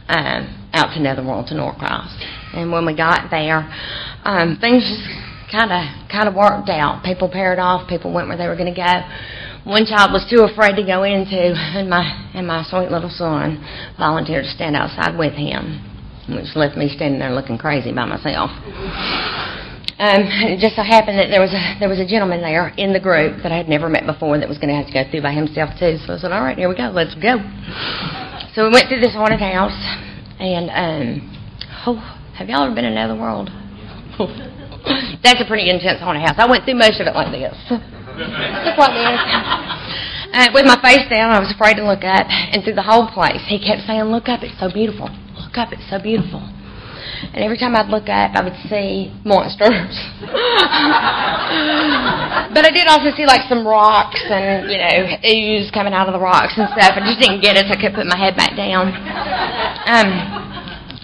um, 0.10 0.70
out 0.74 0.93
to 0.95 0.99
Netherworld 0.99 1.47
to 1.47 1.55
Norcross. 1.55 2.10
And 2.53 2.72
when 2.72 2.86
we 2.86 2.95
got 2.97 3.30
there, 3.30 3.70
um, 4.26 4.57
things 4.60 4.84
just 4.84 5.05
kind 5.53 5.72
of 5.72 5.86
kind 6.10 6.28
of 6.28 6.34
worked 6.34 6.70
out. 6.70 7.05
People 7.05 7.30
paired 7.30 7.60
off. 7.60 7.88
People 7.88 8.14
went 8.14 8.28
where 8.28 8.38
they 8.38 8.47
were 8.47 8.57
going 8.57 8.74
to 8.74 8.78
go. 8.78 8.93
One 9.70 9.86
child 9.86 10.12
was 10.12 10.26
too 10.26 10.43
afraid 10.43 10.76
to 10.78 10.84
go 10.84 11.03
into, 11.03 11.38
and 11.38 11.89
my 11.89 12.03
and 12.34 12.47
my 12.47 12.66
sweet 12.66 12.89
little 12.89 13.10
son 13.10 13.62
volunteered 13.97 14.45
to 14.45 14.51
stand 14.51 14.76
outside 14.76 15.18
with 15.18 15.34
him, 15.34 15.78
which 16.28 16.55
left 16.55 16.76
me 16.76 16.89
standing 16.89 17.20
there 17.20 17.32
looking 17.32 17.57
crazy 17.57 17.93
by 17.93 18.05
myself. 18.05 18.49
Um, 19.99 20.24
it 20.47 20.64
just 20.64 20.78
so 20.80 20.82
happened 20.82 21.20
that 21.20 21.28
there 21.28 21.41
was 21.41 21.51
a 21.51 21.76
there 21.78 21.89
was 21.89 21.99
a 21.99 22.07
gentleman 22.07 22.41
there 22.41 22.70
in 22.78 22.93
the 22.93 23.03
group 23.03 23.43
that 23.43 23.51
I 23.51 23.57
had 23.57 23.68
never 23.68 23.89
met 23.89 24.07
before 24.07 24.39
that 24.39 24.47
was 24.47 24.57
going 24.57 24.70
to 24.70 24.80
have 24.80 24.88
to 24.88 24.93
go 24.95 25.03
through 25.12 25.22
by 25.22 25.34
himself 25.34 25.76
too. 25.78 25.99
So 26.07 26.16
I 26.16 26.18
said, 26.18 26.32
"All 26.32 26.41
right, 26.41 26.57
here 26.57 26.70
we 26.70 26.76
go. 26.76 26.89
Let's 26.89 27.14
go." 27.20 27.38
So 28.60 28.68
we 28.68 28.76
went 28.76 28.91
through 28.91 28.99
this 28.99 29.16
haunted 29.16 29.39
house, 29.39 29.72
and 30.36 30.68
um, 30.68 31.24
oh, 31.88 31.95
have 32.36 32.49
y'all 32.49 32.68
ever 32.68 32.76
been 32.76 32.84
in 32.84 32.91
another 32.91 33.16
world? 33.16 33.47
That's 35.24 35.39
a 35.39 35.47
pretty 35.47 35.72
intense 35.72 36.03
haunted 36.03 36.28
house. 36.28 36.36
I 36.36 36.43
went 36.43 36.68
through 36.68 36.76
most 36.76 36.99
of 36.99 37.07
it 37.07 37.16
like 37.16 37.32
this, 37.32 37.55
just 37.55 38.76
like 38.76 38.95
this. 38.99 39.22
Uh, 40.36 40.51
with 40.51 40.68
my 40.68 40.76
face 40.84 41.07
down, 41.07 41.32
I 41.32 41.39
was 41.39 41.55
afraid 41.55 41.80
to 41.80 41.88
look 41.88 42.03
up, 42.03 42.28
and 42.28 42.60
through 42.62 42.76
the 42.76 42.84
whole 42.84 43.07
place, 43.07 43.39
he 43.47 43.64
kept 43.64 43.88
saying, 43.88 44.12
"Look 44.12 44.28
up, 44.28 44.43
it's 44.43 44.60
so 44.60 44.68
beautiful. 44.68 45.07
Look 45.39 45.55
up, 45.55 45.72
it's 45.72 45.89
so 45.89 45.95
beautiful." 45.95 46.43
And 47.34 47.43
every 47.43 47.57
time 47.57 47.76
I'd 47.76 47.89
look 47.89 48.10
up, 48.10 48.34
I 48.34 48.41
would 48.41 48.57
see 48.70 49.14
monsters. 49.26 49.93
but 52.53 52.66
I 52.66 52.72
did 52.74 52.88
also 52.88 53.14
see 53.16 53.26
like 53.26 53.45
some 53.49 53.68
rocks 53.68 54.22
and, 54.30 54.72
you 54.72 54.78
know, 54.82 55.20
ooze 55.22 55.70
coming 55.72 55.93
out 55.93 56.07
of 56.07 56.14
the 56.14 56.20
rocks 56.20 56.57
and 56.57 56.70
stuff. 56.74 56.97
I 56.97 57.01
just 57.05 57.22
didn't 57.22 57.41
get 57.41 57.57
it, 57.57 57.68
so 57.68 57.74
I 57.74 57.80
kept 57.80 57.95
putting 57.95 58.10
my 58.10 58.18
head 58.18 58.36
back 58.36 58.57
down. 58.57 58.89
Um, 59.86 60.10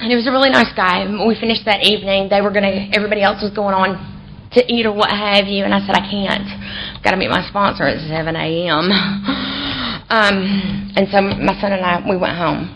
and 0.02 0.08
he 0.10 0.16
was 0.16 0.28
a 0.28 0.32
really 0.32 0.50
nice 0.50 0.74
guy. 0.74 1.06
We 1.06 1.38
finished 1.40 1.66
that 1.66 1.84
evening. 1.84 2.30
They 2.30 2.42
were 2.42 2.52
to, 2.52 2.74
everybody 2.94 3.22
else 3.22 3.42
was 3.42 3.54
going 3.54 3.74
on 3.74 4.02
to 4.54 4.62
eat 4.66 4.86
or 4.86 4.94
what 4.94 5.12
have 5.12 5.46
you. 5.46 5.64
And 5.64 5.74
I 5.74 5.84
said, 5.86 5.96
I 5.96 6.06
can't. 6.06 6.48
Got 7.04 7.12
to 7.12 7.18
meet 7.18 7.30
my 7.30 7.46
sponsor 7.48 7.84
at 7.84 8.00
7 8.02 8.36
a.m. 8.36 8.90
Um, 10.06 10.94
and 10.96 11.10
so 11.10 11.20
my 11.20 11.58
son 11.60 11.74
and 11.74 11.82
I, 11.82 11.98
we 12.08 12.16
went 12.16 12.38
home. 12.38 12.70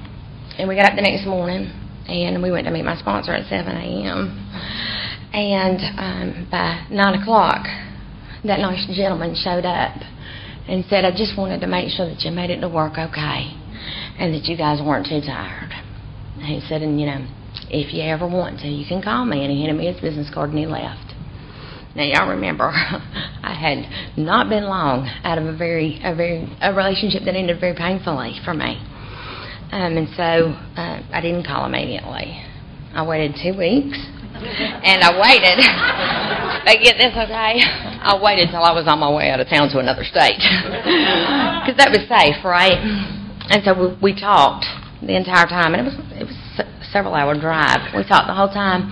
And 0.58 0.68
we 0.68 0.76
got 0.76 0.90
up 0.90 0.96
the 0.96 1.06
next 1.06 1.26
morning 1.26 1.70
and 2.10 2.42
we 2.42 2.52
went 2.52 2.66
to 2.66 2.72
meet 2.72 2.86
my 2.86 2.98
sponsor 2.98 3.34
at 3.34 3.48
7 3.50 3.76
a.m. 3.76 4.50
And 5.34 5.80
um, 6.00 6.48
by 6.50 6.86
9 6.90 7.22
o'clock, 7.22 7.66
that 8.44 8.60
nice 8.60 8.86
gentleman 8.96 9.36
showed 9.36 9.66
up 9.66 9.96
and 10.68 10.86
said, 10.90 11.06
I 11.06 11.12
just 11.12 11.38
wanted 11.38 11.62
to 11.62 11.68
make 11.68 11.90
sure 11.90 12.08
that 12.08 12.22
you 12.22 12.32
made 12.32 12.50
it 12.50 12.62
to 12.62 12.70
work 12.70 12.94
okay 12.98 13.54
and 14.18 14.34
that 14.34 14.46
you 14.46 14.58
guys 14.58 14.80
weren't 14.84 15.08
too 15.08 15.22
tired. 15.22 15.72
He 16.42 16.62
said, 16.68 16.82
and 16.82 17.00
you 17.00 17.06
know, 17.06 17.28
if 17.70 17.94
you 17.94 18.02
ever 18.04 18.28
want 18.28 18.60
to, 18.60 18.68
you 18.68 18.86
can 18.88 19.02
call 19.02 19.26
me. 19.26 19.44
And 19.44 19.52
he 19.52 19.62
handed 19.62 19.78
me 19.78 19.92
his 19.92 20.02
business 20.02 20.30
card 20.34 20.50
and 20.50 20.60
he 20.60 20.66
left. 20.66 21.14
Now 21.96 22.04
y'all 22.04 22.30
remember, 22.30 22.70
I 22.74 23.54
had 23.54 24.18
not 24.18 24.50
been 24.50 24.66
long 24.66 25.10
out 25.24 25.38
of 25.38 25.46
a 25.46 25.58
very, 25.58 26.00
a 26.04 26.16
very, 26.16 26.48
a 26.62 26.74
relationship 26.74 27.24
that 27.26 27.36
ended 27.36 27.60
very 27.60 27.76
painfully 27.76 28.40
for 28.46 28.54
me. 28.54 28.80
Um, 29.72 29.98
and 29.98 30.10
so 30.18 30.58
uh, 30.78 31.02
I 31.14 31.22
didn't 31.22 31.46
call 31.46 31.66
immediately. 31.66 32.42
I 32.94 33.06
waited 33.06 33.38
two 33.38 33.54
weeks, 33.54 34.02
and 34.34 35.04
I 35.06 35.14
waited. 35.14 35.62
but 36.66 36.82
get 36.82 36.98
this, 36.98 37.14
okay? 37.14 37.62
I 37.62 38.18
waited 38.18 38.50
till 38.50 38.64
I 38.66 38.74
was 38.74 38.88
on 38.88 38.98
my 38.98 39.14
way 39.14 39.30
out 39.30 39.40
of 39.40 39.48
town 39.48 39.70
to 39.70 39.78
another 39.78 40.04
state 40.04 40.42
because 41.62 41.78
that 41.78 41.94
was 41.94 42.02
safe, 42.10 42.42
right? 42.44 42.82
And 43.54 43.62
so 43.62 43.78
we, 43.78 44.14
we 44.14 44.20
talked 44.20 44.66
the 45.06 45.16
entire 45.16 45.46
time, 45.46 45.78
and 45.78 45.86
it 45.86 45.88
was 45.94 45.98
it 46.18 46.26
was 46.26 46.38
a 46.58 46.66
several 46.90 47.14
hour 47.14 47.38
drive. 47.38 47.94
We 47.94 48.02
talked 48.10 48.26
the 48.26 48.34
whole 48.34 48.50
time, 48.50 48.90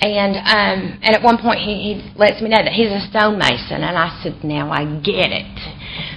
and 0.00 0.38
um, 0.38 1.02
and 1.02 1.18
at 1.18 1.22
one 1.22 1.38
point 1.38 1.60
he, 1.60 1.98
he 1.98 2.12
lets 2.14 2.40
me 2.40 2.48
know 2.48 2.62
that 2.62 2.72
he's 2.72 2.94
a 2.94 3.02
stonemason, 3.10 3.82
and 3.82 3.98
I 3.98 4.14
said, 4.22 4.44
"Now 4.44 4.70
I 4.70 4.86
get 5.02 5.34
it." 5.34 5.50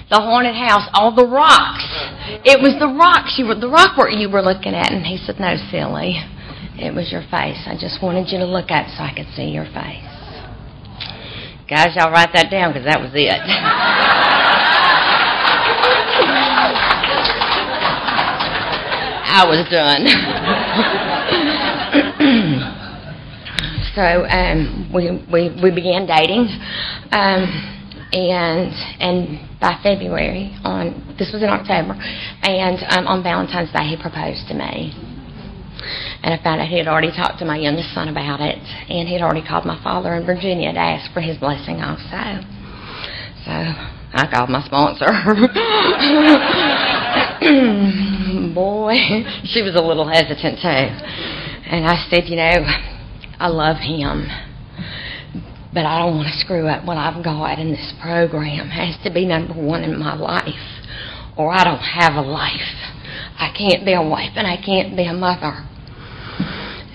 The 0.10 0.18
haunted 0.18 0.56
house, 0.56 0.90
all 0.94 1.14
the 1.14 1.28
rocks. 1.28 1.86
It 2.46 2.62
was 2.62 2.80
the 2.80 2.88
rocks 2.88 3.38
you 3.38 3.46
were 3.46 3.56
the 3.56 3.70
rock 3.70 3.98
where 3.98 4.10
you 4.10 4.30
were 4.30 4.42
looking 4.42 4.74
at 4.74 4.92
and 4.92 5.06
he 5.06 5.18
said, 5.18 5.40
No, 5.40 5.56
silly. 5.70 6.18
It 6.80 6.96
was 6.96 7.12
your 7.12 7.24
face. 7.30 7.68
I 7.68 7.76
just 7.80 8.02
wanted 8.02 8.32
you 8.32 8.40
to 8.40 8.46
look 8.46 8.72
at 8.72 8.88
it 8.88 8.96
so 8.96 9.04
I 9.04 9.14
could 9.14 9.28
see 9.36 9.52
your 9.52 9.66
face. 9.66 10.08
Guys, 11.68 11.96
y'all 11.96 12.12
write 12.12 12.34
that 12.34 12.50
down 12.50 12.72
because 12.74 12.86
that 12.86 13.02
was 13.02 13.12
it. 13.14 13.30
I 19.32 19.46
was 19.46 19.62
done. 19.70 20.04
so 23.96 24.26
um, 24.26 24.90
we, 24.92 25.12
we 25.32 25.50
we 25.62 25.70
began 25.70 26.08
dating. 26.08 26.50
Um, 27.12 27.79
and 28.12 28.74
and 28.99 29.60
by 29.60 29.80
February 29.84 30.55
on 30.64 31.16
this 31.18 31.32
was 31.32 31.43
in 31.43 31.49
October, 31.49 31.95
and 32.43 32.80
um, 32.89 33.07
on 33.07 33.24
Valentine's 33.24 33.72
Day 33.72 33.88
he 33.88 33.97
proposed 33.97 34.47
to 34.47 34.53
me. 34.53 34.93
And 36.22 36.34
I 36.34 36.43
found 36.43 36.60
out 36.60 36.68
he 36.68 36.78
had 36.78 36.88
already 36.88 37.12
talked 37.12 37.39
to 37.39 37.45
my 37.45 37.57
youngest 37.57 37.93
son 37.93 38.10
about 38.10 38.41
it, 38.41 38.57
and 38.57 39.07
he 39.07 39.14
had 39.14 39.22
already 39.22 39.45
called 39.45 39.66
my 39.66 39.82
father 39.82 40.14
in 40.16 40.26
Virginia 40.26 40.74
to 40.74 40.80
ask 40.80 41.12
for 41.14 41.22
his 41.22 41.38
blessing 41.38 41.80
also. 41.80 42.43
So 43.45 43.51
I 43.51 44.28
called 44.30 44.49
my 44.49 44.62
sponsor. 44.66 45.07
Boy, 48.53 48.95
she 49.45 49.62
was 49.62 49.76
a 49.76 49.82
little 49.82 50.07
hesitant 50.07 50.60
too. 50.60 50.89
And 51.72 51.88
I 51.88 52.05
said, 52.10 52.28
you 52.28 52.36
know, 52.36 52.66
I 53.39 53.47
love 53.47 53.78
him 53.78 54.28
but 55.74 55.86
I 55.86 55.99
don't 55.99 56.17
want 56.17 56.28
to 56.28 56.38
screw 56.39 56.67
up 56.67 56.86
what 56.86 56.97
I've 56.97 57.24
got, 57.24 57.59
and 57.59 57.74
this 57.74 57.93
program 58.01 58.70
has 58.70 58.97
to 59.03 59.13
be 59.13 59.26
number 59.26 59.53
one 59.53 59.84
in 59.84 59.99
my 59.99 60.15
life, 60.15 60.82
or 61.38 61.53
I 61.53 61.63
don't 61.63 61.78
have 61.78 62.13
a 62.13 62.22
life. 62.22 62.74
I 63.38 63.53
can't 63.55 63.86
be 63.86 63.93
a 63.93 64.01
wife, 64.01 64.32
and 64.36 64.47
I 64.47 64.57
can't 64.57 64.97
be 64.97 65.05
a 65.05 65.13
mother. 65.13 65.67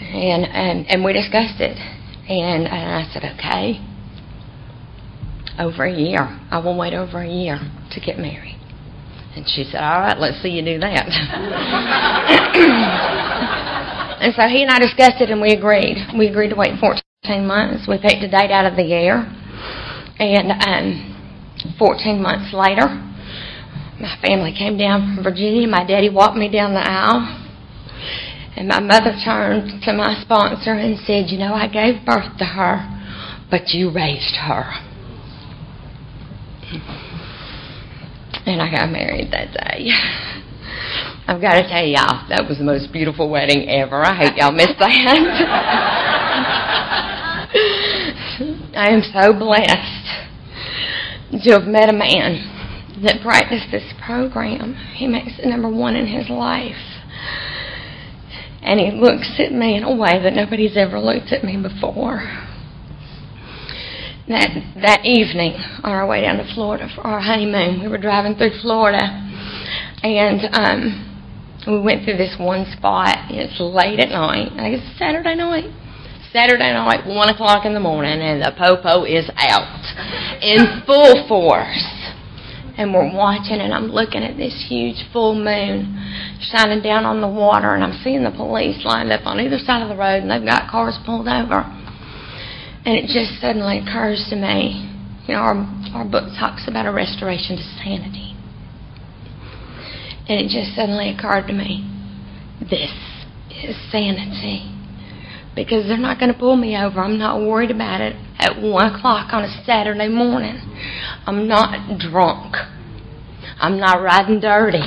And 0.00 0.44
and, 0.44 0.86
and 0.88 1.04
we 1.04 1.12
discussed 1.12 1.60
it, 1.60 1.78
and, 2.28 2.66
and 2.66 2.94
I 2.94 3.04
said, 3.12 3.22
okay, 3.38 3.80
over 5.58 5.84
a 5.84 5.92
year. 5.92 6.38
I 6.50 6.58
will 6.58 6.76
wait 6.76 6.94
over 6.94 7.20
a 7.20 7.28
year 7.28 7.60
to 7.92 8.00
get 8.00 8.18
married. 8.18 8.58
And 9.36 9.46
she 9.48 9.64
said, 9.64 9.82
all 9.82 10.00
right, 10.00 10.18
let's 10.18 10.40
see 10.42 10.50
you 10.50 10.64
do 10.64 10.78
that. 10.78 11.06
and 14.20 14.34
so 14.34 14.42
he 14.48 14.62
and 14.62 14.70
I 14.70 14.78
discussed 14.78 15.20
it, 15.20 15.30
and 15.30 15.40
we 15.40 15.52
agreed. 15.52 15.96
We 16.16 16.28
agreed 16.28 16.50
to 16.50 16.56
wait 16.56 16.78
14 16.80 17.03
10 17.24 17.46
months. 17.46 17.88
We 17.88 17.98
picked 17.98 18.22
a 18.22 18.28
date 18.28 18.50
out 18.50 18.66
of 18.66 18.76
the 18.76 18.92
air. 18.92 19.24
And 20.18 20.52
um, 20.52 21.74
14 21.78 22.22
months 22.22 22.54
later, 22.54 22.86
my 23.98 24.16
family 24.22 24.54
came 24.56 24.76
down 24.76 25.16
from 25.16 25.24
Virginia. 25.24 25.66
My 25.66 25.84
daddy 25.84 26.10
walked 26.10 26.36
me 26.36 26.50
down 26.50 26.74
the 26.74 26.80
aisle. 26.80 27.40
And 28.56 28.68
my 28.68 28.80
mother 28.80 29.12
turned 29.24 29.82
to 29.82 29.92
my 29.92 30.20
sponsor 30.22 30.74
and 30.74 30.98
said, 31.00 31.30
You 31.30 31.38
know, 31.38 31.54
I 31.54 31.66
gave 31.66 32.04
birth 32.06 32.38
to 32.38 32.44
her, 32.44 32.86
but 33.50 33.70
you 33.70 33.90
raised 33.90 34.36
her. 34.36 34.64
And 38.46 38.60
I 38.60 38.70
got 38.70 38.90
married 38.90 39.32
that 39.32 39.52
day. 39.52 39.88
I've 41.26 41.40
got 41.40 41.54
to 41.54 41.66
tell 41.66 41.84
y'all, 41.84 42.28
that 42.28 42.44
was 42.46 42.58
the 42.58 42.64
most 42.64 42.92
beautiful 42.92 43.30
wedding 43.30 43.68
ever. 43.70 44.04
I 44.04 44.14
hope 44.14 44.36
y'all 44.36 44.52
missed 44.52 44.78
that. 44.78 45.80
I 48.76 48.90
am 48.90 49.02
so 49.02 49.32
blessed 49.32 50.24
to 51.44 51.52
have 51.52 51.64
met 51.64 51.88
a 51.88 51.92
man 51.92 53.02
that 53.02 53.22
practiced 53.22 53.70
this 53.70 53.92
program. 54.04 54.74
He 54.94 55.06
makes 55.06 55.38
it 55.38 55.46
number 55.46 55.68
one 55.68 55.96
in 55.96 56.06
his 56.06 56.28
life. 56.28 57.00
And 58.62 58.80
he 58.80 58.90
looks 58.90 59.38
at 59.38 59.52
me 59.52 59.76
in 59.76 59.84
a 59.84 59.94
way 59.94 60.20
that 60.22 60.32
nobody's 60.32 60.76
ever 60.76 60.98
looked 60.98 61.32
at 61.32 61.44
me 61.44 61.56
before. 61.60 62.22
That 64.26 64.50
that 64.80 65.04
evening, 65.04 65.52
on 65.82 65.92
our 65.92 66.06
way 66.06 66.22
down 66.22 66.38
to 66.38 66.54
Florida 66.54 66.88
for 66.94 67.02
our 67.02 67.20
honeymoon, 67.20 67.80
we 67.80 67.88
were 67.88 67.98
driving 67.98 68.36
through 68.36 68.58
Florida, 68.62 69.02
and 70.02 70.40
um, 70.54 71.64
we 71.66 71.78
went 71.78 72.04
through 72.04 72.16
this 72.16 72.36
one 72.40 72.64
spot. 72.74 73.30
It's 73.30 73.60
late 73.60 74.00
at 74.00 74.08
night. 74.08 74.52
I 74.56 74.70
guess 74.70 74.98
Saturday 74.98 75.34
night. 75.34 75.83
Saturday 76.34 76.72
night, 76.72 77.06
one 77.06 77.28
o'clock 77.28 77.64
in 77.64 77.74
the 77.74 77.80
morning, 77.80 78.18
and 78.18 78.42
the 78.42 78.50
popo 78.58 79.04
is 79.04 79.30
out 79.38 79.86
in 80.42 80.82
full 80.84 81.28
force. 81.28 81.86
And 82.76 82.92
we're 82.92 83.14
watching, 83.14 83.62
and 83.62 83.72
I'm 83.72 83.86
looking 83.86 84.24
at 84.24 84.36
this 84.36 84.66
huge 84.66 84.98
full 85.12 85.38
moon 85.38 85.94
shining 86.42 86.82
down 86.82 87.04
on 87.06 87.20
the 87.20 87.30
water, 87.30 87.76
and 87.76 87.84
I'm 87.84 88.02
seeing 88.02 88.24
the 88.24 88.34
police 88.34 88.84
lined 88.84 89.12
up 89.12 89.24
on 89.26 89.38
either 89.38 89.62
side 89.62 89.80
of 89.82 89.88
the 89.88 89.94
road, 89.94 90.26
and 90.26 90.30
they've 90.30 90.42
got 90.42 90.68
cars 90.68 90.98
pulled 91.06 91.28
over. 91.28 91.62
And 92.82 92.98
it 92.98 93.06
just 93.06 93.40
suddenly 93.40 93.78
occurs 93.78 94.26
to 94.30 94.34
me, 94.34 94.90
you 95.30 95.34
know, 95.34 95.40
our, 95.40 95.54
our 95.94 96.04
book 96.04 96.34
talks 96.34 96.66
about 96.66 96.90
a 96.90 96.92
restoration 96.92 97.54
to 97.54 97.66
sanity. 97.78 98.34
And 100.26 100.42
it 100.42 100.50
just 100.50 100.74
suddenly 100.74 101.14
occurred 101.14 101.46
to 101.46 101.52
me 101.52 101.86
this 102.58 102.90
is 103.54 103.78
sanity. 103.92 104.73
Because 105.54 105.86
they're 105.86 105.96
not 105.96 106.18
going 106.18 106.32
to 106.32 106.38
pull 106.38 106.56
me 106.56 106.76
over. 106.76 107.00
I'm 107.00 107.18
not 107.18 107.40
worried 107.40 107.70
about 107.70 108.00
it 108.00 108.16
at 108.38 108.60
1 108.60 108.94
o'clock 108.94 109.32
on 109.32 109.44
a 109.44 109.64
Saturday 109.64 110.08
morning. 110.08 110.58
I'm 111.26 111.46
not 111.46 111.98
drunk. 111.98 112.56
I'm 113.58 113.78
not 113.78 114.02
riding 114.02 114.40
dirty. 114.40 114.82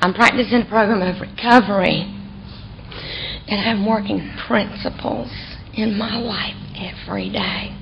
I'm 0.00 0.14
practicing 0.14 0.62
a 0.62 0.68
program 0.68 1.02
of 1.02 1.20
recovery. 1.20 2.14
And 3.48 3.60
I'm 3.60 3.86
working 3.86 4.30
principles 4.46 5.30
in 5.72 5.96
my 5.96 6.16
life 6.18 6.56
every 6.76 7.30
day. 7.30 7.74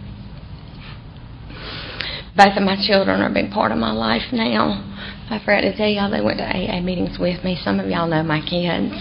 Both 2.37 2.57
of 2.57 2.62
my 2.62 2.77
children 2.87 3.20
are 3.20 3.31
a 3.31 3.33
big 3.33 3.51
part 3.51 3.72
of 3.72 3.79
my 3.79 3.93
life 3.93 4.33
now. 4.33 4.93
I 5.29 5.41
forgot 5.41 5.62
to 5.62 5.77
tell 5.77 5.89
y'all 5.89 6.11
they 6.11 6.20
went 6.20 6.39
to 6.39 6.45
AA 6.45 6.81
meetings 6.81 7.18
with 7.18 7.43
me. 7.43 7.59
Some 7.64 7.81
of 7.81 7.89
y'all 7.89 8.07
know 8.07 8.22
my 8.22 8.41
kids. 8.41 8.95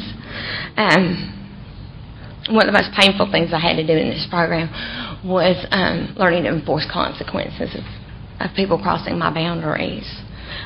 Um, 0.75 1.44
one 2.49 2.67
of 2.67 2.73
the 2.73 2.77
most 2.77 2.93
painful 2.93 3.31
things 3.31 3.53
I 3.53 3.59
had 3.59 3.77
to 3.77 3.85
do 3.85 3.93
in 3.93 4.09
this 4.09 4.27
program 4.29 4.69
was 5.25 5.57
um, 5.71 6.13
learning 6.17 6.43
to 6.43 6.49
enforce 6.49 6.85
consequences 6.91 7.73
of, 7.73 7.83
of 8.39 8.55
people 8.55 8.77
crossing 8.77 9.17
my 9.17 9.33
boundaries. 9.33 10.05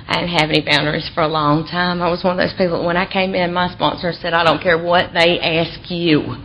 I 0.07 0.19
didn't 0.19 0.35
have 0.35 0.49
any 0.49 0.61
boundaries 0.61 1.09
for 1.13 1.23
a 1.23 1.27
long 1.27 1.65
time. 1.65 2.01
I 2.01 2.09
was 2.09 2.23
one 2.23 2.37
of 2.37 2.43
those 2.43 2.57
people. 2.57 2.85
When 2.85 2.97
I 2.97 3.09
came 3.09 3.33
in, 3.33 3.53
my 3.53 3.71
sponsor 3.71 4.11
said, 4.11 4.33
"I 4.33 4.43
don't 4.43 4.61
care 4.61 4.77
what 4.77 5.13
they 5.13 5.39
ask 5.39 5.89
you." 5.89 6.35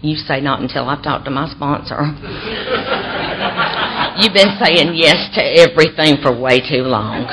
You 0.00 0.16
say 0.16 0.40
not 0.40 0.60
until 0.60 0.88
I've 0.88 1.02
talked 1.02 1.26
to 1.26 1.30
my 1.30 1.48
sponsor. 1.50 2.00
You've 4.18 4.34
been 4.34 4.58
saying 4.58 4.94
yes 4.94 5.30
to 5.34 5.42
everything 5.42 6.16
for 6.22 6.34
way 6.34 6.58
too 6.58 6.82
long. 6.82 7.28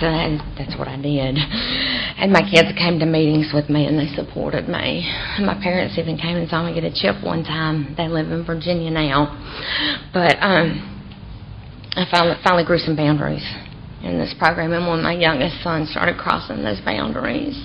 so 0.00 0.10
that's 0.58 0.76
what 0.78 0.88
I 0.88 0.96
did. 1.00 1.38
And 2.16 2.32
my 2.32 2.42
kids 2.42 2.68
came 2.78 2.98
to 3.00 3.06
meetings 3.06 3.50
with 3.52 3.68
me 3.68 3.86
and 3.86 3.98
they 3.98 4.06
supported 4.14 4.68
me. 4.68 5.02
My 5.40 5.58
parents 5.60 5.98
even 5.98 6.16
came 6.16 6.36
and 6.36 6.48
saw 6.48 6.64
me 6.64 6.74
get 6.74 6.84
a 6.84 6.94
chip 6.94 7.22
one 7.24 7.42
time. 7.42 7.94
They 7.96 8.08
live 8.08 8.30
in 8.30 8.44
Virginia 8.46 8.90
now. 8.90 9.34
But 10.12 10.36
um 10.40 10.90
I 11.96 12.06
finally 12.10 12.36
finally 12.42 12.64
grew 12.64 12.78
some 12.78 12.96
boundaries 12.96 13.44
in 14.02 14.18
this 14.18 14.34
program 14.38 14.72
and 14.72 14.86
when 14.86 15.02
my 15.02 15.14
youngest 15.14 15.62
son 15.62 15.86
started 15.86 16.18
crossing 16.18 16.62
those 16.62 16.80
boundaries 16.84 17.56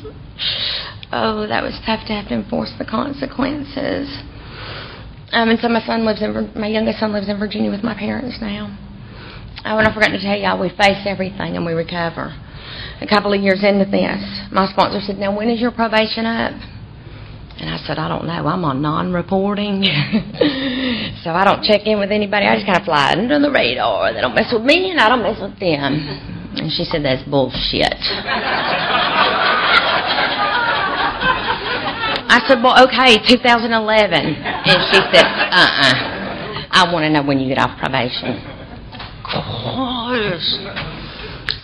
oh 1.11 1.45
that 1.47 1.61
was 1.61 1.73
tough 1.85 2.07
to 2.07 2.13
have 2.13 2.29
to 2.29 2.35
enforce 2.35 2.71
the 2.79 2.85
consequences 2.85 4.07
um 5.33 5.49
and 5.49 5.59
so 5.59 5.67
my 5.67 5.83
son 5.85 6.05
lives 6.05 6.21
in 6.21 6.31
my 6.55 6.67
youngest 6.67 6.99
son 6.99 7.11
lives 7.11 7.27
in 7.27 7.37
Virginia 7.37 7.69
with 7.69 7.83
my 7.83 7.93
parents 7.93 8.37
now 8.39 8.71
Oh, 9.65 9.77
and 9.77 9.87
I 9.87 9.93
forgot 9.93 10.09
to 10.09 10.21
tell 10.21 10.37
y'all, 10.37 10.59
we 10.59 10.69
face 10.69 11.03
everything 11.05 11.57
and 11.57 11.65
we 11.65 11.73
recover. 11.73 12.31
A 13.01 13.07
couple 13.07 13.33
of 13.33 13.41
years 13.41 13.63
into 13.63 13.85
this, 13.85 14.19
my 14.51 14.67
sponsor 14.71 14.99
said, 14.99 15.17
Now, 15.17 15.35
when 15.35 15.49
is 15.49 15.61
your 15.61 15.71
probation 15.71 16.25
up? 16.25 16.53
And 17.59 17.69
I 17.69 17.77
said, 17.85 17.97
I 17.97 18.07
don't 18.07 18.25
know. 18.25 18.47
I'm 18.47 18.63
on 18.63 18.81
non 18.81 19.11
reporting. 19.11 19.83
so 21.23 21.31
I 21.31 21.43
don't 21.43 21.63
check 21.63 21.85
in 21.85 21.99
with 21.99 22.11
anybody. 22.11 22.45
I 22.45 22.55
just 22.55 22.65
kind 22.65 22.79
of 22.79 22.85
fly 22.85 23.11
under 23.11 23.39
the 23.39 23.51
radar. 23.51 24.13
They 24.13 24.21
don't 24.21 24.35
mess 24.35 24.51
with 24.51 24.63
me 24.63 24.91
and 24.91 24.99
I 24.99 25.09
don't 25.09 25.23
mess 25.23 25.39
with 25.41 25.59
them. 25.59 25.95
And 26.55 26.71
she 26.71 26.83
said, 26.83 27.03
That's 27.03 27.23
bullshit. 27.27 27.99
I 32.31 32.39
said, 32.47 32.63
Well, 32.63 32.79
okay, 32.87 33.19
2011. 33.27 33.75
And 33.75 34.79
she 34.91 34.99
said, 35.11 35.25
Uh 35.25 35.71
uh 35.83 35.95
I 36.71 36.93
want 36.93 37.03
to 37.03 37.09
know 37.09 37.23
when 37.23 37.39
you 37.39 37.47
get 37.47 37.57
off 37.59 37.77
probation 37.79 38.59
course. 39.31 40.98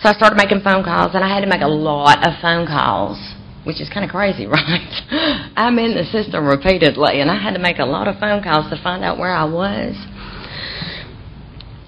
So 0.02 0.08
I 0.10 0.12
started 0.12 0.36
making 0.36 0.60
phone 0.60 0.84
calls, 0.84 1.14
and 1.14 1.24
I 1.24 1.28
had 1.28 1.40
to 1.40 1.46
make 1.46 1.62
a 1.62 1.68
lot 1.68 2.26
of 2.26 2.34
phone 2.40 2.66
calls, 2.66 3.18
which 3.64 3.80
is 3.80 3.88
kind 3.88 4.04
of 4.04 4.10
crazy, 4.10 4.46
right? 4.50 5.52
I'm 5.56 5.78
in 5.78 5.94
the 5.94 6.04
system 6.04 6.46
repeatedly, 6.46 7.20
and 7.20 7.30
I 7.30 7.36
had 7.40 7.54
to 7.54 7.60
make 7.60 7.78
a 7.78 7.86
lot 7.86 8.08
of 8.08 8.18
phone 8.18 8.42
calls 8.42 8.70
to 8.70 8.80
find 8.82 9.04
out 9.04 9.18
where 9.18 9.32
I 9.32 9.44
was. 9.44 9.96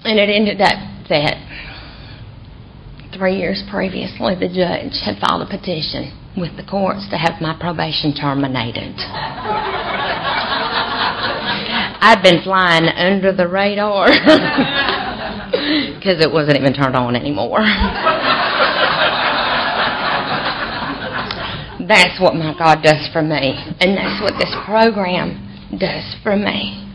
And 0.03 0.17
it 0.19 0.29
ended 0.29 0.61
up 0.61 0.79
that 1.09 1.37
three 3.17 3.37
years 3.37 3.63
previously, 3.69 4.35
the 4.35 4.47
judge 4.47 5.01
had 5.03 5.19
filed 5.19 5.41
a 5.41 5.49
petition 5.49 6.15
with 6.37 6.55
the 6.55 6.63
courts 6.63 7.07
to 7.09 7.17
have 7.17 7.41
my 7.41 7.57
probation 7.59 8.13
terminated. 8.13 8.95
I'd 12.01 12.21
been 12.23 12.41
flying 12.43 12.87
under 12.87 13.35
the 13.35 13.47
radar. 13.47 14.07
because 15.99 16.23
it 16.23 16.31
wasn't 16.31 16.55
even 16.55 16.71
turned 16.71 16.95
on 16.95 17.13
anymore. 17.15 17.59
that's 21.83 22.15
what 22.23 22.39
my 22.39 22.55
God 22.57 22.79
does 22.81 23.03
for 23.11 23.21
me, 23.21 23.59
and 23.83 23.99
that's 23.99 24.23
what 24.23 24.39
this 24.39 24.55
program 24.63 25.35
does 25.75 26.15
for 26.23 26.39
me. 26.39 26.87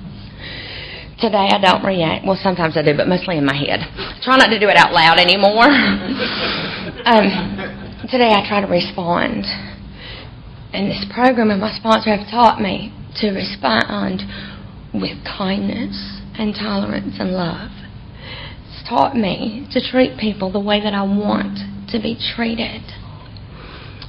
Today 1.21 1.53
I 1.53 1.61
don't 1.61 1.85
react. 1.85 2.25
Well, 2.25 2.41
sometimes 2.41 2.77
I 2.77 2.83
do, 2.83 2.97
but 2.97 3.07
mostly 3.07 3.37
in 3.37 3.45
my 3.45 3.55
head. 3.55 3.85
I 3.85 4.19
try 4.25 4.37
not 4.41 4.49
to 4.49 4.59
do 4.59 4.69
it 4.73 4.77
out 4.77 4.93
loud 4.93 5.21
anymore. 5.21 5.69
um, 7.05 8.09
today 8.09 8.33
I 8.33 8.41
try 8.49 8.65
to 8.65 8.67
respond. 8.67 9.45
And 10.73 10.91
this 10.91 11.05
program 11.15 11.51
and 11.51 11.61
my 11.61 11.71
sponsor 11.77 12.17
have 12.17 12.27
taught 12.31 12.61
me 12.61 12.91
to 13.21 13.31
respond 13.31 14.27
with 14.93 15.23
kindness 15.23 16.21
and 16.35 16.53
tolerance 16.55 17.15
and 17.21 17.31
love 17.31 17.71
taught 18.89 19.17
me 19.17 19.67
to 19.73 19.81
treat 19.81 20.19
people 20.19 20.53
the 20.53 20.61
way 20.61 20.81
that 20.81 20.95
I 20.95 21.03
want 21.03 21.59
to 21.91 21.99
be 22.01 22.17
treated. 22.37 22.83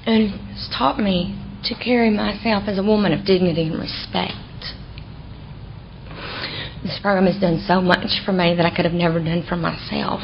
And 0.05 0.33
it's 0.51 0.69
taught 0.77 0.99
me 0.99 1.41
to 1.63 1.75
carry 1.75 2.09
myself 2.09 2.63
as 2.67 2.77
a 2.77 2.83
woman 2.83 3.11
of 3.11 3.25
dignity 3.25 3.67
and 3.67 3.79
respect. 3.79 4.35
This 6.83 6.99
program 7.01 7.25
has 7.25 7.41
done 7.41 7.63
so 7.65 7.81
much 7.81 8.21
for 8.25 8.31
me 8.31 8.55
that 8.55 8.65
I 8.65 8.75
could 8.75 8.85
have 8.85 8.93
never 8.93 9.17
done 9.17 9.43
for 9.47 9.55
myself. 9.55 10.21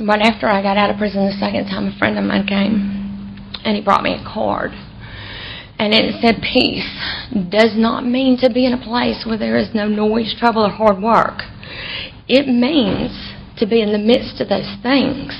Right 0.00 0.20
after 0.20 0.48
I 0.48 0.62
got 0.62 0.76
out 0.76 0.90
of 0.90 0.98
prison 0.98 1.24
the 1.26 1.32
second 1.38 1.66
time, 1.66 1.86
a 1.86 1.98
friend 1.98 2.18
of 2.18 2.24
mine 2.24 2.46
came 2.46 2.96
and 3.64 3.76
he 3.76 3.82
brought 3.82 4.02
me 4.02 4.14
a 4.14 4.24
card 4.24 4.72
and 5.78 5.92
it 5.92 6.20
said 6.20 6.42
peace 6.42 6.88
does 7.50 7.72
not 7.76 8.06
mean 8.06 8.38
to 8.38 8.50
be 8.50 8.64
in 8.64 8.72
a 8.72 8.82
place 8.82 9.24
where 9.26 9.38
there 9.38 9.58
is 9.58 9.74
no 9.74 9.86
noise, 9.86 10.34
trouble, 10.38 10.64
or 10.64 10.70
hard 10.70 11.02
work. 11.02 11.42
It 12.28 12.48
means 12.48 13.12
to 13.58 13.66
be 13.66 13.82
in 13.82 13.92
the 13.92 13.98
midst 13.98 14.40
of 14.40 14.48
those 14.48 14.76
things 14.82 15.32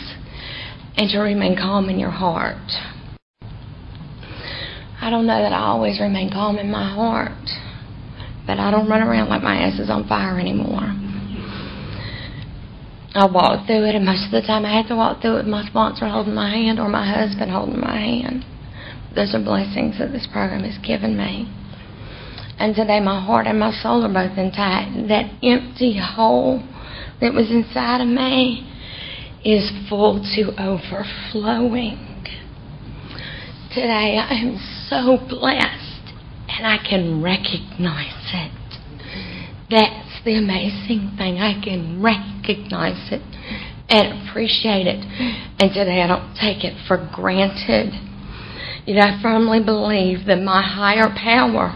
and 0.97 1.11
to 1.11 1.18
remain 1.18 1.57
calm 1.57 1.89
in 1.89 1.99
your 1.99 2.11
heart. 2.11 2.70
I 5.01 5.11
don't 5.11 5.26
know 5.26 5.41
that 5.41 5.53
I 5.53 5.61
always 5.61 6.01
remain 6.01 6.30
calm 6.30 6.59
in 6.59 6.70
my 6.70 6.89
heart, 6.89 7.51
but 8.47 8.59
I 8.59 8.70
don't 8.70 8.89
run 8.89 9.03
around 9.03 9.28
like 9.28 9.43
my 9.43 9.57
ass 9.57 9.78
is 9.78 9.91
on 9.91 10.09
fire 10.09 10.39
anymore. 10.39 10.95
I 13.14 13.24
walk 13.24 13.66
through 13.66 13.84
it, 13.89 13.95
and 13.95 14.05
most 14.05 14.26
of 14.26 14.30
the 14.32 14.47
time 14.47 14.66
I 14.66 14.76
have 14.76 14.89
to 14.89 14.97
walk 14.97 15.22
through 15.22 15.37
it 15.37 15.45
with 15.45 15.47
my 15.47 15.66
sponsor 15.66 16.07
holding 16.07 16.34
my 16.34 16.51
hand 16.51 16.78
or 16.78 16.89
my 16.89 17.11
husband 17.11 17.51
holding 17.51 17.80
my 17.80 17.97
hand. 17.97 18.45
Those 19.16 19.34
are 19.34 19.42
blessings 19.42 19.98
that 19.98 20.12
this 20.12 20.28
program 20.30 20.62
has 20.64 20.76
given 20.86 21.16
me. 21.16 21.50
And 22.58 22.74
today 22.74 23.00
my 23.00 23.24
heart 23.24 23.46
and 23.46 23.58
my 23.58 23.72
soul 23.72 24.04
are 24.04 24.12
both 24.12 24.36
intact. 24.36 25.08
That 25.08 25.32
empty 25.42 25.98
hole 25.98 26.62
that 27.22 27.32
was 27.32 27.50
inside 27.50 28.02
of 28.02 28.08
me 28.08 28.70
is 29.42 29.70
full 29.88 30.20
to 30.36 30.52
overflowing. 30.60 31.96
Today 33.72 34.20
I 34.20 34.34
am 34.36 34.58
so 34.88 35.16
blessed 35.28 36.12
and 36.48 36.66
I 36.66 36.76
can 36.78 37.22
recognize 37.22 38.32
it. 38.34 38.52
That's 39.70 40.20
the 40.24 40.36
amazing 40.36 41.14
thing. 41.16 41.38
I 41.38 41.58
can 41.64 42.02
recognize 42.02 43.12
it 43.12 43.22
and 43.88 44.28
appreciate 44.28 44.86
it. 44.86 45.00
And 45.58 45.72
today 45.72 46.02
I 46.02 46.06
don't 46.06 46.34
take 46.36 46.64
it 46.64 46.76
for 46.86 46.96
granted. 47.14 47.92
Yet 48.87 48.99
I 49.03 49.20
firmly 49.20 49.62
believe 49.62 50.26
that 50.26 50.41
my 50.41 50.62
higher 50.62 51.12
power 51.14 51.74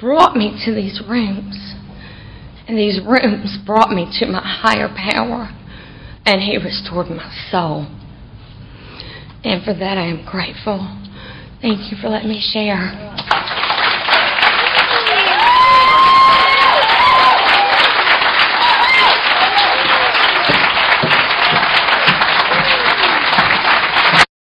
brought 0.00 0.36
me 0.36 0.60
to 0.64 0.74
these 0.74 1.00
rooms. 1.08 1.74
And 2.66 2.76
these 2.76 3.00
rooms 3.06 3.58
brought 3.64 3.90
me 3.90 4.10
to 4.18 4.26
my 4.26 4.42
higher 4.42 4.88
power. 4.88 5.50
And 6.26 6.40
He 6.40 6.56
restored 6.56 7.08
my 7.08 7.30
soul. 7.50 7.86
And 9.44 9.62
for 9.62 9.74
that 9.74 9.98
I 9.98 10.06
am 10.06 10.26
grateful. 10.26 11.00
Thank 11.60 11.92
you 11.92 11.98
for 12.00 12.08
letting 12.08 12.30
me 12.30 12.40
share. 12.40 13.14